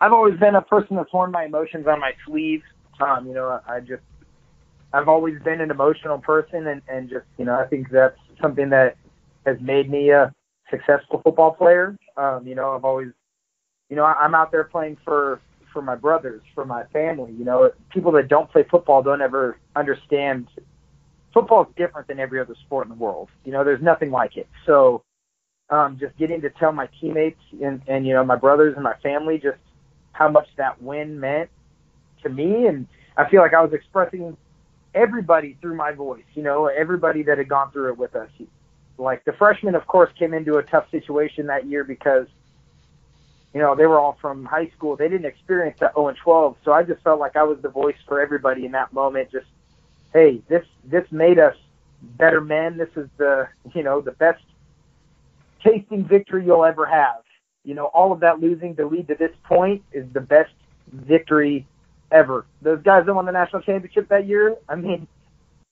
I've 0.00 0.12
always 0.12 0.38
been 0.40 0.56
a 0.56 0.62
person 0.62 0.96
that's 0.96 1.12
worn 1.12 1.32
my 1.32 1.44
emotions 1.44 1.86
on 1.86 2.00
my 2.00 2.12
sleeve. 2.26 2.62
Um, 3.00 3.26
you 3.26 3.34
know, 3.34 3.60
I 3.68 3.80
just, 3.80 4.02
I've 4.92 5.08
always 5.08 5.40
been 5.42 5.60
an 5.60 5.70
emotional 5.70 6.18
person, 6.18 6.66
and 6.68 6.82
and 6.88 7.10
just, 7.10 7.26
you 7.38 7.44
know, 7.44 7.54
I 7.58 7.66
think 7.66 7.90
that's 7.90 8.18
something 8.40 8.70
that 8.70 8.96
has 9.46 9.58
made 9.60 9.90
me 9.90 10.10
a 10.10 10.34
successful 10.70 11.20
football 11.22 11.52
player. 11.52 11.96
Um, 12.16 12.46
you 12.46 12.54
know, 12.54 12.74
I've 12.74 12.84
always, 12.84 13.08
you 13.90 13.96
know, 13.96 14.04
I- 14.04 14.18
I'm 14.20 14.34
out 14.34 14.52
there 14.52 14.64
playing 14.64 14.98
for 15.04 15.40
for 15.72 15.82
my 15.82 15.94
brothers, 15.94 16.42
for 16.54 16.64
my 16.64 16.84
family. 16.92 17.32
You 17.32 17.44
know, 17.44 17.70
people 17.90 18.12
that 18.12 18.28
don't 18.28 18.50
play 18.50 18.64
football 18.70 19.02
don't 19.02 19.22
ever 19.22 19.58
understand. 19.74 20.48
Football 21.32 21.62
is 21.62 21.68
different 21.76 22.08
than 22.08 22.20
every 22.20 22.40
other 22.40 22.54
sport 22.66 22.86
in 22.86 22.90
the 22.90 22.98
world. 22.98 23.28
You 23.44 23.52
know, 23.52 23.64
there's 23.64 23.82
nothing 23.82 24.10
like 24.10 24.36
it. 24.36 24.48
So, 24.66 25.02
um, 25.70 25.96
just 25.98 26.16
getting 26.18 26.42
to 26.42 26.50
tell 26.50 26.72
my 26.72 26.88
teammates 27.00 27.40
and, 27.62 27.80
and 27.86 28.06
you 28.06 28.12
know 28.12 28.24
my 28.24 28.36
brothers 28.36 28.74
and 28.74 28.84
my 28.84 28.94
family 29.02 29.38
just 29.38 29.58
how 30.12 30.28
much 30.28 30.46
that 30.58 30.82
win 30.82 31.18
meant 31.18 31.48
to 32.22 32.28
me, 32.28 32.66
and 32.66 32.86
I 33.16 33.28
feel 33.28 33.40
like 33.40 33.54
I 33.54 33.62
was 33.62 33.72
expressing 33.72 34.36
everybody 34.94 35.56
through 35.60 35.76
my 35.76 35.92
voice. 35.92 36.24
You 36.34 36.42
know, 36.42 36.66
everybody 36.66 37.22
that 37.24 37.38
had 37.38 37.48
gone 37.48 37.72
through 37.72 37.92
it 37.92 37.98
with 37.98 38.14
us. 38.14 38.28
Like 38.98 39.24
the 39.24 39.32
freshmen, 39.32 39.74
of 39.74 39.86
course, 39.86 40.10
came 40.18 40.34
into 40.34 40.56
a 40.58 40.62
tough 40.62 40.90
situation 40.90 41.46
that 41.46 41.66
year 41.66 41.82
because 41.82 42.26
you 43.54 43.60
know 43.60 43.74
they 43.74 43.86
were 43.86 43.98
all 43.98 44.16
from 44.20 44.44
high 44.44 44.70
school. 44.76 44.96
They 44.96 45.08
didn't 45.08 45.26
experience 45.26 45.78
that 45.80 45.94
0 45.94 46.08
and 46.08 46.18
12, 46.18 46.56
so 46.64 46.72
I 46.72 46.82
just 46.82 47.02
felt 47.02 47.20
like 47.20 47.36
I 47.36 47.42
was 47.42 47.58
the 47.62 47.68
voice 47.68 47.96
for 48.06 48.20
everybody 48.20 48.64
in 48.64 48.72
that 48.72 48.92
moment. 48.92 49.30
Just 49.30 49.46
hey, 50.12 50.42
this 50.48 50.64
this 50.84 51.04
made 51.10 51.38
us 51.38 51.56
better 52.02 52.40
men. 52.40 52.76
This 52.76 52.90
is 52.96 53.08
the 53.18 53.48
you 53.74 53.82
know 53.82 54.00
the 54.00 54.12
best 54.12 54.42
tasting 55.64 56.04
victory 56.04 56.44
you'll 56.44 56.64
ever 56.64 56.86
have. 56.86 57.22
You 57.64 57.74
know, 57.74 57.86
all 57.86 58.12
of 58.12 58.20
that 58.20 58.40
losing 58.40 58.74
to 58.76 58.86
lead 58.86 59.08
to 59.08 59.14
this 59.14 59.30
point 59.44 59.82
is 59.92 60.04
the 60.12 60.20
best 60.20 60.52
victory 60.92 61.66
ever. 62.10 62.44
Those 62.60 62.82
guys 62.82 63.06
that 63.06 63.14
won 63.14 63.26
the 63.26 63.32
national 63.32 63.62
championship 63.62 64.08
that 64.08 64.26
year, 64.26 64.56
I 64.68 64.74
mean, 64.74 65.06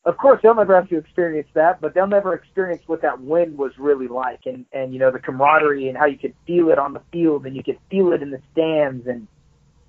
of 0.04 0.16
course 0.16 0.40
they'll 0.42 0.54
never 0.54 0.74
have 0.74 0.88
to 0.88 0.98
experience 0.98 1.48
that, 1.54 1.80
but 1.80 1.94
they'll 1.94 2.06
never 2.06 2.34
experience 2.34 2.82
what 2.86 3.02
that 3.02 3.20
win 3.20 3.56
was 3.56 3.72
really 3.78 4.08
like 4.08 4.40
and, 4.46 4.64
and 4.72 4.92
you 4.92 4.98
know, 4.98 5.10
the 5.10 5.18
camaraderie 5.18 5.88
and 5.88 5.96
how 5.96 6.06
you 6.06 6.18
could 6.18 6.34
feel 6.46 6.70
it 6.70 6.78
on 6.78 6.92
the 6.92 7.02
field 7.12 7.46
and 7.46 7.54
you 7.54 7.62
could 7.62 7.78
feel 7.90 8.12
it 8.12 8.22
in 8.22 8.30
the 8.30 8.40
stands 8.52 9.06
and 9.06 9.26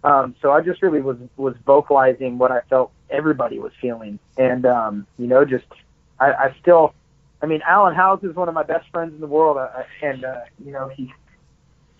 um 0.03 0.35
so 0.41 0.51
I 0.51 0.61
just 0.61 0.81
really 0.81 1.01
was 1.01 1.17
was 1.37 1.55
vocalizing 1.65 2.37
what 2.37 2.51
I 2.51 2.61
felt 2.69 2.91
everybody 3.09 3.59
was 3.59 3.71
feeling. 3.79 4.19
And 4.37 4.65
um, 4.65 5.07
you 5.17 5.27
know, 5.27 5.45
just 5.45 5.65
I, 6.19 6.31
I 6.33 6.55
still 6.61 6.93
I 7.41 7.47
mean, 7.47 7.61
Alan 7.67 7.95
Howes 7.95 8.23
is 8.23 8.35
one 8.35 8.47
of 8.47 8.53
my 8.53 8.63
best 8.63 8.89
friends 8.91 9.13
in 9.15 9.19
the 9.19 9.27
world, 9.27 9.57
uh, 9.57 9.83
and 10.03 10.23
uh, 10.23 10.41
you 10.63 10.71
know 10.71 10.89
he 10.89 11.11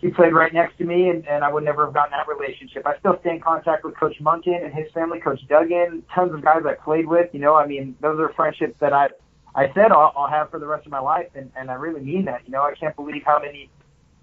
he 0.01 0.09
played 0.09 0.33
right 0.33 0.51
next 0.51 0.77
to 0.79 0.83
me, 0.83 1.09
and, 1.09 1.27
and 1.27 1.43
I 1.43 1.53
would 1.53 1.63
never 1.63 1.85
have 1.85 1.93
gotten 1.93 2.11
that 2.11 2.27
relationship. 2.27 2.87
I 2.87 2.97
still 2.97 3.17
stay 3.21 3.35
in 3.35 3.39
contact 3.39 3.85
with 3.85 3.95
Coach 3.95 4.17
Monken 4.19 4.65
and 4.65 4.73
his 4.73 4.91
family, 4.93 5.19
Coach 5.19 5.39
Duggan, 5.47 6.03
tons 6.13 6.33
of 6.33 6.43
guys 6.43 6.63
I 6.65 6.73
played 6.73 7.07
with. 7.07 7.29
You 7.33 7.39
know, 7.39 7.55
I 7.55 7.67
mean, 7.67 7.95
those 8.01 8.19
are 8.19 8.33
friendships 8.33 8.75
that 8.79 8.93
I 8.93 9.09
I 9.53 9.71
said 9.73 9.91
I'll, 9.91 10.13
I'll 10.15 10.29
have 10.29 10.49
for 10.49 10.59
the 10.59 10.65
rest 10.65 10.85
of 10.85 10.91
my 10.91 10.99
life, 10.99 11.27
and, 11.35 11.51
and 11.55 11.69
I 11.69 11.75
really 11.75 12.01
mean 12.01 12.25
that. 12.25 12.41
You 12.45 12.51
know, 12.51 12.63
I 12.63 12.73
can't 12.73 12.95
believe 12.95 13.23
how 13.25 13.39
many 13.39 13.69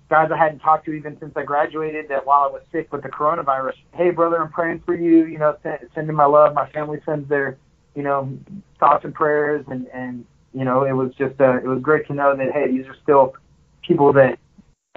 guys 0.08 0.30
I 0.32 0.38
hadn't 0.38 0.60
talked 0.60 0.86
to 0.86 0.92
even 0.92 1.18
since 1.20 1.32
I 1.36 1.42
graduated 1.42 2.08
that 2.08 2.26
while 2.26 2.44
I 2.44 2.46
was 2.46 2.62
sick 2.72 2.90
with 2.92 3.02
the 3.02 3.10
coronavirus. 3.10 3.74
Hey, 3.92 4.10
brother, 4.10 4.42
I'm 4.42 4.50
praying 4.50 4.82
for 4.84 4.94
you. 4.94 5.26
You 5.26 5.38
know, 5.38 5.56
send, 5.62 5.78
sending 5.94 6.16
my 6.16 6.24
love. 6.24 6.54
My 6.54 6.68
family 6.70 6.98
sends 7.04 7.28
their, 7.28 7.58
you 7.94 8.02
know, 8.02 8.36
thoughts 8.80 9.04
and 9.04 9.14
prayers, 9.14 9.64
and 9.68 9.86
and 9.88 10.24
you 10.54 10.64
know, 10.64 10.84
it 10.84 10.92
was 10.92 11.12
just 11.18 11.40
uh, 11.40 11.58
it 11.58 11.66
was 11.66 11.80
great 11.82 12.06
to 12.08 12.14
know 12.14 12.34
that 12.34 12.52
hey, 12.52 12.68
these 12.68 12.86
are 12.86 12.96
still 13.02 13.34
people 13.82 14.12
that 14.14 14.38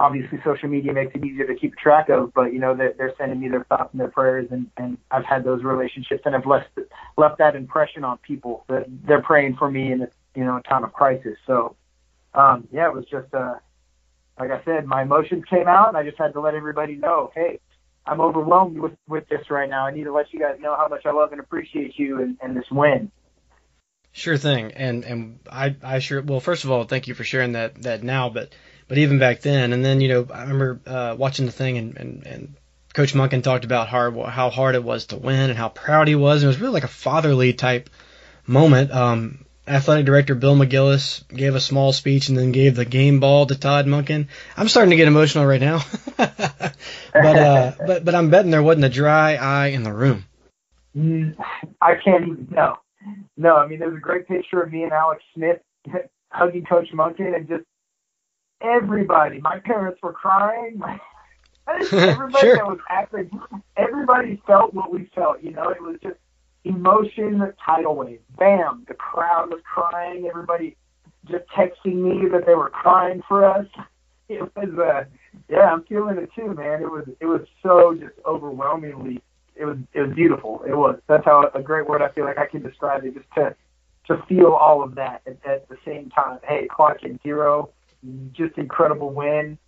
obviously 0.02 0.40
social 0.44 0.68
media 0.68 0.92
makes 0.92 1.14
it 1.14 1.24
easier 1.24 1.46
to 1.46 1.54
keep 1.54 1.76
track 1.76 2.08
of, 2.08 2.34
but 2.34 2.52
you 2.52 2.58
know 2.58 2.74
they're, 2.74 2.92
they're 2.98 3.14
sending 3.16 3.38
me 3.38 3.48
their 3.48 3.62
thoughts 3.64 3.90
and 3.92 4.00
their 4.00 4.10
prayers, 4.10 4.48
and 4.50 4.68
and 4.76 4.98
I've 5.12 5.24
had 5.24 5.44
those 5.44 5.62
relationships, 5.62 6.22
and 6.26 6.34
I've 6.34 6.44
left 6.44 6.68
left 7.16 7.38
that 7.38 7.54
impression 7.54 8.02
on 8.02 8.18
people 8.18 8.64
that 8.68 8.86
they're 9.06 9.22
praying 9.22 9.56
for 9.56 9.70
me 9.70 9.92
in 9.92 10.02
a 10.02 10.08
you 10.34 10.44
know 10.44 10.56
a 10.56 10.62
time 10.62 10.82
of 10.82 10.92
crisis. 10.92 11.38
So 11.46 11.76
um, 12.34 12.66
yeah, 12.72 12.88
it 12.88 12.94
was 12.94 13.04
just 13.06 13.32
uh, 13.32 13.54
like 14.40 14.50
I 14.50 14.62
said, 14.64 14.86
my 14.86 15.02
emotions 15.02 15.44
came 15.48 15.68
out, 15.68 15.88
and 15.88 15.96
I 15.96 16.02
just 16.02 16.18
had 16.18 16.32
to 16.32 16.40
let 16.40 16.54
everybody 16.54 16.96
know, 16.96 17.30
hey, 17.32 17.60
I'm 18.04 18.20
overwhelmed 18.20 18.78
with 18.78 18.96
with 19.08 19.28
this 19.28 19.50
right 19.50 19.70
now. 19.70 19.86
I 19.86 19.92
need 19.92 20.04
to 20.04 20.12
let 20.12 20.32
you 20.32 20.40
guys 20.40 20.56
know 20.60 20.74
how 20.76 20.88
much 20.88 21.06
I 21.06 21.12
love 21.12 21.30
and 21.30 21.40
appreciate 21.40 21.96
you 21.96 22.20
and, 22.20 22.36
and 22.42 22.56
this 22.56 22.68
win. 22.72 23.12
Sure 24.10 24.36
thing, 24.36 24.72
and 24.72 25.04
and 25.04 25.38
I 25.48 25.76
I 25.80 26.00
sure 26.00 26.20
well 26.22 26.40
first 26.40 26.64
of 26.64 26.72
all 26.72 26.84
thank 26.84 27.06
you 27.06 27.14
for 27.14 27.22
sharing 27.22 27.52
that 27.52 27.82
that 27.82 28.02
now, 28.02 28.30
but 28.30 28.52
but 28.92 28.98
even 28.98 29.18
back 29.18 29.40
then, 29.40 29.72
and 29.72 29.82
then 29.82 30.02
you 30.02 30.08
know 30.08 30.26
I 30.30 30.42
remember 30.42 30.78
uh, 30.84 31.16
watching 31.18 31.46
the 31.46 31.52
thing 31.52 31.78
and, 31.78 31.96
and 31.96 32.26
and 32.26 32.54
Coach 32.92 33.14
Monken 33.14 33.42
talked 33.42 33.64
about 33.64 33.88
hard 33.88 34.14
how 34.26 34.50
hard 34.50 34.74
it 34.74 34.84
was 34.84 35.06
to 35.06 35.16
win 35.16 35.48
and 35.48 35.58
how 35.58 35.70
proud 35.70 36.08
he 36.08 36.14
was. 36.14 36.42
And 36.42 36.44
it 36.44 36.48
was 36.48 36.60
really 36.60 36.74
like 36.74 36.84
a 36.84 36.88
fatherly 36.88 37.54
type 37.54 37.88
moment. 38.46 38.90
Um, 38.90 39.46
athletic 39.66 40.04
director 40.04 40.34
Bill 40.34 40.54
McGillis 40.54 41.26
gave 41.34 41.54
a 41.54 41.60
small 41.60 41.94
speech 41.94 42.28
and 42.28 42.36
then 42.36 42.52
gave 42.52 42.76
the 42.76 42.84
game 42.84 43.18
ball 43.18 43.46
to 43.46 43.58
Todd 43.58 43.86
Monken. 43.86 44.26
I'm 44.58 44.68
starting 44.68 44.90
to 44.90 44.96
get 44.96 45.08
emotional 45.08 45.46
right 45.46 45.58
now, 45.58 45.80
but 46.18 46.36
uh, 47.14 47.72
but 47.86 48.04
but 48.04 48.14
I'm 48.14 48.28
betting 48.28 48.50
there 48.50 48.62
wasn't 48.62 48.84
a 48.84 48.90
dry 48.90 49.36
eye 49.36 49.68
in 49.68 49.84
the 49.84 49.92
room. 49.94 50.26
Mm, 50.94 51.34
I 51.80 51.94
can't 51.94 52.24
even 52.24 52.48
know. 52.50 52.76
No, 53.38 53.56
I 53.56 53.66
mean 53.66 53.78
there's 53.78 53.96
a 53.96 54.00
great 54.00 54.28
picture 54.28 54.62
of 54.62 54.70
me 54.70 54.82
and 54.82 54.92
Alex 54.92 55.22
Smith 55.34 55.62
hugging 56.28 56.66
Coach 56.66 56.88
Monken 56.92 57.34
and 57.34 57.48
just 57.48 57.64
everybody. 58.62 59.40
My 59.40 59.58
parents 59.58 60.00
were 60.02 60.12
crying. 60.12 60.80
Everybody 61.68 62.40
sure. 62.40 62.56
that 62.56 62.66
was 62.66 62.80
acting, 62.88 63.30
everybody 63.76 64.42
felt 64.48 64.74
what 64.74 64.92
we 64.92 65.08
felt. 65.14 65.42
You 65.42 65.52
know, 65.52 65.68
it 65.68 65.80
was 65.80 65.96
just 66.02 66.16
emotion 66.64 67.52
tidal 67.64 67.94
wave. 67.94 68.20
Bam! 68.36 68.84
The 68.88 68.94
crowd 68.94 69.50
was 69.50 69.60
crying. 69.64 70.26
Everybody 70.26 70.76
just 71.30 71.44
texting 71.56 71.94
me 71.94 72.28
that 72.30 72.46
they 72.46 72.54
were 72.54 72.70
crying 72.70 73.22
for 73.28 73.44
us. 73.44 73.66
It 74.28 74.40
was, 74.56 74.78
uh, 74.78 75.04
yeah, 75.50 75.70
I'm 75.70 75.84
feeling 75.84 76.16
it 76.16 76.30
too, 76.34 76.54
man. 76.54 76.80
It 76.80 76.90
was, 76.90 77.04
it 77.20 77.26
was 77.26 77.42
so 77.62 77.92
just 77.92 78.14
overwhelmingly. 78.24 79.20
It 79.56 79.66
was, 79.66 79.76
it 79.92 80.00
was 80.00 80.14
beautiful. 80.14 80.62
It 80.66 80.74
was. 80.74 80.98
That's 81.06 81.24
how 81.26 81.50
a 81.52 81.60
great 81.60 81.86
word 81.86 82.00
I 82.00 82.08
feel 82.08 82.24
like 82.24 82.38
I 82.38 82.46
can 82.46 82.62
describe 82.62 83.04
it. 83.04 83.12
Just 83.12 83.26
to, 83.34 83.54
to 84.06 84.24
feel 84.28 84.52
all 84.52 84.82
of 84.82 84.94
that 84.94 85.20
at, 85.26 85.36
at 85.44 85.68
the 85.68 85.76
same 85.84 86.08
time. 86.08 86.38
Hey, 86.44 86.66
clock 86.66 86.98
at 87.04 87.22
zero 87.22 87.72
just 88.32 88.56
incredible 88.58 89.10
win. 89.10 89.58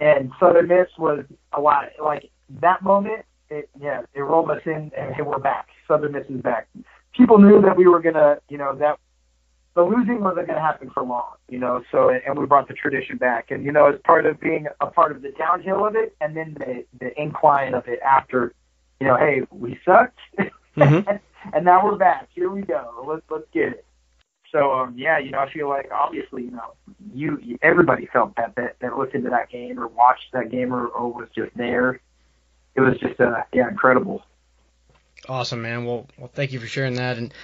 And 0.00 0.32
Southern 0.40 0.68
Miss 0.68 0.88
was 0.98 1.24
a 1.52 1.60
lot 1.60 1.86
like 2.02 2.30
that 2.60 2.82
moment. 2.82 3.24
It, 3.50 3.68
yeah, 3.80 4.02
it 4.14 4.20
rolled 4.20 4.50
us 4.50 4.62
in, 4.66 4.90
and 4.96 5.14
hey, 5.14 5.22
we're 5.22 5.38
back. 5.38 5.68
Southern 5.86 6.12
Miss 6.12 6.26
is 6.28 6.40
back. 6.40 6.68
People 7.14 7.38
knew 7.38 7.60
that 7.62 7.76
we 7.76 7.86
were 7.86 8.00
gonna, 8.00 8.38
you 8.48 8.58
know, 8.58 8.74
that 8.76 8.98
the 9.74 9.82
losing 9.82 10.20
wasn't 10.20 10.48
gonna 10.48 10.60
happen 10.60 10.90
for 10.90 11.02
long, 11.02 11.34
you 11.48 11.58
know. 11.58 11.82
So, 11.92 12.10
and 12.10 12.38
we 12.38 12.46
brought 12.46 12.68
the 12.68 12.74
tradition 12.74 13.18
back, 13.18 13.50
and 13.50 13.64
you 13.64 13.70
know, 13.70 13.86
as 13.86 14.00
part 14.04 14.26
of 14.26 14.40
being 14.40 14.66
a 14.80 14.86
part 14.86 15.12
of 15.12 15.22
the 15.22 15.30
downhill 15.32 15.86
of 15.86 15.94
it, 15.94 16.16
and 16.20 16.36
then 16.36 16.56
the 16.58 16.84
the 16.98 17.20
incline 17.20 17.74
of 17.74 17.86
it 17.86 18.00
after, 18.00 18.52
you 19.00 19.06
know, 19.06 19.16
hey, 19.16 19.42
we 19.50 19.78
sucked, 19.84 20.18
mm-hmm. 20.38 21.10
and 21.54 21.64
now 21.64 21.84
we're 21.84 21.96
back. 21.96 22.28
Here 22.34 22.50
we 22.50 22.62
go. 22.62 23.04
Let's 23.06 23.22
let's 23.30 23.46
get 23.52 23.68
it. 23.68 23.84
So 24.54 24.72
um, 24.72 24.94
yeah, 24.96 25.18
you 25.18 25.32
know, 25.32 25.40
I 25.40 25.50
feel 25.50 25.68
like 25.68 25.90
obviously, 25.90 26.44
you 26.44 26.52
know, 26.52 26.74
you 27.12 27.58
everybody 27.60 28.06
felt 28.06 28.36
that 28.36 28.54
that, 28.54 28.76
that 28.78 28.96
looked 28.96 29.16
into 29.16 29.30
that 29.30 29.50
game 29.50 29.80
or 29.80 29.88
watched 29.88 30.30
that 30.32 30.48
game 30.48 30.72
or, 30.72 30.86
or 30.86 31.12
was 31.12 31.28
just 31.34 31.56
there. 31.56 32.00
It 32.76 32.80
was 32.80 32.96
just 32.98 33.20
uh, 33.20 33.42
yeah, 33.52 33.68
incredible. 33.68 34.22
Awesome, 35.28 35.62
man. 35.62 35.84
Well, 35.84 36.06
well, 36.16 36.30
thank 36.32 36.52
you 36.52 36.60
for 36.60 36.68
sharing 36.68 36.94
that, 36.94 37.18
and 37.18 37.34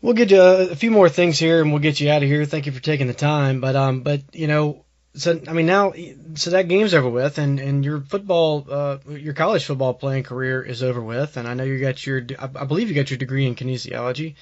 we'll 0.00 0.14
get 0.14 0.30
you 0.30 0.40
a, 0.40 0.68
a 0.70 0.76
few 0.76 0.90
more 0.90 1.10
things 1.10 1.38
here, 1.38 1.60
and 1.60 1.70
we'll 1.70 1.82
get 1.82 2.00
you 2.00 2.10
out 2.10 2.22
of 2.22 2.28
here. 2.30 2.46
Thank 2.46 2.64
you 2.64 2.72
for 2.72 2.80
taking 2.80 3.08
the 3.08 3.14
time, 3.14 3.60
but 3.60 3.76
um, 3.76 4.00
but 4.00 4.22
you 4.32 4.46
know, 4.46 4.86
so 5.16 5.38
I 5.46 5.52
mean 5.52 5.66
now, 5.66 5.92
so 6.32 6.52
that 6.52 6.68
game's 6.68 6.94
over 6.94 7.10
with, 7.10 7.36
and 7.36 7.60
and 7.60 7.84
your 7.84 8.00
football, 8.00 8.66
uh, 8.70 8.98
your 9.06 9.34
college 9.34 9.66
football 9.66 9.92
playing 9.92 10.22
career 10.22 10.62
is 10.62 10.82
over 10.82 11.02
with, 11.02 11.36
and 11.36 11.46
I 11.46 11.52
know 11.52 11.64
you 11.64 11.78
got 11.78 12.06
your, 12.06 12.22
I 12.38 12.64
believe 12.64 12.88
you 12.88 12.94
got 12.94 13.10
your 13.10 13.18
degree 13.18 13.46
in 13.46 13.54
kinesiology. 13.54 14.36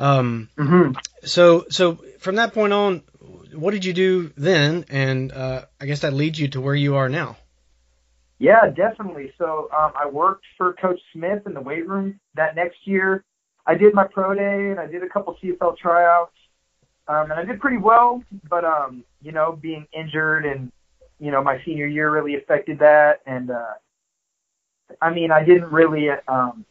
Um, 0.00 0.48
mm-hmm. 0.56 0.92
So, 1.24 1.66
so 1.68 1.96
from 2.18 2.36
that 2.36 2.54
point 2.54 2.72
on, 2.72 3.02
what 3.54 3.72
did 3.72 3.84
you 3.84 3.92
do 3.92 4.32
then? 4.36 4.86
And 4.88 5.30
uh, 5.30 5.66
I 5.80 5.86
guess 5.86 6.00
that 6.00 6.14
leads 6.14 6.38
you 6.38 6.48
to 6.48 6.60
where 6.60 6.74
you 6.74 6.96
are 6.96 7.08
now. 7.08 7.36
Yeah, 8.38 8.70
definitely. 8.70 9.32
So 9.36 9.68
um, 9.76 9.92
I 9.94 10.08
worked 10.08 10.46
for 10.56 10.72
Coach 10.72 10.98
Smith 11.12 11.42
in 11.44 11.52
the 11.52 11.60
weight 11.60 11.86
room 11.86 12.18
that 12.34 12.56
next 12.56 12.78
year. 12.86 13.22
I 13.66 13.74
did 13.74 13.92
my 13.92 14.06
pro 14.06 14.34
day 14.34 14.70
and 14.70 14.80
I 14.80 14.86
did 14.86 15.02
a 15.02 15.08
couple 15.08 15.36
CFL 15.42 15.76
tryouts, 15.76 16.34
um, 17.06 17.30
and 17.30 17.34
I 17.34 17.44
did 17.44 17.60
pretty 17.60 17.76
well. 17.76 18.24
But 18.48 18.64
um, 18.64 19.04
you 19.20 19.32
know, 19.32 19.58
being 19.60 19.86
injured 19.92 20.46
and 20.46 20.72
you 21.18 21.30
know 21.30 21.44
my 21.44 21.62
senior 21.66 21.86
year 21.86 22.10
really 22.10 22.36
affected 22.36 22.78
that. 22.78 23.20
And 23.26 23.50
uh, 23.50 23.74
I 25.02 25.12
mean, 25.12 25.30
I 25.30 25.44
didn't 25.44 25.70
really 25.70 26.08
um, 26.26 26.64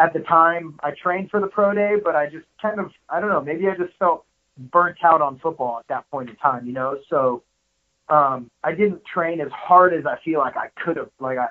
at 0.00 0.14
the 0.14 0.20
time 0.20 0.80
I 0.82 0.92
trained 0.92 1.30
for 1.30 1.40
the 1.40 1.46
pro 1.46 1.74
day, 1.74 1.96
but 2.02 2.16
I 2.16 2.26
just 2.26 2.46
kind 2.60 2.80
of 2.80 2.90
I 3.08 3.20
don't 3.20 3.28
know, 3.28 3.42
maybe 3.42 3.68
I 3.68 3.76
just 3.76 3.96
felt 3.98 4.24
burnt 4.56 4.96
out 5.04 5.20
on 5.20 5.38
football 5.38 5.78
at 5.78 5.86
that 5.88 6.10
point 6.10 6.30
in 6.30 6.36
time, 6.36 6.66
you 6.66 6.72
know. 6.72 6.98
So 7.10 7.42
um 8.08 8.50
I 8.64 8.72
didn't 8.72 9.04
train 9.04 9.40
as 9.40 9.52
hard 9.52 9.92
as 9.92 10.06
I 10.06 10.18
feel 10.24 10.40
like 10.40 10.56
I 10.56 10.68
could 10.82 10.96
have. 10.96 11.10
Like 11.20 11.38
I 11.38 11.48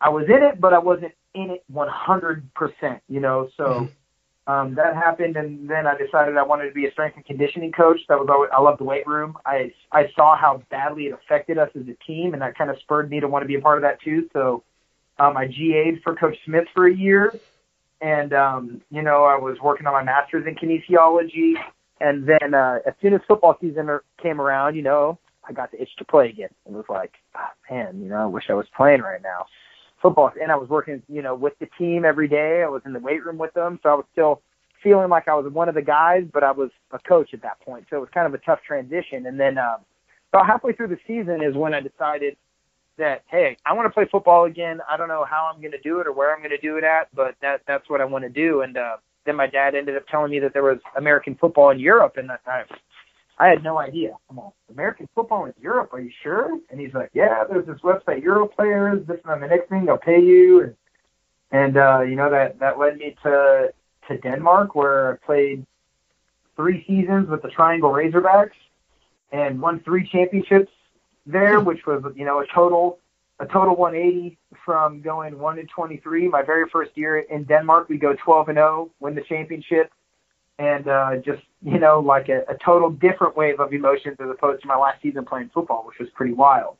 I 0.00 0.10
was 0.10 0.26
in 0.26 0.42
it, 0.42 0.60
but 0.60 0.74
I 0.74 0.78
wasn't 0.78 1.12
in 1.34 1.50
it 1.50 1.64
100%, 1.72 3.00
you 3.08 3.20
know. 3.20 3.48
So 3.56 3.64
mm-hmm. 3.64 4.52
um 4.52 4.74
that 4.74 4.94
happened 4.94 5.36
and 5.36 5.68
then 5.68 5.86
I 5.86 5.96
decided 5.96 6.36
I 6.36 6.42
wanted 6.42 6.68
to 6.68 6.74
be 6.74 6.84
a 6.84 6.92
strength 6.92 7.16
and 7.16 7.24
conditioning 7.24 7.72
coach. 7.72 8.00
That 8.10 8.18
was 8.18 8.28
always, 8.30 8.50
I 8.54 8.60
love 8.60 8.76
the 8.76 8.84
weight 8.84 9.06
room. 9.06 9.38
I 9.46 9.72
I 9.92 10.10
saw 10.14 10.36
how 10.36 10.62
badly 10.70 11.06
it 11.06 11.14
affected 11.14 11.56
us 11.56 11.70
as 11.74 11.88
a 11.88 11.96
team 12.06 12.34
and 12.34 12.42
that 12.42 12.58
kind 12.58 12.68
of 12.68 12.76
spurred 12.80 13.08
me 13.08 13.20
to 13.20 13.28
want 13.28 13.44
to 13.44 13.48
be 13.48 13.54
a 13.54 13.62
part 13.62 13.78
of 13.78 13.82
that 13.82 14.02
too. 14.02 14.28
So 14.34 14.62
um, 15.18 15.36
I 15.36 15.46
GA'd 15.46 16.02
for 16.02 16.14
Coach 16.14 16.36
Smith 16.44 16.64
for 16.74 16.86
a 16.86 16.94
year, 16.94 17.34
and 18.00 18.32
um, 18.32 18.82
you 18.90 19.02
know 19.02 19.24
I 19.24 19.36
was 19.38 19.58
working 19.62 19.86
on 19.86 19.92
my 19.92 20.02
master's 20.02 20.46
in 20.46 20.54
kinesiology. 20.54 21.54
And 22.00 22.28
then 22.28 22.52
uh, 22.52 22.80
as 22.86 22.92
soon 23.00 23.14
as 23.14 23.20
football 23.26 23.56
season 23.60 23.88
er, 23.88 24.04
came 24.22 24.38
around, 24.40 24.76
you 24.76 24.82
know, 24.82 25.18
I 25.48 25.52
got 25.52 25.70
the 25.70 25.80
itch 25.80 25.96
to 25.98 26.04
play 26.04 26.28
again. 26.28 26.50
It 26.66 26.72
was 26.72 26.84
like, 26.90 27.12
oh, 27.36 27.48
man, 27.70 28.00
you 28.02 28.08
know, 28.08 28.16
I 28.16 28.26
wish 28.26 28.44
I 28.50 28.54
was 28.54 28.66
playing 28.76 29.00
right 29.00 29.22
now. 29.22 29.46
Football, 30.02 30.30
and 30.40 30.52
I 30.52 30.56
was 30.56 30.68
working, 30.68 31.02
you 31.08 31.22
know, 31.22 31.34
with 31.34 31.58
the 31.58 31.66
team 31.78 32.04
every 32.04 32.28
day. 32.28 32.62
I 32.62 32.68
was 32.68 32.82
in 32.84 32.92
the 32.92 33.00
weight 33.00 33.24
room 33.24 33.38
with 33.38 33.54
them, 33.54 33.80
so 33.82 33.88
I 33.88 33.94
was 33.94 34.04
still 34.12 34.42
feeling 34.82 35.08
like 35.08 35.26
I 35.26 35.34
was 35.34 35.50
one 35.50 35.70
of 35.70 35.74
the 35.74 35.82
guys, 35.82 36.24
but 36.32 36.44
I 36.44 36.52
was 36.52 36.70
a 36.92 36.98
coach 36.98 37.32
at 37.32 37.40
that 37.42 37.58
point. 37.60 37.86
So 37.88 37.96
it 37.96 38.00
was 38.00 38.10
kind 38.12 38.26
of 38.26 38.34
a 38.34 38.44
tough 38.44 38.60
transition. 38.66 39.26
And 39.26 39.40
then 39.40 39.56
um, 39.56 39.78
about 40.32 40.46
halfway 40.46 40.74
through 40.74 40.88
the 40.88 40.98
season 41.06 41.42
is 41.42 41.54
when 41.54 41.72
I 41.72 41.80
decided 41.80 42.36
that 42.98 43.22
hey, 43.28 43.56
I 43.66 43.72
want 43.72 43.86
to 43.86 43.90
play 43.90 44.06
football 44.10 44.44
again. 44.44 44.80
I 44.88 44.96
don't 44.96 45.08
know 45.08 45.24
how 45.24 45.50
I'm 45.52 45.60
going 45.60 45.72
to 45.72 45.80
do 45.80 46.00
it 46.00 46.06
or 46.06 46.12
where 46.12 46.34
I'm 46.34 46.40
going 46.40 46.50
to 46.50 46.58
do 46.58 46.76
it 46.76 46.84
at, 46.84 47.14
but 47.14 47.34
that 47.42 47.62
that's 47.66 47.88
what 47.90 48.00
I 48.00 48.04
want 48.04 48.24
to 48.24 48.30
do. 48.30 48.62
And 48.62 48.76
uh, 48.76 48.96
then 49.24 49.36
my 49.36 49.46
dad 49.46 49.74
ended 49.74 49.96
up 49.96 50.06
telling 50.08 50.30
me 50.30 50.38
that 50.40 50.52
there 50.52 50.62
was 50.62 50.78
American 50.96 51.34
football 51.34 51.70
in 51.70 51.78
Europe, 51.78 52.16
and 52.16 52.30
I, 52.30 52.64
I 53.38 53.48
had 53.48 53.62
no 53.62 53.78
idea. 53.78 54.16
I'm 54.30 54.38
all, 54.38 54.54
American 54.70 55.08
football 55.14 55.44
in 55.44 55.54
Europe, 55.60 55.92
are 55.92 56.00
you 56.00 56.10
sure? 56.22 56.58
And 56.70 56.80
he's 56.80 56.94
like, 56.94 57.10
yeah, 57.12 57.44
there's 57.48 57.66
this 57.66 57.80
website, 57.80 58.22
Euro 58.22 58.46
Players, 58.46 59.06
this 59.06 59.20
and 59.24 59.42
the 59.42 59.46
next 59.46 59.68
thing, 59.68 59.84
they'll 59.84 59.98
pay 59.98 60.20
you. 60.20 60.62
And, 60.62 60.76
and 61.52 61.76
uh, 61.76 62.00
you 62.00 62.16
know, 62.16 62.30
that, 62.30 62.58
that 62.60 62.78
led 62.78 62.96
me 62.96 63.16
to, 63.24 63.72
to 64.08 64.18
Denmark 64.18 64.74
where 64.74 65.14
I 65.14 65.26
played 65.26 65.66
three 66.56 66.84
seasons 66.86 67.28
with 67.28 67.42
the 67.42 67.48
Triangle 67.48 67.90
Razorbacks 67.90 68.50
and 69.32 69.60
won 69.60 69.80
three 69.80 70.08
championships 70.08 70.72
there, 71.26 71.60
which 71.60 71.86
was, 71.86 72.02
you 72.14 72.24
know, 72.24 72.40
a 72.40 72.46
total, 72.54 72.98
a 73.40 73.46
total 73.46 73.76
180 73.76 74.38
from 74.64 75.02
going 75.02 75.38
one 75.38 75.56
to 75.56 75.64
23. 75.64 76.28
My 76.28 76.42
very 76.42 76.68
first 76.70 76.92
year 76.96 77.18
in 77.18 77.44
Denmark, 77.44 77.88
we 77.88 77.98
go 77.98 78.14
12 78.24 78.48
and 78.48 78.56
0, 78.56 78.90
win 79.00 79.14
the 79.14 79.22
championship 79.22 79.92
and 80.58 80.88
uh, 80.88 81.16
just 81.16 81.42
you 81.62 81.78
know 81.78 82.00
like 82.00 82.28
a, 82.28 82.40
a 82.48 82.56
total 82.64 82.90
different 82.90 83.36
wave 83.36 83.60
of 83.60 83.72
emotions 83.72 84.16
as 84.20 84.28
opposed 84.30 84.62
to 84.62 84.68
my 84.68 84.76
last 84.76 85.02
season 85.02 85.24
playing 85.24 85.50
football, 85.52 85.84
which 85.86 85.98
was 85.98 86.08
pretty 86.14 86.32
wild. 86.32 86.76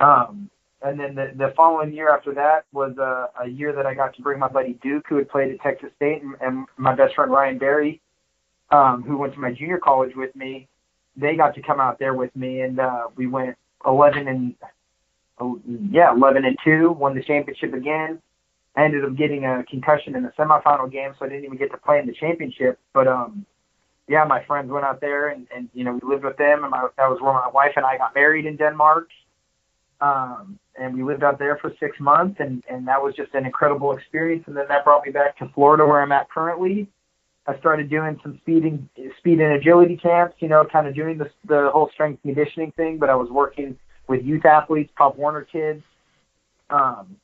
Um, 0.00 0.50
and 0.82 0.98
then 0.98 1.14
the, 1.14 1.32
the 1.36 1.52
following 1.56 1.92
year 1.92 2.14
after 2.14 2.34
that 2.34 2.64
was 2.72 2.96
a, 2.98 3.28
a 3.44 3.48
year 3.48 3.72
that 3.72 3.86
I 3.86 3.94
got 3.94 4.14
to 4.16 4.22
bring 4.22 4.40
my 4.40 4.48
buddy 4.48 4.78
Duke, 4.82 5.06
who 5.08 5.16
had 5.16 5.28
played 5.28 5.52
at 5.52 5.60
Texas 5.60 5.90
State, 5.96 6.22
and, 6.22 6.34
and 6.40 6.66
my 6.76 6.94
best 6.94 7.14
friend 7.14 7.30
Ryan 7.30 7.58
Berry, 7.58 8.00
um, 8.70 9.02
who 9.02 9.16
went 9.16 9.32
to 9.34 9.40
my 9.40 9.52
junior 9.52 9.78
college 9.78 10.16
with 10.16 10.34
me. 10.34 10.68
They 11.16 11.36
got 11.36 11.54
to 11.54 11.62
come 11.62 11.80
out 11.80 11.98
there 11.98 12.14
with 12.14 12.34
me, 12.34 12.60
and 12.60 12.80
uh, 12.80 13.08
we 13.16 13.26
went 13.26 13.56
11 13.86 14.28
and 14.28 14.54
yeah, 15.90 16.12
11 16.12 16.44
and 16.44 16.56
two, 16.64 16.92
won 16.92 17.14
the 17.14 17.22
championship 17.22 17.74
again. 17.74 18.20
I 18.76 18.84
ended 18.84 19.04
up 19.04 19.16
getting 19.16 19.44
a 19.44 19.64
concussion 19.68 20.16
in 20.16 20.22
the 20.22 20.32
semifinal 20.38 20.90
game, 20.90 21.12
so 21.18 21.26
I 21.26 21.28
didn't 21.28 21.44
even 21.44 21.58
get 21.58 21.70
to 21.72 21.76
play 21.76 21.98
in 21.98 22.06
the 22.06 22.14
championship. 22.14 22.78
But 22.94 23.06
um, 23.06 23.44
yeah, 24.08 24.24
my 24.24 24.42
friends 24.44 24.70
went 24.70 24.84
out 24.84 25.00
there, 25.00 25.28
and, 25.28 25.46
and 25.54 25.68
you 25.74 25.84
know 25.84 25.98
we 26.00 26.08
lived 26.08 26.24
with 26.24 26.36
them, 26.38 26.62
and 26.62 26.70
my, 26.70 26.88
that 26.96 27.10
was 27.10 27.20
where 27.20 27.32
my 27.32 27.48
wife 27.48 27.72
and 27.76 27.84
I 27.84 27.98
got 27.98 28.14
married 28.14 28.46
in 28.46 28.56
Denmark. 28.56 29.08
Um, 30.00 30.58
and 30.78 30.96
we 30.96 31.02
lived 31.02 31.22
out 31.22 31.38
there 31.38 31.58
for 31.58 31.72
six 31.78 32.00
months, 32.00 32.40
and 32.40 32.64
and 32.68 32.88
that 32.88 33.02
was 33.02 33.14
just 33.14 33.34
an 33.34 33.44
incredible 33.44 33.92
experience. 33.92 34.44
And 34.46 34.56
then 34.56 34.64
that 34.68 34.84
brought 34.84 35.04
me 35.04 35.12
back 35.12 35.36
to 35.38 35.48
Florida, 35.54 35.84
where 35.84 36.00
I'm 36.00 36.12
at 36.12 36.30
currently. 36.30 36.88
I 37.46 37.58
started 37.58 37.90
doing 37.90 38.18
some 38.22 38.38
speeding, 38.42 38.88
speed 39.18 39.40
and 39.40 39.54
agility 39.54 39.96
camps, 39.96 40.36
you 40.38 40.48
know, 40.48 40.64
kind 40.64 40.86
of 40.86 40.94
doing 40.94 41.18
the 41.18 41.30
the 41.46 41.70
whole 41.72 41.90
strength 41.92 42.22
conditioning 42.22 42.72
thing. 42.72 42.98
But 42.98 43.10
I 43.10 43.16
was 43.16 43.30
working 43.30 43.76
with 44.06 44.22
youth 44.24 44.44
athletes, 44.44 44.92
Pop 44.96 45.16
Warner 45.16 45.42
kids. 45.42 45.82
Um, 46.70 47.16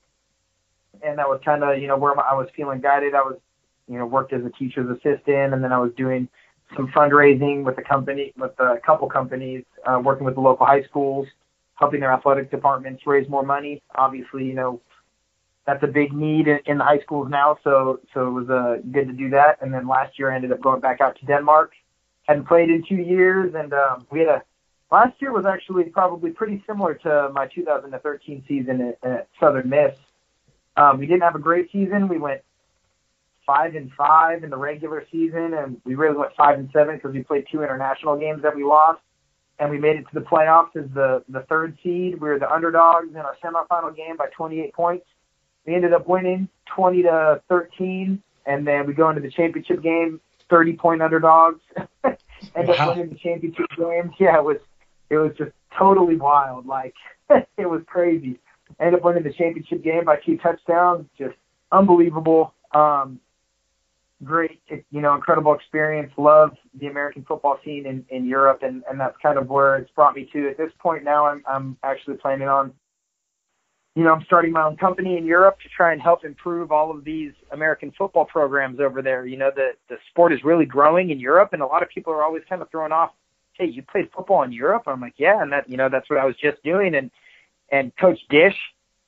and 1.03 1.19
that 1.19 1.29
was 1.29 1.41
kind 1.45 1.63
of 1.63 1.79
you 1.79 1.87
know 1.87 1.97
where 1.97 2.19
I 2.19 2.35
was 2.35 2.49
feeling 2.57 2.81
guided. 2.81 3.15
I 3.15 3.23
was 3.23 3.39
you 3.87 3.99
know 3.99 4.07
worked 4.07 4.33
as 4.33 4.45
a 4.45 4.51
teacher's 4.51 4.91
assistant, 4.91 5.55
and 5.55 5.63
then 5.63 5.73
I 5.73 5.79
was 5.79 5.93
doing 5.97 6.29
some 6.77 6.89
fundraising 6.89 7.65
with 7.65 7.79
a 7.79 7.83
company 7.83 8.33
with 8.37 8.59
a 8.59 8.79
couple 8.85 9.09
companies, 9.09 9.65
uh, 9.87 10.01
working 10.03 10.25
with 10.25 10.35
the 10.35 10.41
local 10.41 10.67
high 10.67 10.83
schools, 10.83 11.27
helping 11.75 12.01
their 12.01 12.13
athletic 12.13 12.51
departments 12.51 13.07
raise 13.07 13.29
more 13.29 13.45
money. 13.45 13.83
Obviously, 13.95 14.45
you 14.45 14.55
know 14.55 14.81
that's 15.69 15.83
a 15.83 15.87
big 15.87 16.15
need 16.15 16.49
in, 16.49 16.79
the 16.79 16.85
high 16.85 16.99
schools 17.01 17.29
now, 17.29 17.59
so 17.63 18.01
so 18.15 18.27
it 18.27 18.31
was 18.31 18.49
uh, 18.49 18.79
good 18.91 19.07
to 19.07 19.13
do 19.13 19.29
that. 19.29 19.59
And 19.61 19.73
then 19.73 19.87
last 19.87 20.19
year 20.19 20.33
I 20.33 20.35
ended 20.35 20.51
up 20.51 20.63
going 20.63 20.81
back 20.81 21.03
out 21.03 21.19
to 21.21 21.27
Denmark. 21.27 21.73
Hadn't 22.23 22.49
played 22.49 22.71
in 22.71 22.83
two 22.89 22.97
years, 22.97 23.53
and 23.55 23.75
um, 23.75 24.07
we 24.11 24.21
had 24.21 24.29
a 24.29 24.43
last 24.91 25.21
year 25.21 25.31
was 25.31 25.45
actually 25.45 25.85
probably 25.85 26.31
pretty 26.31 26.65
similar 26.67 26.95
to 26.95 27.29
my 27.35 27.49
2013 27.49 28.45
season 28.49 28.81
at, 28.81 29.11
at 29.11 29.29
Southern 29.39 29.69
Miss. 29.69 29.95
Um, 30.79 30.99
we 30.99 31.07
didn't 31.07 31.23
have 31.23 31.35
a 31.35 31.39
great 31.39 31.71
season. 31.71 32.09
We 32.09 32.17
went 32.17 32.41
five 33.47 33.75
and 33.75 33.93
five 33.93 34.45
in 34.45 34.49
the 34.49 34.57
regular 34.57 35.05
season, 35.13 35.53
and 35.53 35.79
we 35.85 35.97
really 35.97 36.17
went 36.17 36.33
five 36.35 36.59
and 36.59 36.71
seven 36.73 36.97
because 36.97 37.13
we 37.13 37.23
played 37.23 37.45
two 37.53 37.63
international 37.63 38.17
games 38.17 38.41
that 38.41 38.57
we 38.57 38.65
lost, 38.65 39.03
and 39.59 39.69
we 39.69 39.77
made 39.77 39.97
it 39.97 40.05
to 40.05 40.15
the 40.15 40.25
playoffs 40.25 40.75
as 40.77 40.89
the 40.95 41.23
the 41.29 41.41
third 41.43 41.77
seed. 41.83 42.19
We 42.19 42.31
were 42.31 42.39
the 42.39 42.51
underdogs 42.51 43.11
in 43.11 43.19
our 43.19 43.37
semifinal 43.45 43.95
game 43.95 44.17
by 44.17 44.29
28 44.35 44.73
points. 44.73 45.05
We 45.67 45.75
ended 45.75 45.93
up 45.93 46.09
winning 46.09 46.49
20 46.75 47.03
to 47.03 47.43
13, 47.49 48.23
and 48.47 48.67
then 48.67 48.87
we 48.87 48.95
go 48.95 49.09
into 49.11 49.21
the 49.21 49.31
championship 49.31 49.83
game 49.83 50.21
30 50.51 50.73
point 50.75 51.03
underdogs. 51.03 51.61
Ended 52.55 52.79
wow. 52.79 52.91
up 52.91 52.97
winning 52.97 53.11
the 53.11 53.19
championship 53.19 53.67
game. 53.77 54.13
Yeah, 54.19 54.39
it 54.39 54.45
was 54.45 54.59
it 55.11 55.19
was 55.19 55.33
just 55.37 55.51
totally 55.77 56.17
wild. 56.17 56.67
Like 56.67 56.95
it 57.31 57.69
was 57.69 57.83
crazy 57.87 58.39
ended 58.81 59.01
up 59.01 59.05
winning 59.05 59.23
the 59.23 59.33
championship 59.33 59.83
game 59.83 60.05
by 60.05 60.17
two 60.17 60.37
touchdowns. 60.39 61.07
Just 61.17 61.37
unbelievable. 61.73 62.55
Um, 62.73 63.21
great, 64.25 64.61
you 64.91 65.01
know, 65.01 65.15
incredible 65.15 65.55
experience. 65.55 66.13
Love 66.17 66.57
the 66.79 66.87
American 66.87 67.25
football 67.25 67.59
scene 67.65 67.87
in, 67.87 68.05
in 68.09 68.27
Europe, 68.27 68.63
and, 68.63 68.83
and 68.91 68.99
that's 69.01 69.17
kind 69.23 69.39
of 69.39 69.49
where 69.49 69.77
it's 69.77 69.91
brought 69.93 70.15
me 70.15 70.29
to. 70.33 70.49
At 70.51 70.59
this 70.59 70.73
point 70.79 71.05
now, 71.05 71.27
I'm, 71.27 71.43
I'm 71.49 71.77
actually 71.83 72.17
planning 72.17 72.49
on, 72.49 72.73
you 73.99 74.05
know, 74.05 74.13
I'm 74.13 74.25
starting 74.27 74.53
my 74.53 74.63
own 74.63 74.77
company 74.77 75.17
in 75.17 75.25
Europe 75.25 75.59
to 75.61 75.69
try 75.69 75.93
and 75.93 76.01
help 76.01 76.25
improve 76.25 76.71
all 76.71 76.93
of 76.93 77.03
these 77.03 77.33
American 77.51 77.93
football 77.99 78.25
programs 78.25 78.79
over 78.79 79.03
there. 79.03 79.27
You 79.27 79.37
know, 79.37 79.51
the, 79.53 79.73
the 79.89 79.97
sport 80.09 80.33
is 80.33 80.45
really 80.45 80.67
growing 80.67 81.11
in 81.11 81.19
Europe, 81.19 81.53
and 81.53 81.61
a 81.61 81.67
lot 81.67 81.83
of 81.83 81.89
people 81.89 82.13
are 82.13 82.23
always 82.23 82.45
kind 82.49 82.63
of 82.63 82.71
throwing 82.71 82.93
off, 82.93 83.11
hey, 83.55 83.67
you 83.67 83.83
played 83.83 84.09
football 84.15 84.45
in 84.45 84.53
Europe? 84.53 84.85
I'm 84.87 85.01
like, 85.01 85.15
yeah, 85.17 85.43
and 85.43 85.51
that, 85.51 85.69
you 85.69 85.77
know, 85.77 85.89
that's 85.89 86.09
what 86.09 86.21
I 86.21 86.27
was 86.27 86.37
just 86.37 86.63
doing. 86.63 86.95
And, 86.95 87.11
and 87.73 87.91
Coach 87.97 88.21
Disch, 88.31 88.55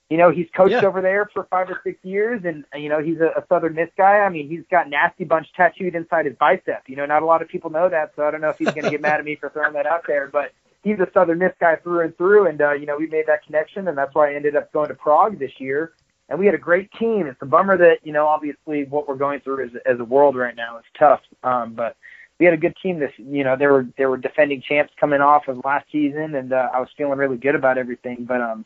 you 0.09 0.17
know, 0.17 0.33
he's 0.33 0.49
coached 0.57 0.73
yeah. 0.73 0.85
over 0.85 1.01
there 1.01 1.31
for 1.33 1.45
five 1.45 1.71
or 1.71 1.81
six 1.85 2.05
years, 2.05 2.43
and 2.45 2.65
you 2.75 2.89
know 2.89 3.01
he's 3.01 3.21
a, 3.21 3.29
a 3.41 3.45
Southern 3.49 3.77
Miss 3.77 3.91
guy. 3.97 4.19
I 4.19 4.29
mean, 4.29 4.49
he's 4.49 4.65
got 4.69 4.91
nasty 4.91 5.23
bunch 5.23 5.47
tattooed 5.57 5.95
inside 5.95 6.27
his 6.27 6.35
bicep. 6.35 6.83
You 6.89 6.97
know, 6.97 7.07
not 7.07 7.23
a 7.23 7.27
lot 7.27 7.43
of 7.43 7.49
people 7.49 7.71
know 7.71 7.89
that, 7.89 8.11
so 8.17 8.25
I 8.25 8.33
don't 8.33 8.41
know 8.41 8.49
if 8.49 8.59
he's 8.59 8.73
going 8.73 8.83
to 8.83 8.91
get 8.91 9.01
mad 9.01 9.21
at 9.21 9.25
me 9.25 9.37
for 9.37 9.51
throwing 9.51 9.75
that 9.75 9.87
out 9.87 10.03
there. 10.09 10.27
But 10.27 10.51
he's 10.83 10.99
a 10.99 11.09
Southern 11.13 11.39
Miss 11.39 11.53
guy 11.61 11.77
through 11.77 12.01
and 12.01 12.17
through, 12.17 12.47
and 12.47 12.61
uh, 12.61 12.73
you 12.73 12.87
know 12.87 12.97
we 12.97 13.07
made 13.07 13.27
that 13.27 13.45
connection, 13.45 13.89
and 13.89 13.97
that's 13.97 14.15
why 14.15 14.31
I 14.31 14.35
ended 14.35 14.57
up 14.57 14.73
going 14.73 14.89
to 14.89 14.95
Prague 14.95 15.39
this 15.39 15.53
year. 15.59 15.93
And 16.29 16.39
we 16.39 16.47
had 16.47 16.55
a 16.55 16.59
great 16.59 16.93
team. 16.93 17.27
It's 17.27 17.43
a 17.43 17.47
bummer 17.47 17.77
that 17.77 17.99
you 18.05 18.13
know, 18.13 18.27
obviously, 18.27 18.85
what 18.85 19.09
we're 19.09 19.17
going 19.17 19.41
through 19.41 19.65
as 19.65 19.71
as 19.87 19.99
a 20.01 20.05
world 20.05 20.37
right 20.37 20.55
now 20.55 20.79
is 20.79 20.85
tough. 20.99 21.21
Um, 21.43 21.75
but 21.75 21.97
we 22.39 22.47
had 22.47 22.55
a 22.55 22.59
good 22.59 22.75
team 22.83 22.99
this 22.99 23.13
you 23.19 23.45
know 23.45 23.57
they 23.57 23.67
were 23.67 23.87
they 23.99 24.07
were 24.07 24.17
defending 24.17 24.63
champs 24.63 24.93
coming 24.99 25.21
off 25.21 25.49
of 25.49 25.61
last 25.65 25.85
season 25.93 26.35
and 26.35 26.55
uh, 26.55 26.71
I 26.73 26.81
was 26.81 26.89
feeling 26.97 27.19
really 27.19 27.37
good 27.37 27.55
about 27.55 27.77
everything 27.77 28.25
but 28.27 28.41
um 28.41 28.65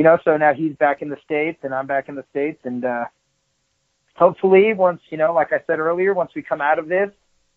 you 0.00 0.04
know, 0.04 0.18
so 0.24 0.34
now 0.38 0.54
he's 0.54 0.74
back 0.76 1.02
in 1.02 1.10
the 1.10 1.18
states 1.24 1.58
and 1.62 1.74
I'm 1.74 1.86
back 1.86 2.08
in 2.08 2.14
the 2.14 2.24
states, 2.30 2.60
and 2.64 2.84
uh, 2.84 3.04
hopefully, 4.14 4.72
once 4.72 5.02
you 5.10 5.18
know, 5.18 5.34
like 5.34 5.52
I 5.52 5.60
said 5.66 5.78
earlier, 5.78 6.14
once 6.14 6.30
we 6.34 6.42
come 6.42 6.62
out 6.62 6.78
of 6.78 6.88
this, 6.88 7.10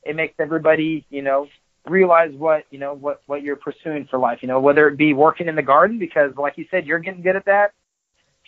it 0.03 0.16
makes 0.16 0.34
everybody, 0.39 1.05
you 1.09 1.22
know, 1.22 1.47
realize 1.88 2.34
what 2.34 2.66
you 2.72 2.80
know 2.80 2.94
what 2.94 3.22
what 3.26 3.44
you're 3.44 3.56
pursuing 3.56 4.06
for 4.06 4.18
life. 4.20 4.40
You 4.42 4.48
know, 4.48 4.60
whether 4.60 4.88
it 4.88 4.98
be 4.98 5.14
working 5.14 5.48
in 5.48 5.56
the 5.56 5.62
garden, 5.62 6.00
because 6.00 6.36
like 6.38 6.58
you 6.58 6.66
said, 6.72 6.86
you're 6.86 7.00
getting 7.00 7.22
good 7.22 7.36
at 7.36 7.46
that. 7.46 7.74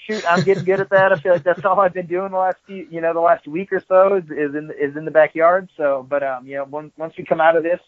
Shoot, 0.07 0.23
I'm 0.29 0.43
getting 0.43 0.65
good 0.65 0.81
at 0.81 0.89
that. 0.89 1.13
I 1.13 1.19
feel 1.19 1.33
like 1.33 1.43
that's 1.43 1.63
all 1.63 1.79
I've 1.79 1.93
been 1.93 2.05
doing 2.05 2.31
the 2.31 2.37
last 2.37 2.57
few, 2.67 2.85
you 2.91 3.01
know, 3.01 3.13
the 3.13 3.21
last 3.21 3.47
week 3.47 3.71
or 3.71 3.81
so 3.87 4.15
is, 4.15 4.25
is 4.25 4.53
in 4.53 4.71
is 4.79 4.95
in 4.95 5.05
the 5.05 5.11
backyard. 5.11 5.69
So, 5.77 6.05
but 6.07 6.21
um, 6.21 6.45
you 6.45 6.55
know, 6.55 6.65
once 6.65 6.91
once 6.97 7.13
we 7.17 7.23
come 7.23 7.41
out 7.41 7.55
of 7.55 7.63
this, 7.63 7.79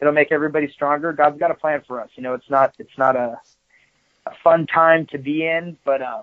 it'll 0.00 0.12
make 0.12 0.32
everybody 0.32 0.70
stronger. 0.72 1.12
God's 1.12 1.38
got 1.38 1.50
a 1.50 1.54
plan 1.54 1.82
for 1.86 2.00
us. 2.00 2.10
You 2.16 2.22
know, 2.22 2.34
it's 2.34 2.50
not 2.50 2.74
it's 2.78 2.98
not 2.98 3.16
a 3.16 3.40
a 4.26 4.32
fun 4.42 4.66
time 4.66 5.06
to 5.06 5.18
be 5.18 5.46
in, 5.46 5.76
but 5.84 6.02
uh, 6.02 6.22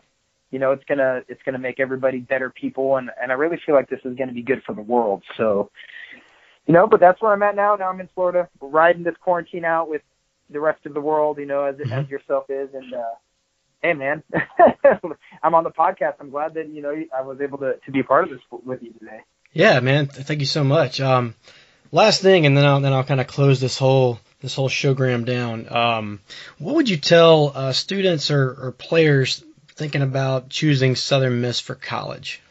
you 0.51 0.59
know, 0.59 0.71
it's 0.71 0.83
gonna 0.85 1.21
it's 1.27 1.41
gonna 1.43 1.59
make 1.59 1.79
everybody 1.79 2.19
better 2.19 2.49
people, 2.49 2.97
and 2.97 3.09
and 3.21 3.31
I 3.31 3.35
really 3.35 3.59
feel 3.65 3.75
like 3.75 3.89
this 3.89 4.01
is 4.03 4.15
gonna 4.17 4.33
be 4.33 4.41
good 4.41 4.63
for 4.63 4.73
the 4.73 4.81
world. 4.81 5.23
So, 5.37 5.71
you 6.69 6.73
know, 6.73 6.85
but 6.85 6.99
that's 6.99 7.19
where 7.19 7.33
I'm 7.33 7.41
at 7.41 7.55
now. 7.55 7.75
Now 7.75 7.89
I'm 7.89 7.99
in 7.99 8.09
Florida, 8.13 8.47
riding 8.61 9.01
this 9.01 9.15
quarantine 9.19 9.65
out 9.65 9.89
with 9.89 10.03
the 10.51 10.59
rest 10.59 10.85
of 10.85 10.93
the 10.93 11.01
world, 11.01 11.39
you 11.39 11.47
know, 11.47 11.63
as 11.63 11.77
mm-hmm. 11.77 11.91
as 11.91 12.07
yourself 12.09 12.47
is, 12.47 12.69
and 12.75 12.93
uh, 12.93 13.15
hey, 13.81 13.93
man, 13.93 14.21
I'm 15.43 15.55
on 15.55 15.63
the 15.63 15.71
podcast. 15.71 16.13
I'm 16.19 16.29
glad 16.29 16.53
that 16.53 16.69
you 16.69 16.83
know 16.83 16.93
I 17.17 17.23
was 17.23 17.41
able 17.41 17.57
to 17.57 17.77
to 17.83 17.91
be 17.91 18.03
part 18.03 18.25
of 18.25 18.29
this 18.29 18.39
with 18.63 18.83
you 18.83 18.93
today. 18.93 19.21
Yeah, 19.51 19.79
man, 19.79 20.05
thank 20.05 20.41
you 20.41 20.45
so 20.45 20.63
much. 20.63 21.01
Um, 21.01 21.33
last 21.91 22.21
thing, 22.21 22.45
and 22.45 22.55
then 22.55 22.63
I'll 22.67 22.81
then 22.81 22.93
I'll 22.93 23.03
kind 23.03 23.19
of 23.19 23.25
close 23.25 23.59
this 23.59 23.79
whole 23.79 24.19
this 24.41 24.53
whole 24.53 24.69
showgram 24.69 25.25
down. 25.25 25.75
Um, 25.75 26.19
what 26.59 26.75
would 26.75 26.89
you 26.89 26.97
tell 26.97 27.51
uh, 27.55 27.73
students 27.73 28.29
or, 28.29 28.47
or 28.47 28.71
players 28.73 29.43
thinking 29.69 30.03
about 30.03 30.49
choosing 30.49 30.95
Southern 30.95 31.41
Miss 31.41 31.59
for 31.59 31.73
college? 31.73 32.43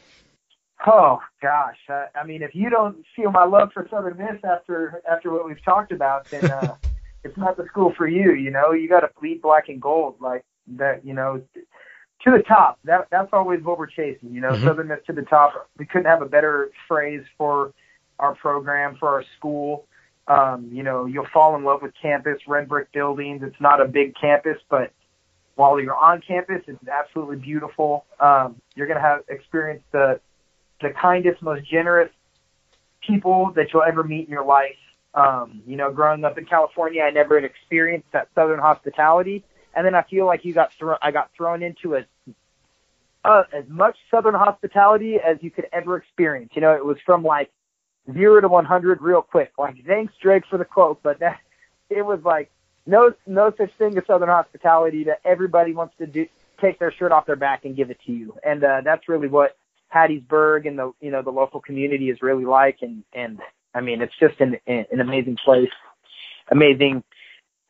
Oh 0.86 1.20
gosh, 1.42 1.76
I, 1.88 2.06
I 2.14 2.24
mean, 2.24 2.42
if 2.42 2.54
you 2.54 2.70
don't 2.70 3.04
feel 3.16 3.30
my 3.30 3.44
love 3.44 3.70
for 3.72 3.86
Southern 3.90 4.16
Miss 4.16 4.42
after 4.44 5.02
after 5.10 5.32
what 5.32 5.46
we've 5.46 5.62
talked 5.64 5.92
about, 5.92 6.30
then 6.30 6.50
uh, 6.50 6.76
it's 7.24 7.36
not 7.36 7.56
the 7.56 7.66
school 7.66 7.92
for 7.96 8.06
you. 8.06 8.32
You 8.34 8.50
know, 8.50 8.72
you 8.72 8.88
got 8.88 9.00
to 9.00 9.10
bleed 9.20 9.42
black 9.42 9.68
and 9.68 9.82
gold 9.82 10.16
like 10.20 10.44
that. 10.76 11.04
You 11.04 11.14
know, 11.14 11.42
to 11.54 12.30
the 12.30 12.42
top. 12.46 12.78
That 12.84 13.08
that's 13.10 13.30
always 13.32 13.62
what 13.62 13.78
we're 13.78 13.86
chasing. 13.86 14.32
You 14.32 14.40
know, 14.40 14.52
mm-hmm. 14.52 14.66
Southern 14.66 14.88
Miss 14.88 15.00
to 15.06 15.12
the 15.12 15.22
top. 15.22 15.68
We 15.78 15.86
couldn't 15.86 16.06
have 16.06 16.22
a 16.22 16.26
better 16.26 16.70
phrase 16.86 17.24
for 17.36 17.72
our 18.18 18.34
program 18.34 18.96
for 18.98 19.08
our 19.08 19.24
school. 19.36 19.86
Um, 20.28 20.68
you 20.70 20.82
know, 20.82 21.06
you'll 21.06 21.28
fall 21.32 21.56
in 21.56 21.64
love 21.64 21.82
with 21.82 21.92
campus, 22.00 22.38
red 22.46 22.68
brick 22.68 22.92
buildings. 22.92 23.42
It's 23.42 23.60
not 23.60 23.80
a 23.80 23.86
big 23.86 24.14
campus, 24.20 24.58
but 24.68 24.92
while 25.54 25.80
you're 25.80 25.96
on 25.96 26.20
campus, 26.20 26.62
it's 26.66 26.86
absolutely 26.86 27.36
beautiful. 27.36 28.04
Um, 28.20 28.60
you're 28.76 28.86
going 28.86 28.98
to 28.98 29.02
have 29.02 29.22
experience 29.28 29.82
the 29.90 30.20
the 30.80 30.90
kindest, 30.90 31.42
most 31.42 31.68
generous 31.68 32.10
people 33.06 33.52
that 33.56 33.72
you'll 33.72 33.82
ever 33.82 34.04
meet 34.04 34.26
in 34.26 34.32
your 34.32 34.44
life. 34.44 34.76
Um, 35.14 35.62
you 35.66 35.76
know, 35.76 35.90
growing 35.90 36.24
up 36.24 36.38
in 36.38 36.44
California, 36.44 37.02
I 37.02 37.10
never 37.10 37.40
had 37.40 37.44
experienced 37.44 38.08
that 38.12 38.28
Southern 38.34 38.60
hospitality, 38.60 39.44
and 39.74 39.84
then 39.84 39.94
I 39.94 40.02
feel 40.02 40.26
like 40.26 40.44
you 40.44 40.54
got 40.54 40.70
thrown. 40.78 40.98
I 41.02 41.10
got 41.10 41.30
thrown 41.36 41.62
into 41.62 41.96
a 41.96 42.04
uh, 43.24 43.42
as 43.52 43.64
much 43.68 43.96
Southern 44.10 44.34
hospitality 44.34 45.16
as 45.16 45.38
you 45.40 45.50
could 45.50 45.66
ever 45.72 45.96
experience. 45.96 46.50
You 46.54 46.62
know, 46.62 46.74
it 46.74 46.84
was 46.84 46.98
from 47.04 47.24
like 47.24 47.50
zero 48.12 48.40
to 48.40 48.48
100 48.48 49.00
real 49.02 49.22
quick. 49.22 49.52
Like, 49.58 49.84
thanks 49.86 50.12
Drake 50.22 50.44
for 50.48 50.58
the 50.58 50.64
quote, 50.64 51.02
but 51.02 51.18
that 51.20 51.38
it 51.90 52.04
was 52.04 52.20
like 52.24 52.50
no 52.86 53.12
no 53.26 53.52
such 53.56 53.70
thing 53.78 53.96
as 53.98 54.04
Southern 54.06 54.28
hospitality 54.28 55.04
that 55.04 55.20
everybody 55.24 55.72
wants 55.72 55.94
to 55.98 56.06
do 56.06 56.26
take 56.60 56.78
their 56.78 56.92
shirt 56.92 57.12
off 57.12 57.24
their 57.24 57.36
back 57.36 57.64
and 57.64 57.76
give 57.76 57.90
it 57.90 57.98
to 58.06 58.12
you, 58.12 58.36
and 58.44 58.62
uh, 58.64 58.80
that's 58.84 59.08
really 59.08 59.28
what 59.28 59.56
Hattiesburg 59.94 60.66
and 60.66 60.78
the 60.78 60.92
you 61.00 61.10
know 61.10 61.22
the 61.22 61.30
local 61.30 61.60
community 61.60 62.10
is 62.10 62.20
really 62.22 62.44
like, 62.44 62.78
and 62.82 63.04
and 63.12 63.40
I 63.74 63.80
mean 63.80 64.02
it's 64.02 64.18
just 64.18 64.40
an 64.40 64.58
an 64.66 65.00
amazing 65.00 65.36
place, 65.44 65.70
amazing 66.50 67.04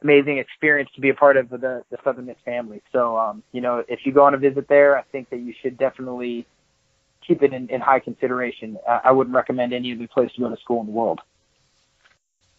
amazing 0.03 0.39
experience 0.39 0.91
to 0.95 1.01
be 1.01 1.11
a 1.11 1.15
part 1.15 1.37
of 1.37 1.49
the 1.49 1.85
the 1.91 1.99
Southern 2.05 2.27
Miss 2.27 2.37
family. 2.45 2.83
So 2.93 3.17
um, 3.17 3.43
you 3.53 3.61
know 3.61 3.85
if 3.87 4.01
you 4.05 4.13
go 4.13 4.25
on 4.25 4.35
a 4.35 4.39
visit 4.39 4.69
there, 4.69 4.99
I 4.99 5.03
think 5.03 5.31
that 5.31 5.39
you 5.39 5.55
should 5.63 5.79
definitely 5.79 6.47
keep 7.27 7.43
it 7.43 7.53
in, 7.53 7.69
in 7.69 7.81
high 7.81 8.01
consideration. 8.01 8.79
I, 8.89 9.01
I 9.05 9.13
wouldn't 9.13 9.37
recommend 9.37 9.73
any 9.73 9.93
other 9.93 10.09
place 10.09 10.33
to 10.33 10.41
go 10.41 10.49
to 10.49 10.57
school 10.57 10.81
in 10.81 10.87
the 10.87 10.93
world. 10.93 11.21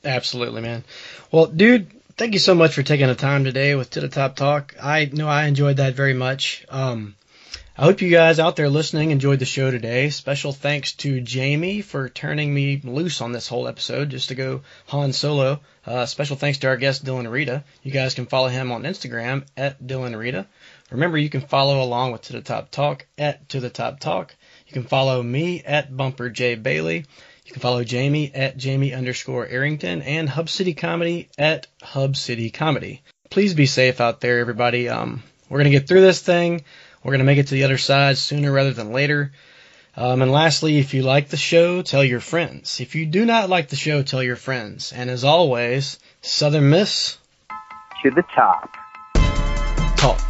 Absolutely, 0.05 0.61
man. 0.61 0.85
Well, 1.31 1.47
dude, 1.47 1.91
thank 2.15 2.33
you 2.33 2.39
so 2.39 2.55
much 2.55 2.73
for 2.73 2.83
taking 2.83 3.07
the 3.07 3.15
time 3.15 3.43
today 3.43 3.75
with 3.75 3.89
To 3.91 3.99
the 3.99 4.07
Top 4.07 4.37
Talk. 4.37 4.75
I 4.81 5.09
know 5.11 5.27
I 5.27 5.45
enjoyed 5.45 5.77
that 5.77 5.95
very 5.95 6.13
much. 6.13 6.65
Um, 6.69 7.15
I 7.79 7.83
hope 7.83 8.01
you 8.01 8.09
guys 8.09 8.39
out 8.39 8.57
there 8.57 8.67
listening 8.67 9.11
enjoyed 9.11 9.39
the 9.39 9.45
show 9.45 9.71
today. 9.71 10.09
Special 10.09 10.51
thanks 10.51 10.91
to 10.95 11.21
Jamie 11.21 11.79
for 11.79 12.09
turning 12.09 12.53
me 12.53 12.81
loose 12.83 13.21
on 13.21 13.31
this 13.31 13.47
whole 13.47 13.69
episode 13.69 14.09
just 14.09 14.27
to 14.27 14.35
go 14.35 14.63
Han 14.87 15.13
Solo. 15.13 15.61
Uh, 15.85 16.05
special 16.05 16.35
thanks 16.35 16.57
to 16.57 16.67
our 16.67 16.75
guest 16.75 17.05
Dylan 17.05 17.31
Reda. 17.31 17.63
You 17.81 17.91
guys 17.91 18.15
can 18.15 18.25
follow 18.25 18.49
him 18.49 18.73
on 18.73 18.83
Instagram 18.83 19.45
at 19.55 19.81
Dylan 19.81 20.17
Reda. 20.17 20.45
Remember, 20.91 21.17
you 21.17 21.29
can 21.29 21.39
follow 21.39 21.81
along 21.81 22.11
with 22.11 22.23
To 22.23 22.33
the 22.33 22.41
Top 22.41 22.69
Talk 22.69 23.05
at 23.17 23.47
To 23.47 23.61
the 23.61 23.69
Top 23.69 24.01
Talk. 24.01 24.35
You 24.67 24.73
can 24.73 24.83
follow 24.83 25.23
me 25.23 25.63
at 25.63 25.95
Bumper 25.95 26.29
J 26.29 26.55
Bailey. 26.55 27.05
You 27.45 27.53
can 27.53 27.61
follow 27.61 27.85
Jamie 27.85 28.29
at 28.35 28.57
Jamie 28.57 28.93
underscore 28.93 29.47
Arrington 29.47 30.01
and 30.01 30.27
Hub 30.27 30.49
City 30.49 30.73
Comedy 30.73 31.29
at 31.37 31.67
Hub 31.81 32.17
City 32.17 32.49
Comedy. 32.49 33.03
Please 33.29 33.53
be 33.53 33.67
safe 33.67 34.01
out 34.01 34.19
there, 34.19 34.39
everybody. 34.39 34.89
Um, 34.89 35.23
we're 35.49 35.63
to 35.63 35.69
get 35.69 35.87
through 35.87 36.01
this 36.01 36.19
thing. 36.21 36.65
We're 37.03 37.11
going 37.11 37.19
to 37.19 37.25
make 37.25 37.37
it 37.37 37.47
to 37.47 37.53
the 37.53 37.63
other 37.63 37.77
side 37.77 38.17
sooner 38.17 38.51
rather 38.51 38.73
than 38.73 38.91
later. 38.91 39.31
Um, 39.95 40.21
and 40.21 40.31
lastly, 40.31 40.77
if 40.77 40.93
you 40.93 41.01
like 41.01 41.29
the 41.29 41.37
show, 41.37 41.81
tell 41.81 42.03
your 42.03 42.19
friends. 42.19 42.79
If 42.79 42.95
you 42.95 43.05
do 43.05 43.25
not 43.25 43.49
like 43.49 43.69
the 43.69 43.75
show, 43.75 44.03
tell 44.03 44.23
your 44.23 44.35
friends. 44.35 44.93
And 44.93 45.09
as 45.09 45.23
always, 45.23 45.99
Southern 46.21 46.69
Miss 46.69 47.17
to 48.03 48.11
the 48.11 48.23
top. 48.33 48.69
Talk. 49.97 50.28